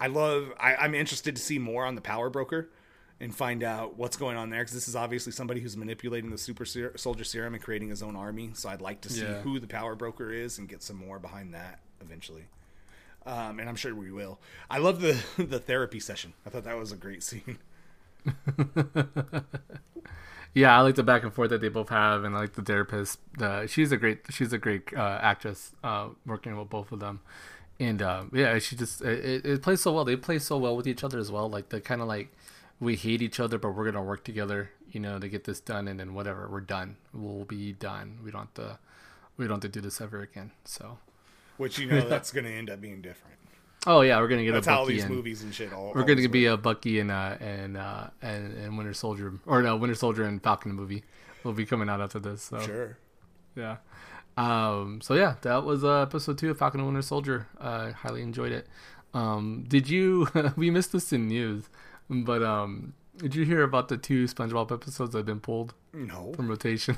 I 0.00 0.06
love. 0.06 0.50
I, 0.58 0.76
I'm 0.76 0.94
interested 0.94 1.36
to 1.36 1.42
see 1.42 1.58
more 1.58 1.84
on 1.84 1.94
the 1.94 2.00
Power 2.00 2.30
Broker 2.30 2.70
and 3.24 3.34
find 3.34 3.64
out 3.64 3.96
what's 3.96 4.16
going 4.16 4.36
on 4.36 4.50
there 4.50 4.60
because 4.60 4.74
this 4.74 4.86
is 4.86 4.94
obviously 4.94 5.32
somebody 5.32 5.60
who's 5.60 5.76
manipulating 5.76 6.30
the 6.30 6.38
super 6.38 6.64
ser- 6.64 6.96
soldier 6.96 7.24
serum 7.24 7.54
and 7.54 7.62
creating 7.62 7.88
his 7.88 8.02
own 8.02 8.14
army. 8.14 8.50
So 8.54 8.68
I'd 8.68 8.80
like 8.82 9.00
to 9.00 9.08
see 9.10 9.22
Yeah. 9.22 9.40
who 9.40 9.58
the 9.58 9.66
Power 9.66 9.94
Broker 9.96 10.30
is 10.32 10.58
and 10.58 10.68
get 10.68 10.82
some 10.82 10.96
more 10.96 11.18
behind 11.18 11.54
that 11.54 11.80
eventually. 12.02 12.44
Um, 13.26 13.58
and 13.58 13.68
I'm 13.68 13.76
sure 13.76 13.94
we 13.94 14.12
will. 14.12 14.38
I 14.70 14.78
love 14.78 15.00
the 15.00 15.18
the 15.42 15.58
therapy 15.58 15.98
session. 15.98 16.34
I 16.46 16.50
thought 16.50 16.64
that 16.64 16.76
was 16.78 16.92
a 16.92 16.96
great 16.96 17.22
scene. 17.22 17.58
Yeah, 20.56 20.78
I 20.78 20.82
like 20.82 20.94
the 20.94 21.02
back 21.02 21.24
and 21.24 21.34
forth 21.34 21.50
that 21.50 21.60
they 21.60 21.68
both 21.68 21.88
have, 21.88 22.22
and 22.22 22.36
I 22.36 22.38
like 22.38 22.52
the 22.52 22.62
therapist. 22.62 23.18
The 23.38 23.66
she's 23.66 23.90
a 23.90 23.96
great 23.96 24.20
she's 24.30 24.52
a 24.52 24.58
great 24.58 24.82
uh, 24.96 25.18
actress 25.20 25.72
uh, 25.82 26.10
working 26.24 26.56
with 26.56 26.70
both 26.70 26.92
of 26.92 27.00
them, 27.00 27.22
and 27.80 28.00
uh, 28.00 28.22
yeah, 28.32 28.56
she 28.60 28.76
just 28.76 29.02
it, 29.02 29.44
it 29.44 29.62
plays 29.62 29.80
so 29.80 29.92
well. 29.92 30.04
They 30.04 30.14
play 30.14 30.38
so 30.38 30.56
well 30.56 30.76
with 30.76 30.86
each 30.86 31.02
other 31.02 31.18
as 31.18 31.28
well. 31.32 31.50
Like 31.50 31.70
the 31.70 31.80
kind 31.80 32.00
of 32.00 32.06
like 32.06 32.28
we 32.84 32.96
hate 32.96 33.22
each 33.22 33.40
other, 33.40 33.58
but 33.58 33.70
we're 33.70 33.84
gonna 33.84 34.02
work 34.02 34.24
together, 34.24 34.70
you 34.90 35.00
know, 35.00 35.18
to 35.18 35.28
get 35.28 35.44
this 35.44 35.60
done, 35.60 35.88
and 35.88 35.98
then 35.98 36.14
whatever 36.14 36.48
we're 36.48 36.60
done, 36.60 36.96
we'll 37.12 37.44
be 37.44 37.72
done. 37.72 38.18
We 38.24 38.30
don't 38.30 38.42
have 38.42 38.54
to 38.54 38.78
we 39.36 39.46
don't 39.46 39.62
have 39.62 39.72
to 39.72 39.80
do 39.80 39.80
this 39.80 40.00
ever 40.00 40.20
again. 40.22 40.52
So 40.64 40.98
Which 41.56 41.78
you 41.78 41.86
know 41.86 42.00
that's 42.08 42.30
going 42.30 42.44
to 42.44 42.52
end 42.52 42.70
up 42.70 42.80
being 42.80 43.02
different. 43.02 43.36
oh 43.86 44.02
yeah, 44.02 44.20
we're 44.20 44.28
gonna 44.28 44.44
get 44.44 44.52
That's 44.52 44.66
a 44.66 44.70
how 44.70 44.82
Bucky 44.82 44.94
these 44.94 45.04
and, 45.04 45.14
movies 45.14 45.42
and 45.42 45.54
shit 45.54 45.72
all. 45.72 45.92
We're 45.94 46.04
gonna 46.04 46.28
be 46.28 46.48
work. 46.48 46.58
a 46.58 46.62
Bucky 46.62 47.00
and 47.00 47.10
uh 47.10 47.36
and 47.40 47.76
uh 47.76 48.06
and, 48.22 48.56
and 48.56 48.78
Winter 48.78 48.94
Soldier 48.94 49.34
or 49.46 49.62
no 49.62 49.76
Winter 49.76 49.94
Soldier 49.94 50.24
and 50.24 50.42
Falcon 50.42 50.72
movie 50.72 51.04
will 51.42 51.52
be 51.52 51.66
coming 51.66 51.88
out 51.88 52.00
after 52.00 52.18
this. 52.18 52.42
So 52.42 52.60
sure. 52.60 52.98
yeah. 53.56 53.76
Um. 54.36 55.00
So 55.00 55.14
yeah, 55.14 55.36
that 55.42 55.64
was 55.64 55.84
uh, 55.84 56.02
episode 56.02 56.38
two 56.38 56.50
of 56.50 56.58
Falcon 56.58 56.80
and 56.80 56.88
Winter 56.88 57.02
Soldier. 57.02 57.46
I 57.60 57.90
highly 57.90 58.22
enjoyed 58.22 58.52
it. 58.52 58.66
Um. 59.12 59.64
Did 59.68 59.88
you? 59.88 60.28
we 60.56 60.70
missed 60.70 60.92
this 60.92 61.12
in 61.12 61.28
news, 61.28 61.68
but 62.10 62.42
um. 62.42 62.94
Did 63.16 63.36
you 63.36 63.44
hear 63.44 63.62
about 63.62 63.86
the 63.88 63.96
two 63.96 64.24
SpongeBob 64.24 64.72
episodes 64.72 65.12
that 65.12 65.18
have 65.18 65.26
been 65.26 65.38
pulled 65.38 65.72
No, 65.92 66.32
from 66.34 66.48
rotation? 66.48 66.96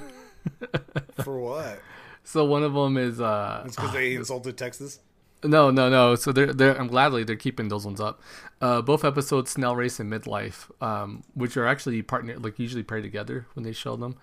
for 1.22 1.38
what? 1.38 1.80
so 2.24 2.44
one 2.44 2.62
of 2.62 2.72
them 2.72 2.96
is 2.96 3.20
uh. 3.20 3.62
It's 3.66 3.76
because 3.76 3.92
they 3.92 4.14
insulted 4.22 4.56
Texas. 4.56 5.00
No, 5.44 5.70
no, 5.70 5.90
no. 5.90 6.14
So 6.14 6.32
they're 6.32 6.52
they're 6.54 6.74
I'm 6.80 6.88
gladly 6.88 7.22
they're 7.24 7.36
keeping 7.36 7.68
those 7.68 7.84
ones 7.84 8.00
up. 8.00 8.22
Uh, 8.62 8.80
both 8.80 9.04
episodes, 9.04 9.50
Snail 9.50 9.76
Race 9.76 10.00
and 10.00 10.10
Midlife, 10.10 10.70
um, 10.82 11.22
which 11.34 11.56
are 11.58 11.66
actually 11.66 12.00
partner 12.02 12.38
like 12.38 12.58
usually 12.58 12.82
paired 12.82 13.02
together 13.02 13.46
when 13.52 13.62
they 13.64 13.72
show 13.72 13.94
them 13.96 14.16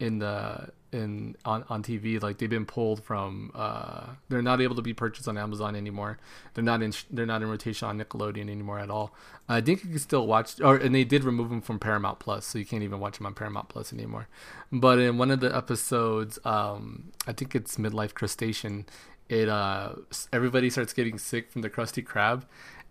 in 0.00 0.18
the 0.18 0.70
in 0.90 1.36
on, 1.44 1.64
on 1.68 1.82
TV. 1.82 2.22
Like 2.22 2.38
they've 2.38 2.48
been 2.48 2.66
pulled 2.66 3.02
from. 3.02 3.50
Uh, 3.54 4.06
they're 4.28 4.42
not 4.42 4.60
able 4.60 4.76
to 4.76 4.82
be 4.82 4.94
purchased 4.94 5.28
on 5.28 5.36
Amazon 5.36 5.76
anymore. 5.76 6.18
They're 6.54 6.64
not 6.64 6.82
in 6.82 6.92
they're 7.10 7.26
not 7.26 7.42
in 7.42 7.48
rotation 7.48 7.88
on 7.88 7.98
Nickelodeon 7.98 8.42
anymore 8.42 8.78
at 8.78 8.90
all. 8.90 9.14
I 9.48 9.60
think 9.60 9.82
you 9.82 9.90
can 9.90 9.98
still 9.98 10.26
watch, 10.26 10.60
or 10.60 10.76
and 10.76 10.94
they 10.94 11.04
did 11.04 11.24
remove 11.24 11.50
them 11.50 11.60
from 11.60 11.78
Paramount 11.78 12.18
Plus, 12.18 12.46
so 12.46 12.58
you 12.58 12.64
can't 12.64 12.82
even 12.82 13.00
watch 13.00 13.18
them 13.18 13.26
on 13.26 13.34
Paramount 13.34 13.68
Plus 13.68 13.92
anymore. 13.92 14.28
But 14.72 14.98
in 14.98 15.18
one 15.18 15.30
of 15.30 15.40
the 15.40 15.54
episodes, 15.54 16.38
um, 16.44 17.12
I 17.26 17.32
think 17.32 17.54
it's 17.54 17.76
Midlife 17.76 18.14
Crustacean 18.14 18.86
it 19.28 19.48
uh 19.48 19.92
everybody 20.32 20.70
starts 20.70 20.92
getting 20.92 21.18
sick 21.18 21.50
from 21.50 21.62
the 21.62 21.70
Krusty 21.70 22.04
Krab, 22.04 22.44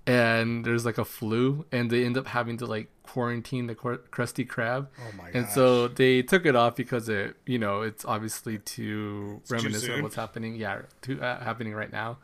and 0.08 0.65
there's 0.65 0.86
like 0.86 0.98
a 0.98 1.06
flu, 1.06 1.65
and 1.72 1.91
they 1.91 2.06
end 2.06 2.17
up 2.17 2.28
having 2.28 2.58
to 2.58 2.65
like 2.65 2.89
quarantine 3.04 3.67
the 3.67 3.76
Cor- 3.76 4.02
Krusty 4.12 4.48
Krab. 4.48 4.88
Oh 5.00 5.15
my 5.17 5.30
And 5.34 5.48
so 5.50 5.88
they 5.89 6.22
took 6.24 6.46
it 6.46 6.56
off 6.56 6.76
because 6.76 7.10
it, 7.10 7.36
you 7.46 7.60
know, 7.60 7.82
it's 7.82 8.06
obviously 8.06 8.58
too 8.60 9.41
too 9.46 9.54
reminiscent 9.54 9.84
soon. 9.84 9.98
of 10.00 10.04
what's 10.04 10.15
happening. 10.15 10.56
Yeah, 10.56 10.82
to, 11.04 11.22
uh, 11.22 11.43
happening 11.43 11.74
right 11.74 11.91
now. 11.91 12.17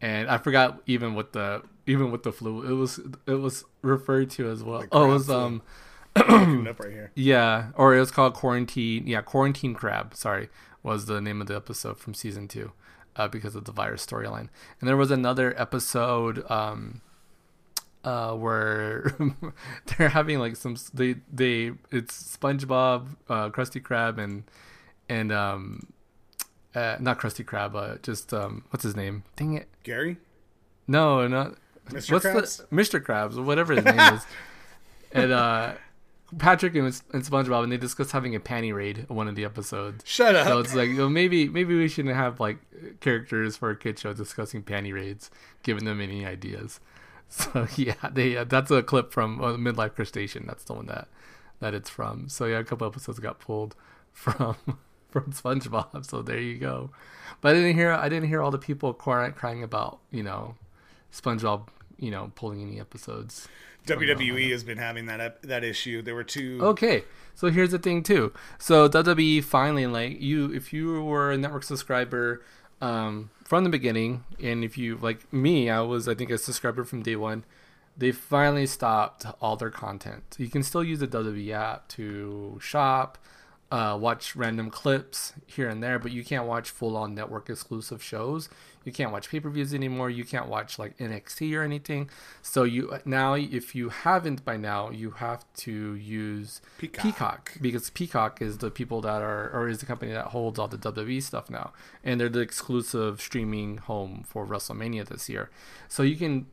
And 0.00 0.28
I 0.28 0.38
forgot 0.38 0.80
even 0.86 1.14
what 1.14 1.32
the 1.32 1.62
even 1.86 2.10
with 2.10 2.22
the 2.22 2.32
flu, 2.32 2.62
it 2.68 2.74
was 2.74 3.00
it 3.26 3.34
was 3.34 3.64
referred 3.82 4.30
to 4.30 4.48
as 4.50 4.62
well. 4.62 4.84
Oh, 4.92 5.04
it 5.04 5.12
was 5.12 5.30
um 5.30 5.62
up 6.16 6.80
right 6.80 6.92
here. 6.92 7.12
yeah, 7.14 7.68
or 7.74 7.94
it 7.94 8.00
was 8.00 8.10
called 8.10 8.34
Quarantine. 8.34 9.06
Yeah, 9.06 9.20
Quarantine 9.22 9.74
Crab. 9.74 10.14
Sorry, 10.14 10.48
was 10.82 11.06
the 11.06 11.20
name 11.20 11.40
of 11.40 11.46
the 11.46 11.56
episode 11.56 11.98
from 11.98 12.14
season 12.14 12.48
two, 12.48 12.72
uh, 13.16 13.28
because 13.28 13.54
of 13.54 13.64
the 13.64 13.72
virus 13.72 14.04
storyline. 14.06 14.48
And 14.80 14.88
there 14.88 14.96
was 14.96 15.10
another 15.10 15.54
episode 15.60 16.50
um, 16.50 17.00
uh, 18.06 18.32
where 18.34 19.12
they're 19.98 20.08
having 20.08 20.38
like 20.38 20.56
some 20.56 20.76
they 20.94 21.16
they 21.30 21.72
it's 21.90 22.38
SpongeBob, 22.38 23.16
uh, 23.28 23.50
Krusty 23.50 23.82
Krab, 23.82 24.16
and 24.16 24.44
and 25.08 25.30
um, 25.32 25.86
uh, 26.74 26.96
not 27.00 27.18
Krusty 27.18 27.44
Krab, 27.44 27.74
uh, 27.74 27.98
just 28.02 28.32
um, 28.32 28.64
what's 28.70 28.84
his 28.84 28.96
name? 28.96 29.24
Dang 29.36 29.54
it! 29.54 29.68
Gary, 29.82 30.16
No, 30.86 31.26
not 31.26 31.56
Mr. 31.90 32.12
what's 32.12 32.24
Krabs? 32.26 32.68
the 32.70 32.76
Mr. 32.76 33.00
Krabs, 33.04 33.42
whatever 33.44 33.74
his 33.74 33.84
name 33.84 34.00
is. 34.14 34.24
And 35.12 35.32
uh 35.32 35.74
Patrick 36.38 36.74
and, 36.74 36.86
and 37.12 37.22
SpongeBob 37.24 37.62
and 37.62 37.70
they 37.72 37.76
discuss 37.78 38.10
having 38.10 38.34
a 38.34 38.40
panty 38.40 38.74
raid 38.74 39.06
one 39.08 39.28
of 39.28 39.36
the 39.36 39.44
episodes. 39.44 40.04
shut 40.06 40.34
up. 40.34 40.46
So 40.48 40.58
it's 40.58 40.74
like 40.74 40.90
well, 40.98 41.08
maybe 41.08 41.48
maybe 41.48 41.78
we 41.78 41.88
shouldn't 41.88 42.14
have 42.16 42.40
like 42.40 42.58
characters 43.00 43.56
for 43.56 43.70
a 43.70 43.76
kid 43.76 43.98
show 43.98 44.12
discussing 44.12 44.62
panty 44.64 44.92
raids, 44.92 45.30
giving 45.62 45.84
them 45.84 46.00
any 46.00 46.26
ideas. 46.26 46.80
So 47.36 47.66
yeah, 47.76 47.94
they 48.12 48.36
uh, 48.36 48.44
that's 48.44 48.70
a 48.70 48.82
clip 48.82 49.12
from 49.12 49.42
uh, 49.42 49.54
Midlife 49.54 49.94
Crustacean. 49.94 50.44
That's 50.46 50.64
the 50.64 50.74
one 50.74 50.86
that 50.86 51.08
that 51.60 51.74
it's 51.74 51.90
from. 51.90 52.28
So 52.28 52.46
yeah, 52.46 52.60
a 52.60 52.64
couple 52.64 52.86
episodes 52.86 53.18
got 53.18 53.40
pulled 53.40 53.74
from 54.12 54.56
from 55.10 55.32
SpongeBob. 55.32 56.06
So 56.06 56.22
there 56.22 56.38
you 56.38 56.56
go. 56.56 56.90
But 57.40 57.50
I 57.50 57.54
didn't 57.54 57.74
hear 57.74 57.92
I 57.92 58.08
didn't 58.08 58.28
hear 58.28 58.40
all 58.40 58.50
the 58.50 58.58
people 58.58 58.94
crying 58.94 59.32
crying 59.32 59.62
about 59.62 59.98
you 60.10 60.22
know 60.22 60.54
SpongeBob 61.12 61.68
you 61.98 62.10
know 62.10 62.32
pulling 62.34 62.62
any 62.62 62.80
episodes. 62.80 63.48
WWE 63.86 64.50
has 64.50 64.64
been 64.64 64.78
having 64.78 65.06
that 65.06 65.42
that 65.42 65.64
issue. 65.64 66.02
There 66.02 66.14
were 66.14 66.24
two. 66.24 66.58
Okay, 66.60 67.04
so 67.34 67.50
here's 67.50 67.70
the 67.70 67.78
thing 67.78 68.02
too. 68.02 68.32
So 68.58 68.88
WWE 68.88 69.44
finally, 69.44 69.86
like 69.86 70.20
you, 70.20 70.52
if 70.52 70.72
you 70.72 71.02
were 71.02 71.32
a 71.32 71.38
network 71.38 71.62
subscriber 71.62 72.42
um, 72.80 73.30
from 73.44 73.64
the 73.64 73.70
beginning, 73.70 74.24
and 74.42 74.64
if 74.64 74.76
you 74.76 74.96
like 74.96 75.32
me, 75.32 75.70
I 75.70 75.80
was 75.80 76.08
I 76.08 76.14
think 76.14 76.30
a 76.30 76.38
subscriber 76.38 76.84
from 76.84 77.02
day 77.02 77.16
one. 77.16 77.44
They 77.96 78.12
finally 78.12 78.66
stopped 78.66 79.24
all 79.40 79.56
their 79.56 79.70
content. 79.70 80.36
You 80.38 80.48
can 80.48 80.62
still 80.62 80.84
use 80.84 80.98
the 80.98 81.08
WWE 81.08 81.52
app 81.52 81.88
to 81.88 82.58
shop, 82.60 83.16
uh, 83.70 83.98
watch 84.00 84.36
random 84.36 84.70
clips 84.70 85.32
here 85.46 85.68
and 85.68 85.82
there, 85.82 85.98
but 85.98 86.12
you 86.12 86.24
can't 86.24 86.46
watch 86.46 86.70
full 86.70 86.96
on 86.96 87.14
network 87.14 87.50
exclusive 87.50 88.02
shows. 88.02 88.48
You 88.84 88.92
can't 88.92 89.10
watch 89.10 89.28
pay 89.28 89.40
per 89.40 89.50
views 89.50 89.74
anymore. 89.74 90.08
You 90.08 90.24
can't 90.24 90.48
watch 90.48 90.78
like 90.78 90.96
NXT 90.98 91.56
or 91.56 91.62
anything. 91.62 92.08
So 92.40 92.62
you 92.62 92.96
now, 93.04 93.34
if 93.34 93.74
you 93.74 93.88
haven't 93.88 94.44
by 94.44 94.56
now, 94.56 94.90
you 94.90 95.10
have 95.12 95.44
to 95.56 95.94
use 95.94 96.60
Peacock. 96.78 97.02
Peacock 97.02 97.52
because 97.60 97.90
Peacock 97.90 98.40
is 98.40 98.58
the 98.58 98.70
people 98.70 99.00
that 99.00 99.20
are, 99.22 99.50
or 99.50 99.68
is 99.68 99.78
the 99.78 99.86
company 99.86 100.12
that 100.12 100.26
holds 100.26 100.60
all 100.60 100.68
the 100.68 100.78
WWE 100.78 101.20
stuff 101.20 101.50
now, 101.50 101.72
and 102.04 102.20
they're 102.20 102.28
the 102.28 102.38
exclusive 102.38 103.20
streaming 103.20 103.78
home 103.78 104.22
for 104.24 104.46
WrestleMania 104.46 105.06
this 105.06 105.28
year. 105.28 105.50
So 105.88 106.04
you 106.04 106.14
can. 106.14 106.46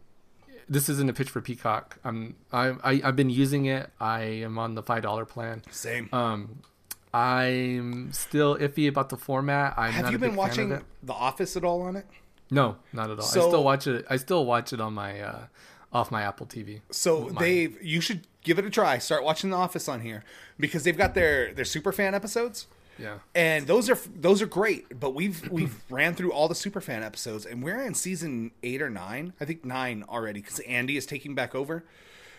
This 0.68 0.88
isn't 0.88 1.10
a 1.10 1.14
pitch 1.14 1.30
for 1.30 1.42
Peacock. 1.42 2.00
I'm 2.04 2.36
I, 2.52 2.70
I 2.84 3.02
I've 3.04 3.16
been 3.16 3.30
using 3.30 3.66
it. 3.66 3.92
I 4.00 4.22
am 4.22 4.58
on 4.58 4.74
the 4.74 4.82
five 4.82 5.04
dollar 5.04 5.26
plan. 5.26 5.62
Same. 5.70 6.10
Um, 6.12 6.64
I'm 7.14 8.12
still 8.12 8.58
iffy 8.58 8.88
about 8.88 9.10
the 9.10 9.18
format. 9.18 9.76
I'm 9.78 9.92
Have 9.92 10.12
you 10.12 10.18
been 10.18 10.36
watching. 10.36 10.70
The 11.04 11.14
Office 11.14 11.56
at 11.56 11.64
all 11.64 11.82
on 11.82 11.96
it? 11.96 12.08
No, 12.50 12.78
not 12.92 13.10
at 13.10 13.20
all. 13.20 13.26
I 13.26 13.30
still 13.30 13.64
watch 13.64 13.88
it. 13.88 14.06
I 14.10 14.18
still 14.18 14.46
watch 14.46 14.74
it 14.74 14.82
on 14.82 14.94
my 14.94 15.20
uh, 15.22 15.46
off 15.92 16.12
my 16.12 16.24
Apple 16.24 16.46
TV. 16.46 16.82
So 16.92 17.26
Mine. 17.26 17.36
they've 17.40 17.84
you 17.84 18.02
should 18.02 18.28
give 18.44 18.58
it 18.60 18.66
a 18.66 18.70
try. 18.70 18.98
Start 18.98 19.24
watching 19.24 19.50
The 19.52 19.58
Office 19.58 19.88
on 19.88 20.02
here 20.02 20.24
because 20.60 20.84
they've 20.84 20.98
got 20.98 21.14
their 21.14 21.54
their 21.54 21.66
super 21.66 21.92
fan 21.92 22.16
episodes. 22.16 22.68
Yeah. 23.00 23.20
And 23.34 23.66
those 23.68 23.90
are 23.90 23.98
those 24.16 24.42
are 24.42 24.46
great, 24.46 25.00
but 25.00 25.16
we've 25.16 25.50
we've 25.50 25.76
ran 25.90 26.16
through 26.16 26.32
all 26.32 26.48
the 26.48 26.54
superfan 26.56 27.04
episodes, 27.04 27.46
and 27.46 27.64
we're 27.64 27.82
in 27.82 27.94
season 27.94 28.52
eight 28.62 28.82
or 28.82 28.90
nine. 28.90 29.34
I 29.40 29.46
think 29.46 29.66
nine 29.66 30.04
already 30.08 30.42
because 30.42 30.60
Andy 30.60 30.98
is 30.98 31.06
taking 31.06 31.36
back 31.36 31.56
over. 31.56 31.86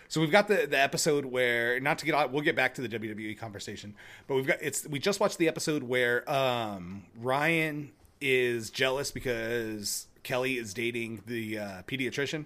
So 0.07 0.21
we've 0.21 0.31
got 0.31 0.47
the 0.47 0.67
the 0.69 0.79
episode 0.79 1.25
where 1.25 1.79
not 1.79 1.97
to 1.99 2.05
get 2.05 2.13
on, 2.15 2.31
we'll 2.31 2.43
get 2.43 2.55
back 2.55 2.75
to 2.75 2.81
the 2.81 2.89
WWE 2.89 3.37
conversation, 3.37 3.95
but 4.27 4.35
we've 4.35 4.47
got 4.47 4.57
it's 4.61 4.87
we 4.87 4.99
just 4.99 5.19
watched 5.19 5.37
the 5.37 5.47
episode 5.47 5.83
where 5.83 6.29
um 6.31 7.03
Ryan 7.19 7.91
is 8.21 8.69
jealous 8.69 9.11
because 9.11 10.07
Kelly 10.23 10.57
is 10.57 10.73
dating 10.73 11.21
the 11.27 11.59
uh, 11.59 11.81
pediatrician. 11.87 12.45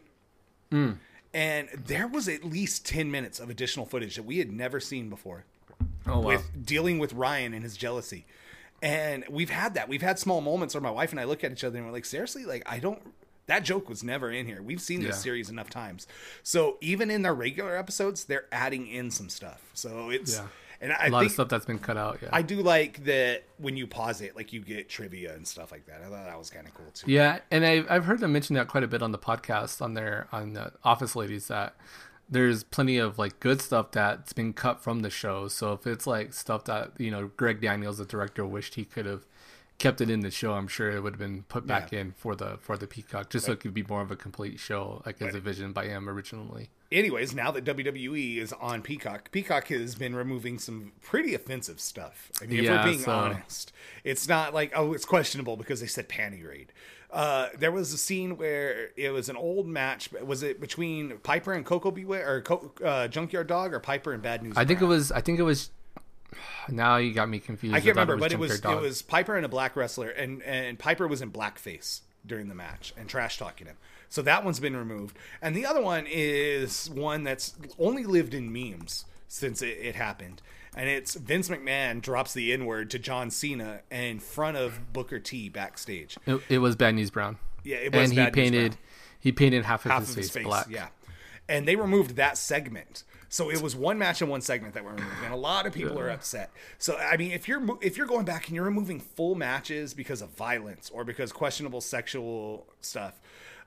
Mm. 0.72 0.98
And 1.34 1.70
there 1.86 2.08
was 2.08 2.28
at 2.28 2.44
least 2.44 2.86
10 2.88 3.12
minutes 3.12 3.40
of 3.40 3.50
additional 3.50 3.86
footage 3.86 4.16
that 4.16 4.24
we 4.24 4.40
had 4.40 4.52
never 4.52 4.80
seen 4.80 5.10
before 5.10 5.46
Oh 6.08 6.20
wow. 6.20 6.28
with 6.28 6.66
dealing 6.66 6.98
with 6.98 7.14
Ryan 7.14 7.54
and 7.54 7.64
his 7.64 7.78
jealousy. 7.78 8.26
And 8.82 9.26
we've 9.30 9.50
had 9.50 9.76
that. 9.76 9.88
We've 9.90 10.02
had 10.02 10.18
small 10.18 10.42
moments 10.42 10.74
where 10.74 10.82
my 10.82 10.90
wife 10.90 11.12
and 11.12 11.20
I 11.20 11.26
look 11.26 11.44
at 11.44 11.52
each 11.52 11.64
other 11.64 11.78
and 11.78 11.86
we're 11.86 11.94
like, 11.94 12.06
seriously, 12.06 12.46
like 12.46 12.64
I 12.66 12.80
don't 12.80 13.02
that 13.50 13.64
joke 13.64 13.90
was 13.90 14.04
never 14.04 14.32
in 14.32 14.46
here. 14.46 14.62
We've 14.62 14.82
seen 14.82 15.02
this 15.02 15.16
Yeah. 15.18 15.22
series 15.22 15.50
enough 15.50 15.70
times. 15.70 16.08
So 16.44 16.78
even 16.82 17.12
in 17.12 17.22
their 17.22 17.34
regular 17.36 17.76
episodes, 17.78 18.26
they're 18.26 18.46
adding 18.52 18.88
in 18.88 19.12
some 19.12 19.30
stuff. 19.30 19.62
So 19.74 20.10
it's 20.10 20.38
Yeah. 20.38 20.48
and 20.82 20.94
I 20.94 21.08
a 21.08 21.10
lot 21.10 21.20
think 21.20 21.30
of 21.30 21.34
stuff 21.34 21.50
that's 21.50 21.66
been 21.66 21.80
cut 21.80 21.98
out. 21.98 22.20
Yeah. 22.22 22.30
I 22.32 22.42
do 22.42 22.62
like 22.62 23.04
that 23.06 23.44
when 23.58 23.76
you 23.76 23.86
pause 23.86 24.22
it, 24.22 24.36
like 24.36 24.54
you 24.54 24.62
get 24.62 24.88
trivia 24.88 25.36
and 25.36 25.46
stuff 25.48 25.72
like 25.72 25.86
that. 25.88 26.02
I 26.02 26.06
thought 26.10 26.26
that 26.26 26.38
was 26.38 26.50
kind 26.50 26.66
of 26.68 26.74
cool 26.74 26.90
too. 26.94 27.12
Yeah, 27.12 27.40
and 27.52 27.66
I've 27.66 27.86
I've 27.92 28.06
heard 28.06 28.20
them 28.22 28.32
mention 28.32 28.56
that 28.56 28.68
quite 28.70 28.84
a 28.84 28.88
bit 28.88 29.02
on 29.02 29.12
the 29.12 29.20
podcast 29.20 29.82
on 29.82 29.94
their 29.94 30.28
on 30.32 30.54
the 30.54 30.72
Office 30.84 31.16
Ladies 31.16 31.48
that 31.50 31.76
there's 32.32 32.64
plenty 32.64 32.98
of 33.00 33.18
like 33.18 33.40
good 33.40 33.60
stuff 33.60 33.92
that's 33.92 34.34
been 34.34 34.54
cut 34.54 34.82
from 34.84 35.00
the 35.02 35.10
show. 35.10 35.48
So 35.48 35.74
if 35.74 35.88
it's 35.88 36.06
like 36.06 36.32
stuff 36.34 36.66
that 36.66 36.92
you 37.00 37.10
know 37.12 37.32
Greg 37.36 37.60
Daniels, 37.60 37.98
the 37.98 38.06
director, 38.06 38.46
wished 38.46 38.76
he 38.76 38.86
could 38.86 39.06
have 39.08 39.26
kept 39.80 40.02
it 40.02 40.10
in 40.10 40.20
the 40.20 40.30
show, 40.30 40.54
I'm 40.54 40.68
sure 40.68 40.92
it 40.92 41.02
would 41.02 41.14
have 41.14 41.20
been 41.20 41.44
put 41.44 41.66
back 41.66 41.92
in 41.92 42.12
for 42.12 42.36
the 42.36 42.58
for 42.62 42.78
the 42.78 42.86
Peacock, 42.86 43.30
just 43.30 43.46
so 43.46 43.54
it 43.54 43.60
could 43.62 43.74
be 43.74 43.84
more 43.84 44.02
of 44.02 44.12
a 44.12 44.16
complete 44.16 44.60
show, 44.60 45.02
like 45.06 45.22
as 45.22 45.34
a 45.34 45.40
vision 45.40 45.72
by 45.72 45.86
him 45.88 46.08
originally. 46.08 46.70
anyways, 46.92 47.34
now 47.34 47.50
that 47.52 47.64
WWE 47.66 48.38
is 48.38 48.54
on 48.54 48.82
Peacock, 48.82 49.32
Peacock 49.32 49.68
has 49.68 49.96
been 49.96 50.16
removing 50.16 50.60
some 50.60 50.92
pretty 51.02 51.34
offensive 51.34 51.80
stuff. 51.80 52.32
I 52.42 52.46
mean, 52.46 52.66
if 52.66 52.70
we're 52.70 52.84
being 52.84 53.00
so- 53.00 53.12
honest, 53.12 53.72
it's 54.04 54.28
not 54.28 54.54
like 54.54 54.72
oh, 54.76 54.94
it's 54.94 55.06
questionable 55.06 55.58
because 55.58 55.82
they 55.82 55.88
said 55.88 56.08
panty 56.10 56.48
raid. 56.48 56.72
Uh, 57.12 57.48
there 57.58 57.72
was 57.72 57.92
a 57.92 57.98
scene 57.98 58.38
where 58.38 58.90
it 58.96 59.10
was 59.10 59.30
an 59.30 59.36
old 59.36 59.66
match. 59.68 60.12
Was 60.12 60.44
it 60.44 60.62
between 60.62 61.18
Piper 61.24 61.54
and 61.54 61.66
Koko 61.66 61.90
B. 61.90 62.06
Ware 62.06 62.44
or 62.48 62.62
uh, 62.86 63.08
Junkyard 63.08 63.48
Dog 63.48 63.74
or 63.74 63.80
Piper 63.80 64.14
and 64.14 64.22
Bad 64.22 64.44
News? 64.44 64.54
I 64.56 64.64
think 64.64 64.80
it 64.80 64.86
was. 64.86 65.12
I 65.12 65.22
think 65.22 65.40
it 65.40 65.44
was. 65.44 65.72
Now 66.68 66.98
you 66.98 67.14
got 67.14 67.30
me 67.30 67.40
confused. 67.40 67.76
I 67.76 67.80
can't 67.80 67.96
remember, 67.96 68.18
but 68.18 68.32
it 68.32 68.40
was 68.40 68.60
it 68.60 68.66
was 68.66 69.02
Piper 69.02 69.36
and 69.36 69.46
a 69.46 69.50
black 69.50 69.76
wrestler, 69.76 70.10
and 70.10 70.42
and 70.44 70.78
Piper 70.78 71.08
was 71.08 71.22
in 71.22 71.32
blackface 71.32 72.02
during 72.26 72.48
the 72.50 72.56
match 72.56 72.94
and 72.98 73.10
trash 73.10 73.38
talking 73.38 73.68
him. 73.68 73.78
So 74.10 74.22
that 74.24 74.44
one's 74.44 74.60
been 74.60 74.76
removed, 74.76 75.18
and 75.42 75.56
the 75.56 75.66
other 75.66 75.82
one 75.82 76.06
is 76.08 76.90
one 76.90 77.24
that's 77.24 77.54
only 77.78 78.04
lived 78.06 78.34
in 78.34 78.52
memes 78.52 79.06
since 79.28 79.62
it, 79.62 79.78
it 79.80 79.96
happened, 79.96 80.42
and 80.76 80.90
it's 80.90 81.16
Vince 81.16 81.50
McMahon 81.50 82.02
drops 82.02 82.34
the 82.34 82.52
N 82.52 82.66
word 82.66 82.90
to 82.92 83.00
John 83.00 83.30
Cena 83.30 83.82
in 83.92 84.20
front 84.20 84.58
of 84.58 84.92
Booker 84.94 85.20
T 85.20 85.50
backstage. 85.50 86.18
It, 86.26 86.42
it 86.50 86.58
was 86.60 86.76
Bad 86.76 86.96
News 86.96 87.12
Brown. 87.12 87.38
Yeah, 87.64 87.78
it 87.78 87.94
was 87.94 88.10
and 88.10 88.12
he 88.12 88.18
Bad 88.18 88.36
News 88.36 88.44
painted 88.44 88.78
he 89.20 89.32
painted 89.32 89.66
half 89.66 89.86
of 89.86 89.92
half 89.92 90.02
his 90.02 90.10
of 90.10 90.16
face, 90.16 90.26
his 90.26 90.34
face, 90.34 90.44
black. 90.44 90.68
yeah. 90.70 90.88
And 91.48 91.68
they 91.68 91.76
removed 91.76 92.16
that 92.16 92.38
segment. 92.38 93.04
So 93.32 93.52
it 93.52 93.62
was 93.62 93.76
one 93.76 94.00
match 94.00 94.22
and 94.22 94.30
one 94.32 94.42
segment 94.42 94.74
that 94.74 94.84
were 94.84 94.92
removed, 94.94 95.24
and 95.24 95.32
a 95.32 95.38
lot 95.38 95.68
of 95.68 95.74
people 95.74 96.00
are 96.00 96.10
upset. 96.10 96.50
So 96.80 96.98
I 96.98 97.16
mean, 97.16 97.32
if 97.32 97.48
you're 97.48 97.62
if 97.82 97.96
you're 97.96 98.08
going 98.08 98.26
back 98.26 98.48
and 98.48 98.56
you're 98.56 98.66
removing 98.66 99.00
full 99.00 99.36
matches 99.36 99.94
because 99.94 100.22
of 100.24 100.30
violence 100.32 100.90
or 100.92 101.04
because 101.04 101.32
questionable 101.32 101.80
sexual 101.82 102.66
stuff, 102.82 103.20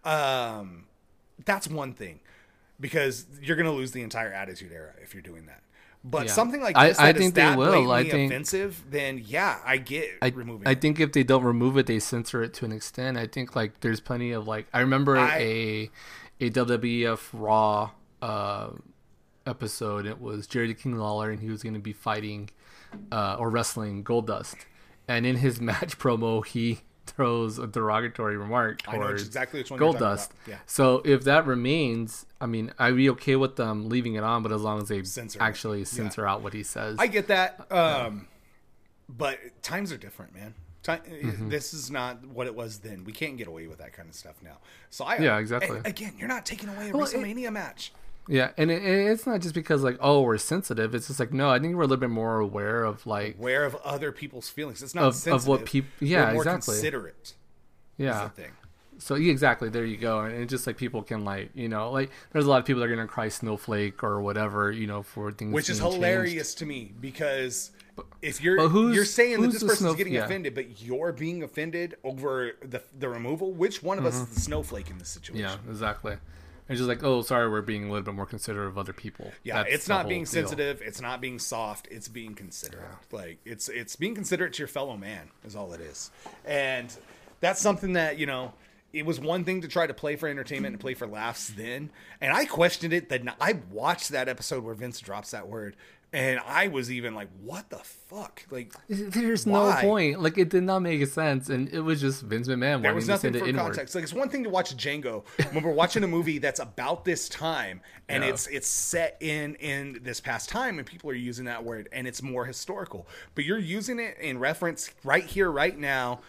um, 0.04 0.86
that's 1.44 1.68
one 1.68 1.92
thing, 1.94 2.20
because 2.80 3.26
you're 3.40 3.56
going 3.56 3.66
to 3.70 3.72
lose 3.72 3.92
the 3.92 4.02
entire 4.02 4.32
Attitude 4.32 4.72
Era 4.72 4.92
if 5.02 5.14
you're 5.14 5.22
doing 5.22 5.46
that. 5.46 5.62
But 6.04 6.26
Yeah. 6.26 6.32
something 6.32 6.60
like 6.60 6.76
I- 6.76 6.88
this, 6.88 6.98
I 6.98 7.10
is 7.10 7.16
think 7.16 7.34
they 7.36 7.42
that 7.42 7.56
will. 7.56 7.92
I 7.92 8.02
think- 8.08 8.32
offensive, 8.32 8.82
then 8.90 9.22
yeah, 9.24 9.60
I 9.64 9.76
get 9.76 10.10
I, 10.20 10.28
removing. 10.30 10.66
I 10.66 10.72
it. 10.72 10.80
think 10.80 10.98
if 10.98 11.12
they 11.12 11.22
don't 11.22 11.44
remove 11.44 11.76
it, 11.78 11.86
they 11.86 12.00
censor 12.00 12.42
it 12.42 12.52
to 12.54 12.64
an 12.64 12.72
extent. 12.72 13.16
I 13.16 13.28
think 13.28 13.54
like 13.54 13.78
there's 13.80 14.00
plenty 14.00 14.32
of 14.32 14.48
like 14.48 14.66
I 14.74 14.80
remember 14.80 15.16
I- 15.16 15.38
a 15.38 15.90
a 16.40 16.50
WWF 16.50 17.28
Raw 17.32 17.92
uh, 18.20 18.70
episode. 19.46 20.06
It 20.06 20.20
was 20.20 20.46
Jerry 20.46 20.68
the 20.68 20.74
King 20.74 20.96
Lawler, 20.96 21.30
and 21.30 21.40
he 21.40 21.48
was 21.50 21.62
going 21.62 21.74
to 21.74 21.80
be 21.80 21.92
fighting 21.92 22.50
uh, 23.10 23.36
or 23.38 23.50
wrestling 23.50 24.04
Goldust. 24.04 24.56
And 25.08 25.26
in 25.26 25.36
his 25.36 25.60
match 25.70 25.98
promo, 25.98 26.44
he 26.44 26.80
throws 27.04 27.58
a 27.58 27.66
derogatory 27.66 28.36
remark 28.36 28.80
I 28.86 28.92
know 28.96 29.02
towards 29.08 29.26
exactly 29.26 29.60
which 29.60 29.70
one 29.70 29.80
Goldust. 29.80 30.30
Yeah. 30.46 30.58
So 30.66 31.02
if 31.04 31.24
that 31.24 31.46
remains, 31.46 32.26
I 32.40 32.46
mean, 32.46 32.72
I'd 32.78 32.96
be 32.96 33.10
okay 33.10 33.36
with 33.36 33.56
them 33.56 33.88
leaving 33.88 34.14
it 34.14 34.22
on, 34.24 34.42
but 34.42 34.52
as 34.52 34.62
long 34.62 34.80
as 34.80 34.88
they 34.88 35.02
Censor 35.02 35.38
it. 35.38 35.42
actually 35.42 35.84
censor 35.84 36.26
out 36.26 36.42
what 36.42 36.52
he 36.54 36.62
says. 36.62 36.96
I 37.00 37.08
get 37.08 37.26
that. 37.26 37.70
Um, 37.72 38.28
but 39.08 39.38
times 39.62 39.92
are 39.92 39.96
different, 39.98 40.34
man. 40.34 40.54
Time, 40.82 41.00
Mm-hmm. 41.08 41.48
This 41.48 41.74
is 41.74 41.90
not 41.90 42.24
what 42.26 42.46
it 42.46 42.54
was 42.54 42.78
then. 42.78 43.04
We 43.04 43.12
can't 43.12 43.36
get 43.36 43.46
away 43.46 43.66
with 43.66 43.78
that 43.78 43.92
kind 43.92 44.08
of 44.08 44.14
stuff 44.14 44.36
now. 44.42 44.58
So 44.90 45.04
I 45.04 45.18
Yeah, 45.18 45.38
exactly. 45.38 45.80
again, 45.84 46.14
you're 46.18 46.28
not 46.28 46.46
taking 46.46 46.68
away 46.68 46.90
a 46.90 46.92
Well, 46.96 47.04
it- 47.04 47.10
WrestleMania 47.14 47.52
match. 47.52 47.92
Yeah, 48.28 48.50
and 48.56 48.70
it, 48.70 48.82
it's 48.84 49.26
not 49.26 49.40
just 49.40 49.54
because 49.54 49.82
like 49.82 49.98
oh 50.00 50.22
we're 50.22 50.38
sensitive. 50.38 50.94
It's 50.94 51.08
just 51.08 51.18
like 51.20 51.32
no, 51.32 51.50
I 51.50 51.58
think 51.58 51.74
we're 51.74 51.82
a 51.82 51.86
little 51.86 52.00
bit 52.00 52.10
more 52.10 52.38
aware 52.38 52.84
of 52.84 53.04
like 53.06 53.36
Aware 53.38 53.64
of 53.64 53.74
other 53.84 54.12
people's 54.12 54.48
feelings. 54.48 54.82
It's 54.82 54.94
not 54.94 55.04
Of- 55.04 55.26
of 55.26 55.46
what 55.48 55.64
people. 55.64 55.90
yeah, 56.00 56.26
We're 56.28 56.32
more 56.34 56.42
exactly. 56.42 56.74
Considerate. 56.74 57.34
Yeah. 57.96 58.28
thing. 58.30 58.52
So 58.98 59.16
yeah, 59.16 59.32
exactly, 59.32 59.68
there 59.68 59.84
you 59.84 59.96
go. 59.96 60.20
And 60.20 60.34
it's 60.42 60.50
just 60.50 60.66
like 60.66 60.76
people 60.76 61.02
can 61.02 61.24
like 61.24 61.50
you 61.54 61.68
know 61.68 61.90
like 61.90 62.10
there's 62.32 62.46
a 62.46 62.48
lot 62.48 62.58
of 62.60 62.64
people 62.64 62.80
that 62.80 62.86
are 62.90 62.94
gonna 62.94 63.08
cry 63.08 63.28
snowflake 63.28 64.04
or 64.04 64.20
whatever 64.20 64.70
you 64.70 64.86
know 64.86 65.02
for 65.02 65.32
things 65.32 65.52
Which 65.52 65.68
is 65.68 65.80
being 65.80 65.90
changed. 65.90 66.04
hilarious 66.04 66.54
to 66.54 66.66
me 66.66 66.92
because 67.00 67.72
if 68.22 68.40
you're 68.40 68.58
you're 68.92 69.04
saying 69.04 69.40
that 69.42 69.48
this 69.50 69.62
person's 69.62 69.78
snow- 69.80 69.94
getting 69.94 70.12
yeah. 70.14 70.24
offended, 70.24 70.54
but 70.54 70.80
you're 70.80 71.10
being 71.12 71.42
offended 71.42 71.96
over 72.04 72.52
the 72.64 72.80
the 72.96 73.08
removal, 73.08 73.50
which 73.52 73.82
one 73.82 73.98
of 73.98 74.06
us 74.06 74.14
is 74.14 74.28
the 74.28 74.40
snowflake 74.40 74.88
in 74.90 74.98
this 74.98 75.08
situation? 75.08 75.44
Mm-hmm. 75.48 75.66
Yeah, 75.66 75.70
exactly. 75.72 76.16
It's 76.72 76.80
just 76.80 76.88
like 76.88 77.02
oh 77.04 77.22
sorry, 77.22 77.48
we're 77.48 77.62
being 77.62 77.84
a 77.84 77.86
little 77.88 78.02
bit 78.04 78.14
more 78.14 78.26
considerate 78.26 78.68
of 78.68 78.78
other 78.78 78.92
people. 78.92 79.30
Yeah, 79.44 79.62
That's 79.62 79.74
it's 79.74 79.88
not 79.88 80.08
being 80.08 80.24
deal. 80.24 80.32
sensitive. 80.32 80.82
It's 80.82 81.00
not 81.00 81.20
being 81.20 81.38
soft. 81.38 81.88
It's 81.90 82.08
being 82.08 82.34
considerate. 82.34 82.84
Like 83.10 83.38
it's 83.44 83.68
it's 83.68 83.96
being 83.96 84.14
considerate 84.14 84.54
to 84.54 84.58
your 84.58 84.68
fellow 84.68 84.96
man 84.96 85.30
is 85.44 85.54
all 85.54 85.72
it 85.72 85.80
is, 85.80 86.10
and 86.44 86.94
that's 87.40 87.60
something 87.60 87.92
that 87.94 88.18
you 88.18 88.26
know. 88.26 88.52
It 88.92 89.06
was 89.06 89.18
one 89.18 89.44
thing 89.44 89.62
to 89.62 89.68
try 89.68 89.86
to 89.86 89.94
play 89.94 90.16
for 90.16 90.28
entertainment 90.28 90.74
and 90.74 90.78
play 90.80 90.92
for 90.92 91.06
laughs 91.06 91.48
then, 91.48 91.88
and 92.20 92.30
I 92.30 92.44
questioned 92.44 92.92
it. 92.92 93.08
That 93.08 93.22
I 93.40 93.58
watched 93.70 94.10
that 94.10 94.28
episode 94.28 94.64
where 94.64 94.74
Vince 94.74 95.00
drops 95.00 95.30
that 95.30 95.48
word, 95.48 95.76
and 96.12 96.40
I 96.46 96.68
was 96.68 96.90
even 96.90 97.14
like, 97.14 97.28
"What 97.40 97.70
the 97.70 97.78
fuck?" 97.78 98.42
Like 98.50 98.72
There's 98.88 99.46
Why? 99.46 99.74
no 99.74 99.80
point. 99.88 100.20
Like 100.22 100.36
it 100.38 100.48
did 100.50 100.62
not 100.62 100.80
make 100.80 101.06
sense, 101.06 101.48
and 101.48 101.68
it 101.70 101.80
was 101.80 102.00
just 102.00 102.22
Vince 102.22 102.48
McMahon 102.48 102.82
There 102.82 102.94
was 102.94 103.08
nothing 103.08 103.32
for 103.32 103.46
inward. 103.46 103.62
context. 103.62 103.94
Like 103.94 104.04
it's 104.04 104.12
one 104.12 104.28
thing 104.28 104.44
to 104.44 104.50
watch 104.50 104.76
Django 104.76 105.24
when 105.52 105.64
we're 105.64 105.72
watching 105.72 106.04
a 106.04 106.08
movie 106.08 106.38
that's 106.38 106.60
about 106.60 107.04
this 107.04 107.28
time 107.28 107.80
and 108.08 108.22
Yeah. 108.22 108.30
it's 108.30 108.46
it's 108.48 108.68
set 108.68 109.16
in 109.20 109.54
in 109.56 110.00
this 110.02 110.20
past 110.20 110.48
time 110.48 110.78
and 110.78 110.86
people 110.86 111.08
are 111.10 111.14
using 111.14 111.46
that 111.46 111.64
word 111.64 111.88
and 111.92 112.06
it's 112.06 112.22
more 112.22 112.44
historical. 112.44 113.08
But 113.34 113.44
you're 113.44 113.58
using 113.58 113.98
it 113.98 114.18
in 114.20 114.38
reference 114.38 114.90
right 115.04 115.24
here, 115.24 115.50
right 115.50 115.78
now 115.78 116.20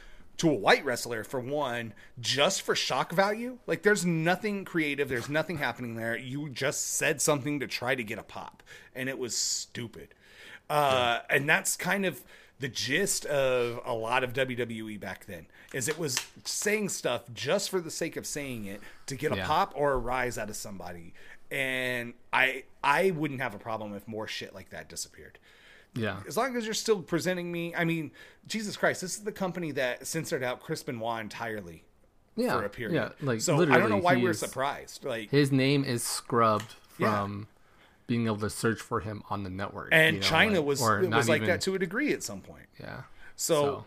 to 0.44 0.50
a 0.50 0.54
white 0.54 0.84
wrestler 0.84 1.24
for 1.24 1.40
one, 1.40 1.94
just 2.20 2.62
for 2.62 2.76
shock 2.76 3.14
value. 3.14 3.58
Like 3.66 3.82
there's 3.84 4.06
nothing 4.06 4.66
creative, 4.66 5.08
there's 5.08 5.30
nothing 5.30 5.58
happening 5.58 5.96
there. 5.96 6.18
You 6.18 6.50
just 6.50 6.96
said 6.96 7.22
something 7.22 7.62
to 7.62 7.68
try 7.68 7.96
to 7.96 8.04
get 8.04 8.20
a 8.20 8.24
pop, 8.24 8.62
and 8.94 9.08
it 9.08 9.18
was 9.18 9.36
stupid. 9.38 10.10
Uh, 10.70 11.20
and 11.30 11.48
that's 11.50 11.78
kind 11.78 12.06
of 12.06 12.22
the 12.60 12.68
gist 12.68 13.26
of 13.26 13.80
a 13.86 13.94
lot 13.94 14.24
of 14.24 14.34
WWE 14.34 15.00
back 15.00 15.26
then 15.26 15.46
is 15.74 15.88
it 15.88 15.98
was 15.98 16.18
saying 16.46 16.88
stuff 16.90 17.24
just 17.34 17.70
for 17.70 17.82
the 17.82 17.92
sake 17.92 18.16
of 18.16 18.26
saying 18.26 18.66
it 18.66 18.80
to 19.08 19.16
get 19.16 19.32
a 19.32 19.36
Yeah. 19.38 19.48
pop 19.48 19.74
or 19.76 19.94
a 19.94 19.98
rise 19.98 20.38
out 20.38 20.50
of 20.50 20.56
somebody. 20.56 21.14
And 21.52 22.14
I 22.32 22.64
I 22.84 23.12
wouldn't 23.12 23.42
have 23.42 23.54
a 23.56 23.60
problem 23.60 23.94
if 23.96 24.08
more 24.08 24.28
shit 24.28 24.54
like 24.54 24.70
that 24.70 24.88
disappeared. 24.90 25.40
Yeah, 25.96 26.18
As 26.28 26.36
long 26.38 26.56
as 26.56 26.66
you're 26.66 26.74
still 26.74 27.02
presenting 27.04 27.52
me, 27.52 27.76
I 27.76 27.84
mean, 27.86 28.12
Jesus 28.48 28.76
Christ, 28.76 29.02
this 29.02 29.16
is 29.16 29.24
the 29.24 29.32
company 29.32 29.72
that 29.74 30.08
censored 30.08 30.42
out 30.44 30.60
Chris 30.62 30.82
Benoit 30.82 31.22
entirely 31.22 31.84
yeah, 32.36 32.58
for 32.58 32.66
a 32.66 32.70
period. 32.70 32.96
yeah. 32.96 33.10
Like 33.26 33.42
so 33.42 33.62
I 33.62 33.78
don't 33.78 33.90
know 33.90 33.98
why 33.98 34.16
we're 34.16 34.32
is- 34.32 34.40
surprised. 34.40 35.06
Like 35.06 35.30
his 35.30 35.52
name 35.52 35.84
is 35.84 36.04
scrubbed 36.04 36.74
Yeah. 36.98 37.12
from 37.22 37.48
being 38.08 38.26
able 38.26 38.38
to 38.38 38.50
search 38.50 38.82
for 38.82 39.02
him 39.02 39.22
on 39.30 39.44
the 39.44 39.50
network. 39.52 39.90
and 39.92 40.16
you 40.16 40.22
know, 40.22 40.28
Chyna 40.28 40.56
like- 40.56 40.66
was 40.66 40.82
was 40.82 41.30
like 41.30 41.38
even- 41.44 41.48
that 41.50 41.62
to 41.62 41.76
a 41.76 41.80
degree 41.80 42.12
at 42.12 42.24
some 42.24 42.42
point. 42.42 42.66
Yeah. 42.80 43.02
So, 43.36 43.54
So- 43.62 43.86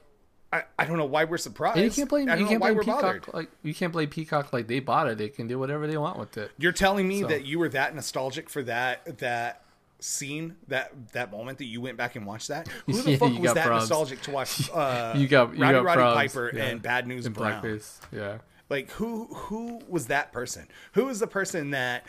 I, 0.52 0.62
I 0.78 0.84
don't 0.84 0.96
know 0.96 1.04
why 1.06 1.24
we're 1.24 1.38
surprised. 1.38 1.76
And 1.76 1.84
you 1.86 1.90
can't 1.90 2.08
blame 2.08 2.28
I 2.30 2.36
don't 2.36 2.42
you 2.42 2.46
can't 2.46 2.60
why 2.62 2.70
we're 2.70 2.82
Peacock 2.84 3.02
bothered. 3.02 3.34
like 3.34 3.50
you 3.64 3.74
can't 3.74 3.92
blame 3.92 4.08
Peacock 4.08 4.52
like 4.52 4.68
they 4.68 4.78
bought 4.78 5.08
it. 5.08 5.18
They 5.18 5.28
can 5.28 5.48
do 5.48 5.58
whatever 5.58 5.88
they 5.88 5.96
want 5.96 6.20
with 6.20 6.36
it. 6.38 6.52
You're 6.56 6.70
telling 6.72 7.08
me 7.08 7.22
So- 7.22 7.26
that 7.26 7.44
you 7.44 7.58
were 7.58 7.68
that 7.70 7.96
nostalgic 7.96 8.48
for 8.48 8.62
that 8.62 9.18
that 9.18 9.64
scene 9.98 10.56
that 10.68 10.92
that 11.12 11.30
moment 11.30 11.58
that 11.58 11.64
you 11.66 11.80
went 11.80 11.96
back 11.96 12.16
and 12.16 12.26
watched 12.26 12.48
that. 12.48 12.68
Who 12.86 13.00
the 13.02 13.12
Yeah, 13.12 13.16
fuck 13.18 13.38
was 13.38 13.54
that 13.54 13.66
probs. 13.66 13.70
nostalgic 13.80 14.22
to 14.22 14.30
watch? 14.30 14.70
Uh, 14.74 15.14
You 15.16 15.26
got 15.28 15.54
you 15.56 15.62
Rowdy 15.62 15.74
got 15.78 15.84
Roddy 15.84 16.00
probs, 16.00 16.14
Piper 16.14 16.52
yeah, 16.54 16.64
and 16.64 16.82
Bad 16.82 17.06
News 17.06 17.26
in 17.26 17.32
Brown. 17.32 17.62
blackface. 17.62 17.98
Yeah. 18.12 18.38
Like 18.68 18.90
who 18.90 19.26
who 19.26 19.80
was 19.88 20.06
that 20.08 20.32
person? 20.32 20.68
Who 20.92 21.04
was 21.06 21.18
the 21.20 21.26
person 21.26 21.70
that 21.70 22.04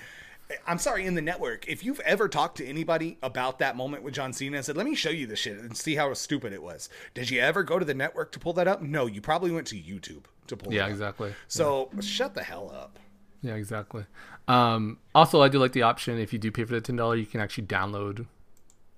I'm 0.65 0.77
sorry, 0.77 1.05
in 1.05 1.13
the 1.15 1.21
network, 1.21 1.67
if 1.67 1.83
you've 1.83 1.99
ever 2.01 2.29
talked 2.29 2.55
to 2.59 2.65
anybody 2.65 3.17
about 3.21 3.59
that 3.59 3.75
moment 3.75 4.03
with 4.03 4.13
John 4.13 4.31
Cena 4.31 4.55
and 4.55 4.65
said, 4.65 4.77
let 4.77 4.85
me 4.85 4.95
show 4.95 5.09
you 5.09 5.27
this 5.27 5.39
shit 5.39 5.57
and 5.59 5.75
see 5.75 5.95
how 5.95 6.13
stupid 6.13 6.53
it 6.53 6.63
was, 6.63 6.88
did 7.13 7.29
you 7.29 7.41
ever 7.41 7.63
go 7.63 7.77
to 7.77 7.83
the 7.83 7.93
network 7.93 8.31
to 8.31 8.39
pull 8.39 8.53
that 8.53 8.65
up? 8.65 8.81
No, 8.81 9.07
you 9.07 9.19
probably 9.19 9.51
went 9.51 9.67
to 9.67 9.75
YouTube 9.75 10.23
to 10.47 10.55
pull 10.55 10.73
Yeah, 10.73 10.83
it 10.83 10.85
up. 10.85 10.89
exactly. 10.91 11.33
So 11.49 11.89
shut 11.99 12.33
the 12.33 12.43
hell 12.43 12.71
up. 12.73 12.97
Yeah, 13.41 13.55
exactly. 13.55 14.05
Um, 14.47 14.99
also, 15.13 15.41
I 15.41 15.49
do 15.49 15.59
like 15.59 15.73
the 15.73 15.81
option 15.83 16.17
if 16.17 16.31
you 16.31 16.39
do 16.39 16.51
pay 16.51 16.63
for 16.63 16.73
the 16.73 16.81
ten 16.81 16.95
dollar, 16.95 17.15
you 17.15 17.25
can 17.25 17.41
actually 17.41 17.67
download 17.67 18.25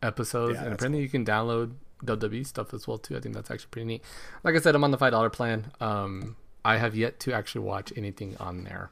episodes, 0.01 0.55
Yeah, 0.55 0.65
and 0.65 0.73
apparently 0.73 1.01
you 1.01 1.09
can 1.09 1.25
download 1.25 1.73
WWE 2.05 2.45
stuff 2.45 2.73
as 2.73 2.87
well 2.87 2.97
too. 2.97 3.17
I 3.17 3.19
think 3.19 3.35
that's 3.35 3.51
actually 3.51 3.69
pretty 3.71 3.85
neat. 3.85 4.03
Like 4.43 4.55
I 4.55 4.59
said, 4.59 4.75
I'm 4.75 4.83
on 4.83 4.91
the 4.91 4.97
five 4.97 5.11
dollar 5.11 5.29
plan. 5.29 5.71
Um, 5.81 6.35
I 6.63 6.77
have 6.77 6.95
yet 6.95 7.19
to 7.21 7.33
actually 7.33 7.61
watch 7.65 7.91
anything 7.95 8.35
on 8.39 8.63
there. 8.63 8.91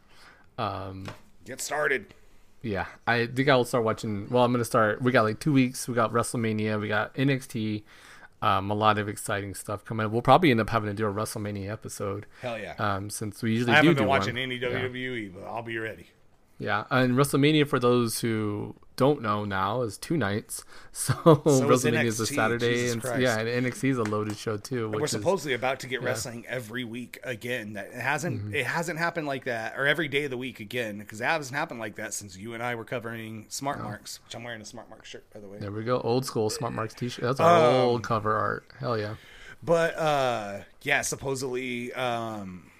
Um, 0.57 1.07
Get 1.45 1.61
started. 1.61 2.13
yeah, 2.61 2.87
I 3.05 3.27
think 3.27 3.47
I 3.49 3.55
will 3.55 3.65
start 3.65 3.83
watching. 3.83 4.27
Well, 4.29 4.43
I'm 4.43 4.51
gonna 4.51 4.65
start. 4.65 5.01
We 5.01 5.11
got 5.11 5.23
like 5.23 5.39
two 5.39 5.53
weeks. 5.53 5.87
We 5.87 5.93
got 5.93 6.11
WrestleMania. 6.11 6.79
We 6.81 6.87
got 6.87 7.13
NXT. 7.15 7.83
Um, 8.39 8.69
a 8.69 8.75
lot 8.75 8.99
of 8.99 9.09
exciting 9.09 9.53
stuff 9.55 9.83
coming. 9.85 10.05
Up. 10.05 10.11
We'll 10.11 10.21
probably 10.21 10.51
end 10.51 10.59
up 10.59 10.69
having 10.69 10.89
to 10.89 10.93
do 10.93 11.07
a 11.07 11.11
WrestleMania 11.13 11.71
episode. 11.71 12.25
Hell 12.41 12.59
yeah. 12.59 12.75
Um, 12.77 13.09
since 13.09 13.41
we 13.41 13.53
usually 13.53 13.71
I 13.73 13.81
do 13.81 13.87
haven't 13.87 13.95
been 13.95 14.03
do 14.03 14.09
watching 14.09 14.33
one. 14.35 14.43
any 14.43 14.55
Yeah. 14.55 14.69
WWE, 14.69 15.33
but 15.33 15.43
I'll 15.45 15.63
be 15.63 15.77
ready. 15.77 16.07
Yeah, 16.59 16.85
and 16.89 17.13
WrestleMania 17.15 17.67
for 17.67 17.77
those 17.79 18.19
who 18.21 18.75
don't 18.95 19.21
know 19.21 19.45
now 19.45 19.83
is 19.83 19.97
two 19.97 20.17
nights. 20.17 20.63
So, 20.97 21.13
is 21.45 21.61
WrestleMania 21.61 22.05
is 22.05 22.19
a 22.19 22.25
Saturday, 22.25 22.73
Jesus 22.73 22.93
and 22.93 23.01
Christ. 23.03 23.21
yeah, 23.21 23.37
and 23.37 23.65
NXT 23.67 23.91
is 23.91 23.97
a 23.99 24.03
loaded 24.03 24.35
show 24.35 24.57
too. 24.57 24.89
Which 24.89 24.97
We're 24.99 25.05
is, 25.05 25.11
supposedly 25.11 25.53
about 25.53 25.79
to 25.81 25.87
get 25.87 26.01
wrestling 26.01 26.43
every 26.47 26.83
week 26.83 27.19
again. 27.23 27.73
That 27.73 27.89
it 27.93 28.01
hasn't 28.01 28.41
Mm-hmm. 28.41 28.55
it 28.55 28.65
hasn't 28.65 28.97
happened 28.97 29.27
like 29.27 29.45
that, 29.45 29.75
or 29.77 29.85
every 29.85 30.07
day 30.07 30.23
of 30.23 30.31
the 30.31 30.37
week 30.37 30.59
again, 30.59 30.97
because 30.97 31.19
that 31.19 31.37
hasn't 31.37 31.55
happened 31.55 31.79
like 31.79 31.97
that 31.97 32.15
since 32.15 32.35
you 32.35 32.55
and 32.55 32.63
I 32.63 32.73
were 32.73 32.83
covering 32.85 33.45
Smart 33.49 33.79
Marks, 33.83 34.19
which 34.25 34.33
I'm 34.35 34.43
wearing 34.43 34.59
a 34.61 34.65
Smart 34.65 34.89
Mark 34.89 35.05
shirt 35.05 35.31
by 35.31 35.39
the 35.39 35.47
way. 35.47 35.59
there 35.59 35.71
we 35.71 35.83
go, 35.83 35.99
old 36.01 36.25
school 36.25 36.49
Smart 36.49 36.73
Marks 36.73 36.95
T-shirt. 36.95 37.23
That's 37.23 37.39
our 37.39 37.69
Um, 37.69 37.75
old 37.75 38.03
cover 38.03 38.35
art. 38.35 38.65
Hell 38.79 38.97
yeah! 38.97 39.13
But 39.61 39.95
uh 39.99 40.61
yeah, 40.81 41.01
supposedly 41.01 41.93
um 41.93 42.71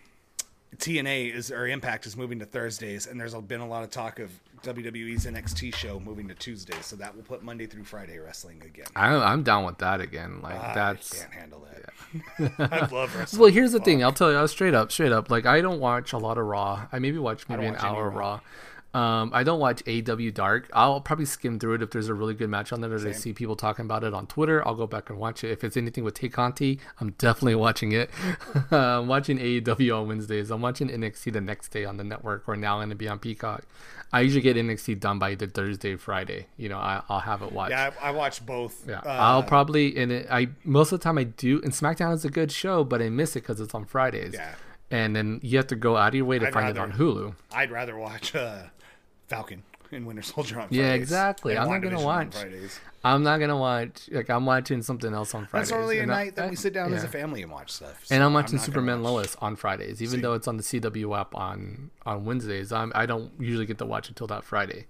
TNA 0.75 1.33
is 1.33 1.51
or 1.51 1.67
Impact 1.67 2.05
is 2.05 2.17
moving 2.17 2.39
to 2.39 2.45
Thursdays, 2.45 3.07
and 3.07 3.19
there's 3.19 3.33
been 3.33 3.61
a 3.61 3.67
lot 3.67 3.83
of 3.83 3.89
talk 3.89 4.19
of 4.19 4.29
WWE's 4.63 5.25
NXT 5.25 5.73
show 5.73 5.99
moving 5.99 6.27
to 6.27 6.35
Tuesdays, 6.35 6.85
so 6.85 6.95
that 6.97 7.15
will 7.15 7.23
put 7.23 7.41
Monday 7.41 7.65
through 7.67 7.85
Friday 7.85 8.17
wrestling 8.19 8.61
again. 8.63 8.85
I, 8.95 9.15
I'm 9.15 9.43
down 9.43 9.65
with 9.65 9.77
that 9.77 10.01
again. 10.01 10.41
Like 10.41 10.59
that's 10.75 11.13
I 11.13 11.17
can't 11.23 11.33
handle 11.33 11.67
that. 11.71 11.93
Yeah. 12.39 12.49
I 12.71 12.93
love 12.93 13.15
wrestling. 13.15 13.41
Well, 13.41 13.51
here's 13.51 13.71
the 13.71 13.79
thing. 13.79 14.03
I'll 14.03 14.11
tell 14.11 14.31
you 14.31 14.37
I'll 14.37 14.47
straight 14.47 14.73
up, 14.73 14.91
straight 14.91 15.11
up. 15.11 15.31
Like 15.31 15.45
I 15.45 15.61
don't 15.61 15.79
watch 15.79 16.13
a 16.13 16.17
lot 16.17 16.37
of 16.37 16.45
Raw. 16.45 16.87
I 16.91 16.99
maybe 16.99 17.17
watch 17.17 17.47
maybe 17.47 17.65
an 17.65 17.73
watch 17.73 17.83
hour 17.83 18.07
of 18.07 18.15
Raw. 18.15 18.41
Um, 18.93 19.29
I 19.33 19.43
don't 19.43 19.59
watch 19.59 19.83
AEW 19.83 20.33
Dark. 20.33 20.69
I'll 20.73 21.01
probably 21.01 21.25
skim 21.25 21.59
through 21.59 21.75
it 21.75 21.81
if 21.83 21.91
there's 21.91 22.07
a 22.07 22.13
really 22.15 22.33
good 22.33 22.49
match 22.49 22.71
on 22.73 22.81
there 22.81 22.89
that 22.89 23.07
I 23.07 23.11
see 23.11 23.31
people 23.33 23.55
talking 23.55 23.85
about 23.85 24.03
it 24.03 24.13
on 24.13 24.25
Twitter. 24.25 24.65
I'll 24.67 24.75
go 24.75 24.87
back 24.87 25.09
and 25.11 25.19
watch 25.19 25.43
it. 25.43 25.51
If 25.51 25.63
it's 25.63 25.77
anything 25.77 26.03
with 26.03 26.15
Tay 26.15 26.29
Conti, 26.29 26.79
I'm 26.99 27.11
definitely 27.19 27.55
watching 27.67 27.91
it. 27.91 28.09
I'm 28.71 29.07
watching 29.07 29.37
AEW 29.37 30.01
on 30.01 30.07
Wednesdays. 30.07 30.49
I'm 30.49 30.61
watching 30.61 30.89
NXT 30.89 31.33
the 31.33 31.41
next 31.41 31.69
day 31.69 31.85
on 31.85 31.97
the 31.97 32.03
network, 32.03 32.47
or 32.47 32.55
now 32.55 32.77
going 32.77 32.89
to 32.89 32.95
be 32.95 33.07
on 33.07 33.19
Peacock. 33.19 33.63
I 34.11 34.21
usually 34.21 34.41
get 34.41 34.55
NXT 34.55 34.99
done 35.01 35.19
by 35.19 35.31
either 35.31 35.47
Thursday, 35.47 35.95
Friday. 35.97 36.47
You 36.55 36.69
know, 36.69 36.77
I, 36.77 37.01
I'll 37.09 37.19
have 37.19 37.41
it 37.43 37.51
watched. 37.51 37.71
Yeah, 37.71 37.91
I, 38.01 38.07
I 38.07 38.11
watch 38.11 38.43
both. 38.45 38.87
Yeah, 38.87 38.99
Uh, 39.05 39.09
I'll 39.09 39.43
probably 39.43 39.95
and 39.97 40.11
it, 40.11 40.27
I 40.31 40.47
most 40.63 40.91
of 40.93 40.99
the 40.99 41.03
time 41.03 41.17
I 41.17 41.25
do. 41.25 41.61
And 41.61 41.73
SmackDown 41.73 42.13
is 42.13 42.23
a 42.25 42.29
good 42.29 42.51
show, 42.51 42.83
but 42.85 43.01
I 43.01 43.09
miss 43.09 43.35
it 43.35 43.41
because 43.41 43.59
it's 43.59 43.75
on 43.75 43.83
Fridays. 43.85 44.33
Yeah. 44.33 44.55
and 44.89 45.13
then 45.13 45.41
you 45.43 45.57
have 45.57 45.67
to 45.67 45.75
go 45.75 45.97
out 45.97 46.07
of 46.09 46.15
your 46.15 46.23
way 46.23 46.39
to 46.39 46.47
I'd 46.47 46.53
find 46.53 46.69
it 46.69 46.77
on 46.77 46.93
Hulu. 46.93 47.35
I'd 47.51 47.69
rather 47.69 47.97
watch 47.97 48.33
uh, 48.33 48.59
Falcon 49.27 49.63
and 49.91 50.05
Winter 50.05 50.21
Soldier 50.21 50.55
on 50.59 50.67
Fridays. 50.67 50.77
Yeah, 50.77 50.93
exactly. 50.93 51.57
I'm 51.57 51.69
not 51.69 51.81
gonna 51.81 52.01
watch- 52.01 52.33
Fridays. 52.33 52.79
I'm 53.03 53.23
not 53.23 53.39
gonna 53.39 53.57
watch 53.57 54.09
like 54.11 54.29
I'm 54.29 54.45
watching 54.45 54.81
something 54.81 55.13
else 55.13 55.33
on 55.33 55.45
Fridays. 55.45 55.69
That's 55.69 55.81
only 55.81 55.99
a 55.99 56.05
night 56.05 56.35
that 56.35 56.49
we 56.49 56.55
sit 56.55 56.73
down 56.73 56.93
as 56.93 57.03
a 57.03 57.07
family 57.07 57.41
and 57.41 57.51
watch 57.51 57.71
stuff. 57.71 58.05
And 58.09 58.21
I'm 58.23 58.33
watching 58.33 58.55
not 58.55 58.61
gonna 58.61 58.65
Superman 58.65 59.01
watch- 59.01 59.11
Lois 59.13 59.35
on 59.39 59.55
Fridays, 59.55 60.01
even 60.01 60.17
See. 60.17 60.21
though 60.21 60.33
it's 60.33 60.47
on 60.47 60.57
the 60.57 60.63
CW 60.63 61.17
app 61.19 61.33
on 61.35 61.91
on 62.05 62.25
Wednesdays. 62.25 62.71
I'm, 62.71 62.91
I 62.95 63.05
don't 63.05 63.31
usually 63.39 63.65
get 63.65 63.77
to 63.77 63.85
watch 63.85 64.09
until 64.09 64.27
that 64.27 64.43
Friday. 64.43 64.87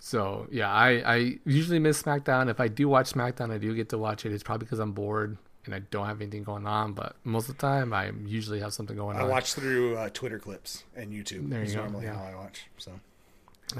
So 0.00 0.48
yeah, 0.50 0.72
I, 0.72 0.88
I 1.14 1.38
usually 1.44 1.78
miss 1.78 2.02
SmackDown. 2.02 2.50
If 2.50 2.58
I 2.58 2.66
do 2.66 2.88
watch 2.88 3.12
SmackDown, 3.12 3.52
I 3.52 3.58
do 3.58 3.72
get 3.74 3.90
to 3.90 3.98
watch 3.98 4.26
it. 4.26 4.32
It's 4.32 4.42
probably 4.42 4.64
because 4.64 4.80
I'm 4.80 4.92
bored 4.92 5.36
and 5.64 5.74
I 5.74 5.78
don't 5.78 6.06
have 6.06 6.20
anything 6.20 6.42
going 6.42 6.66
on. 6.66 6.92
But 6.92 7.14
most 7.22 7.48
of 7.48 7.56
the 7.56 7.60
time, 7.60 7.92
I 7.92 8.10
usually 8.26 8.58
have 8.58 8.74
something 8.74 8.96
going 8.96 9.16
I 9.16 9.20
on. 9.20 9.26
I 9.26 9.28
watch 9.30 9.54
through 9.54 9.96
uh, 9.96 10.08
Twitter 10.12 10.40
clips 10.40 10.82
and 10.96 11.12
YouTube. 11.12 11.48
There 11.50 11.62
you 11.62 11.72
go, 11.72 11.82
normally 11.82 12.06
yeah. 12.06 12.14
how 12.16 12.24
I 12.24 12.34
watch. 12.34 12.66
So, 12.78 12.98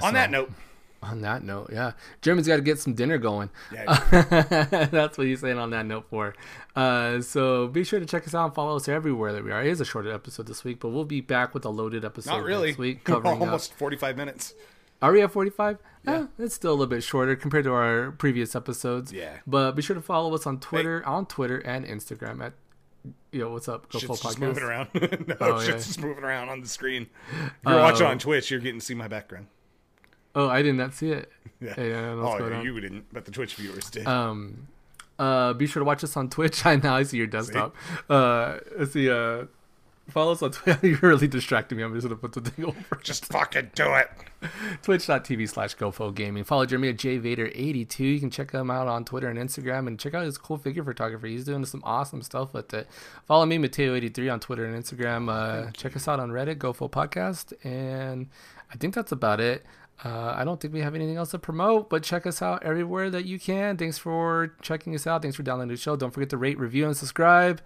on 0.01 0.13
that 0.13 0.31
note, 0.31 0.51
On 1.01 1.21
that 1.21 1.43
note, 1.43 1.69
yeah, 1.73 1.91
Jeremy's 2.21 2.47
got 2.47 2.55
to 2.57 2.61
get 2.61 2.79
some 2.79 2.93
dinner 2.93 3.17
going. 3.17 3.49
Yeah. 3.73 4.87
That's 4.91 5.17
what 5.17 5.27
he's 5.27 5.41
saying 5.41 5.57
on 5.57 5.71
that 5.71 5.85
note 5.85 6.05
for. 6.09 6.33
Uh, 6.75 7.21
so 7.21 7.67
be 7.67 7.83
sure 7.83 7.99
to 7.99 8.05
check 8.05 8.25
us 8.27 8.33
out 8.33 8.45
and 8.45 8.55
follow 8.55 8.75
us 8.77 8.87
everywhere 8.87 9.33
that 9.33 9.43
we 9.43 9.51
are. 9.51 9.61
It 9.61 9.67
is 9.69 9.81
a 9.81 9.85
shorter 9.85 10.11
episode 10.13 10.47
this 10.47 10.63
week, 10.63 10.79
but 10.79 10.89
we'll 10.89 11.03
be 11.05 11.21
back 11.21 11.53
with 11.53 11.65
a 11.65 11.69
loaded 11.69 12.05
episode 12.05 12.31
not 12.31 12.43
really. 12.43 12.67
next 12.69 12.77
week 12.79 13.03
covering 13.05 13.41
uh, 13.41 13.45
almost 13.45 13.73
45 13.73 14.15
minutes. 14.17 14.53
Are 15.01 15.11
we 15.11 15.21
at 15.21 15.31
45? 15.31 15.79
Yeah. 16.05 16.27
it's 16.39 16.55
still 16.55 16.71
a 16.71 16.75
little 16.75 16.87
bit 16.87 17.03
shorter 17.03 17.35
compared 17.35 17.65
to 17.65 17.73
our 17.73 18.11
previous 18.11 18.55
episodes. 18.55 19.11
Yeah. 19.11 19.37
But 19.45 19.73
be 19.73 19.81
sure 19.81 19.95
to 19.95 20.01
follow 20.01 20.33
us 20.33 20.45
on 20.47 20.59
Twitter, 20.61 21.05
on 21.05 21.25
Twitter 21.25 21.57
and 21.59 21.85
Instagram 21.85 22.41
at 22.41 22.53
Yo, 23.33 23.51
what's 23.51 23.67
up? 23.67 23.91
Go 23.91 23.99
Full 23.99 24.15
Shit's 24.15 24.21
just 24.23 24.37
Podcast. 24.37 24.41
moving 24.41 24.63
around. 24.63 24.87
no, 25.27 25.35
Oh, 25.41 25.57
shit's 25.59 25.67
yeah. 25.67 25.75
just 25.75 25.99
moving 26.01 26.23
around 26.23 26.47
on 26.47 26.61
the 26.61 26.67
screen. 26.69 27.07
If 27.33 27.51
you're 27.67 27.79
watching 27.79 28.05
Oh. 28.07 28.11
on 28.11 28.19
Twitch, 28.19 28.49
you're 28.49 28.61
getting 28.61 28.79
to 28.79 28.85
see 28.85 28.93
my 28.93 29.09
background. 29.09 29.47
Oh, 30.35 30.49
I 30.49 30.61
did 30.61 30.75
not 30.75 30.93
see 30.93 31.11
it. 31.11 31.31
Yeah. 31.61 31.75
Hey, 31.75 31.93
I 31.93 32.01
don't 32.01 32.17
know 32.19 32.25
what's 32.25 32.41
oh, 32.41 32.49
yeah, 32.49 32.61
you 32.61 32.77
didn't, 32.81 33.05
but 33.13 33.23
the 33.23 33.31
Twitch 33.31 33.55
viewers 33.55 33.89
did. 33.89 34.05
Um, 34.05 34.67
uh, 35.17 35.53
be 35.53 35.65
sure 35.65 35.79
to 35.79 35.85
watch 35.85 36.03
us 36.03 36.17
on 36.17 36.29
Twitch. 36.29 36.65
I 36.65 36.75
now 36.75 36.97
I 36.97 37.03
see 37.03 37.15
your 37.15 37.27
desktop. 37.27 37.73
Uh, 38.09 38.57
let's 38.77 38.91
see. 38.91 39.09
Uh, 39.09 39.45
follow 40.09 40.33
us 40.33 40.41
on 40.41 40.51
Twitter. 40.51 40.85
You're 40.87 40.99
really 40.99 41.29
distracting 41.29 41.77
me. 41.77 41.85
I'm 41.85 41.93
just 41.93 42.05
gonna 42.05 42.17
put 42.17 42.33
the 42.33 42.41
thing 42.41 42.65
over. 42.65 42.99
just 43.01 43.27
fucking 43.27 43.71
do 43.75 43.93
it. 43.93 44.09
Twitch.tv 44.81 45.47
slash 45.47 45.77
GoFo 45.77 46.13
Gaming. 46.13 46.43
Follow 46.43 46.65
Jeremy 46.65 46.89
at 46.89 46.97
JVader82. 46.97 47.99
You 47.99 48.19
can 48.19 48.29
check 48.29 48.51
him 48.51 48.69
out 48.69 48.89
on 48.89 49.05
Twitter 49.05 49.29
and 49.29 49.39
Instagram 49.39 49.87
and 49.87 49.97
check 49.97 50.13
out 50.13 50.25
his 50.25 50.37
cool 50.37 50.57
figure 50.57 50.83
photography. 50.83 51.31
He's 51.31 51.45
doing 51.45 51.63
some 51.65 51.81
awesome 51.85 52.21
stuff 52.21 52.53
with 52.53 52.73
it. 52.73 52.89
Follow 53.25 53.45
me, 53.45 53.57
Mateo83, 53.57 54.33
on 54.33 54.39
Twitter 54.41 54.65
and 54.65 54.83
Instagram. 54.83 55.29
Uh, 55.29 55.71
check 55.71 55.95
us 55.95 56.09
out 56.09 56.19
on 56.19 56.31
Reddit, 56.31 56.57
GoFo 56.57 56.91
Podcast. 56.91 57.53
And 57.63 58.27
I 58.69 58.75
think 58.75 58.93
that's 58.93 59.13
about 59.13 59.39
it. 59.39 59.65
Uh, 60.03 60.33
I 60.35 60.43
don't 60.43 60.59
think 60.59 60.73
we 60.73 60.81
have 60.81 60.95
anything 60.95 61.17
else 61.17 61.31
to 61.31 61.39
promote, 61.39 61.89
but 61.89 62.03
check 62.03 62.25
us 62.25 62.41
out 62.41 62.63
everywhere 62.63 63.09
that 63.09 63.25
you 63.25 63.39
can. 63.39 63.77
Thanks 63.77 63.97
for 63.97 64.53
checking 64.61 64.95
us 64.95 65.07
out. 65.07 65.21
Thanks 65.21 65.37
for 65.37 65.43
downloading 65.43 65.73
the 65.73 65.77
show. 65.77 65.95
Don't 65.95 66.11
forget 66.11 66.29
to 66.29 66.37
rate, 66.37 66.57
review, 66.59 66.85
and 66.85 66.95
subscribe. 66.95 67.61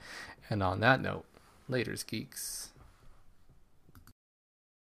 And 0.50 0.64
on 0.64 0.80
that 0.80 1.02
note, 1.02 1.26
laters, 1.70 2.06
geeks. 2.06 2.57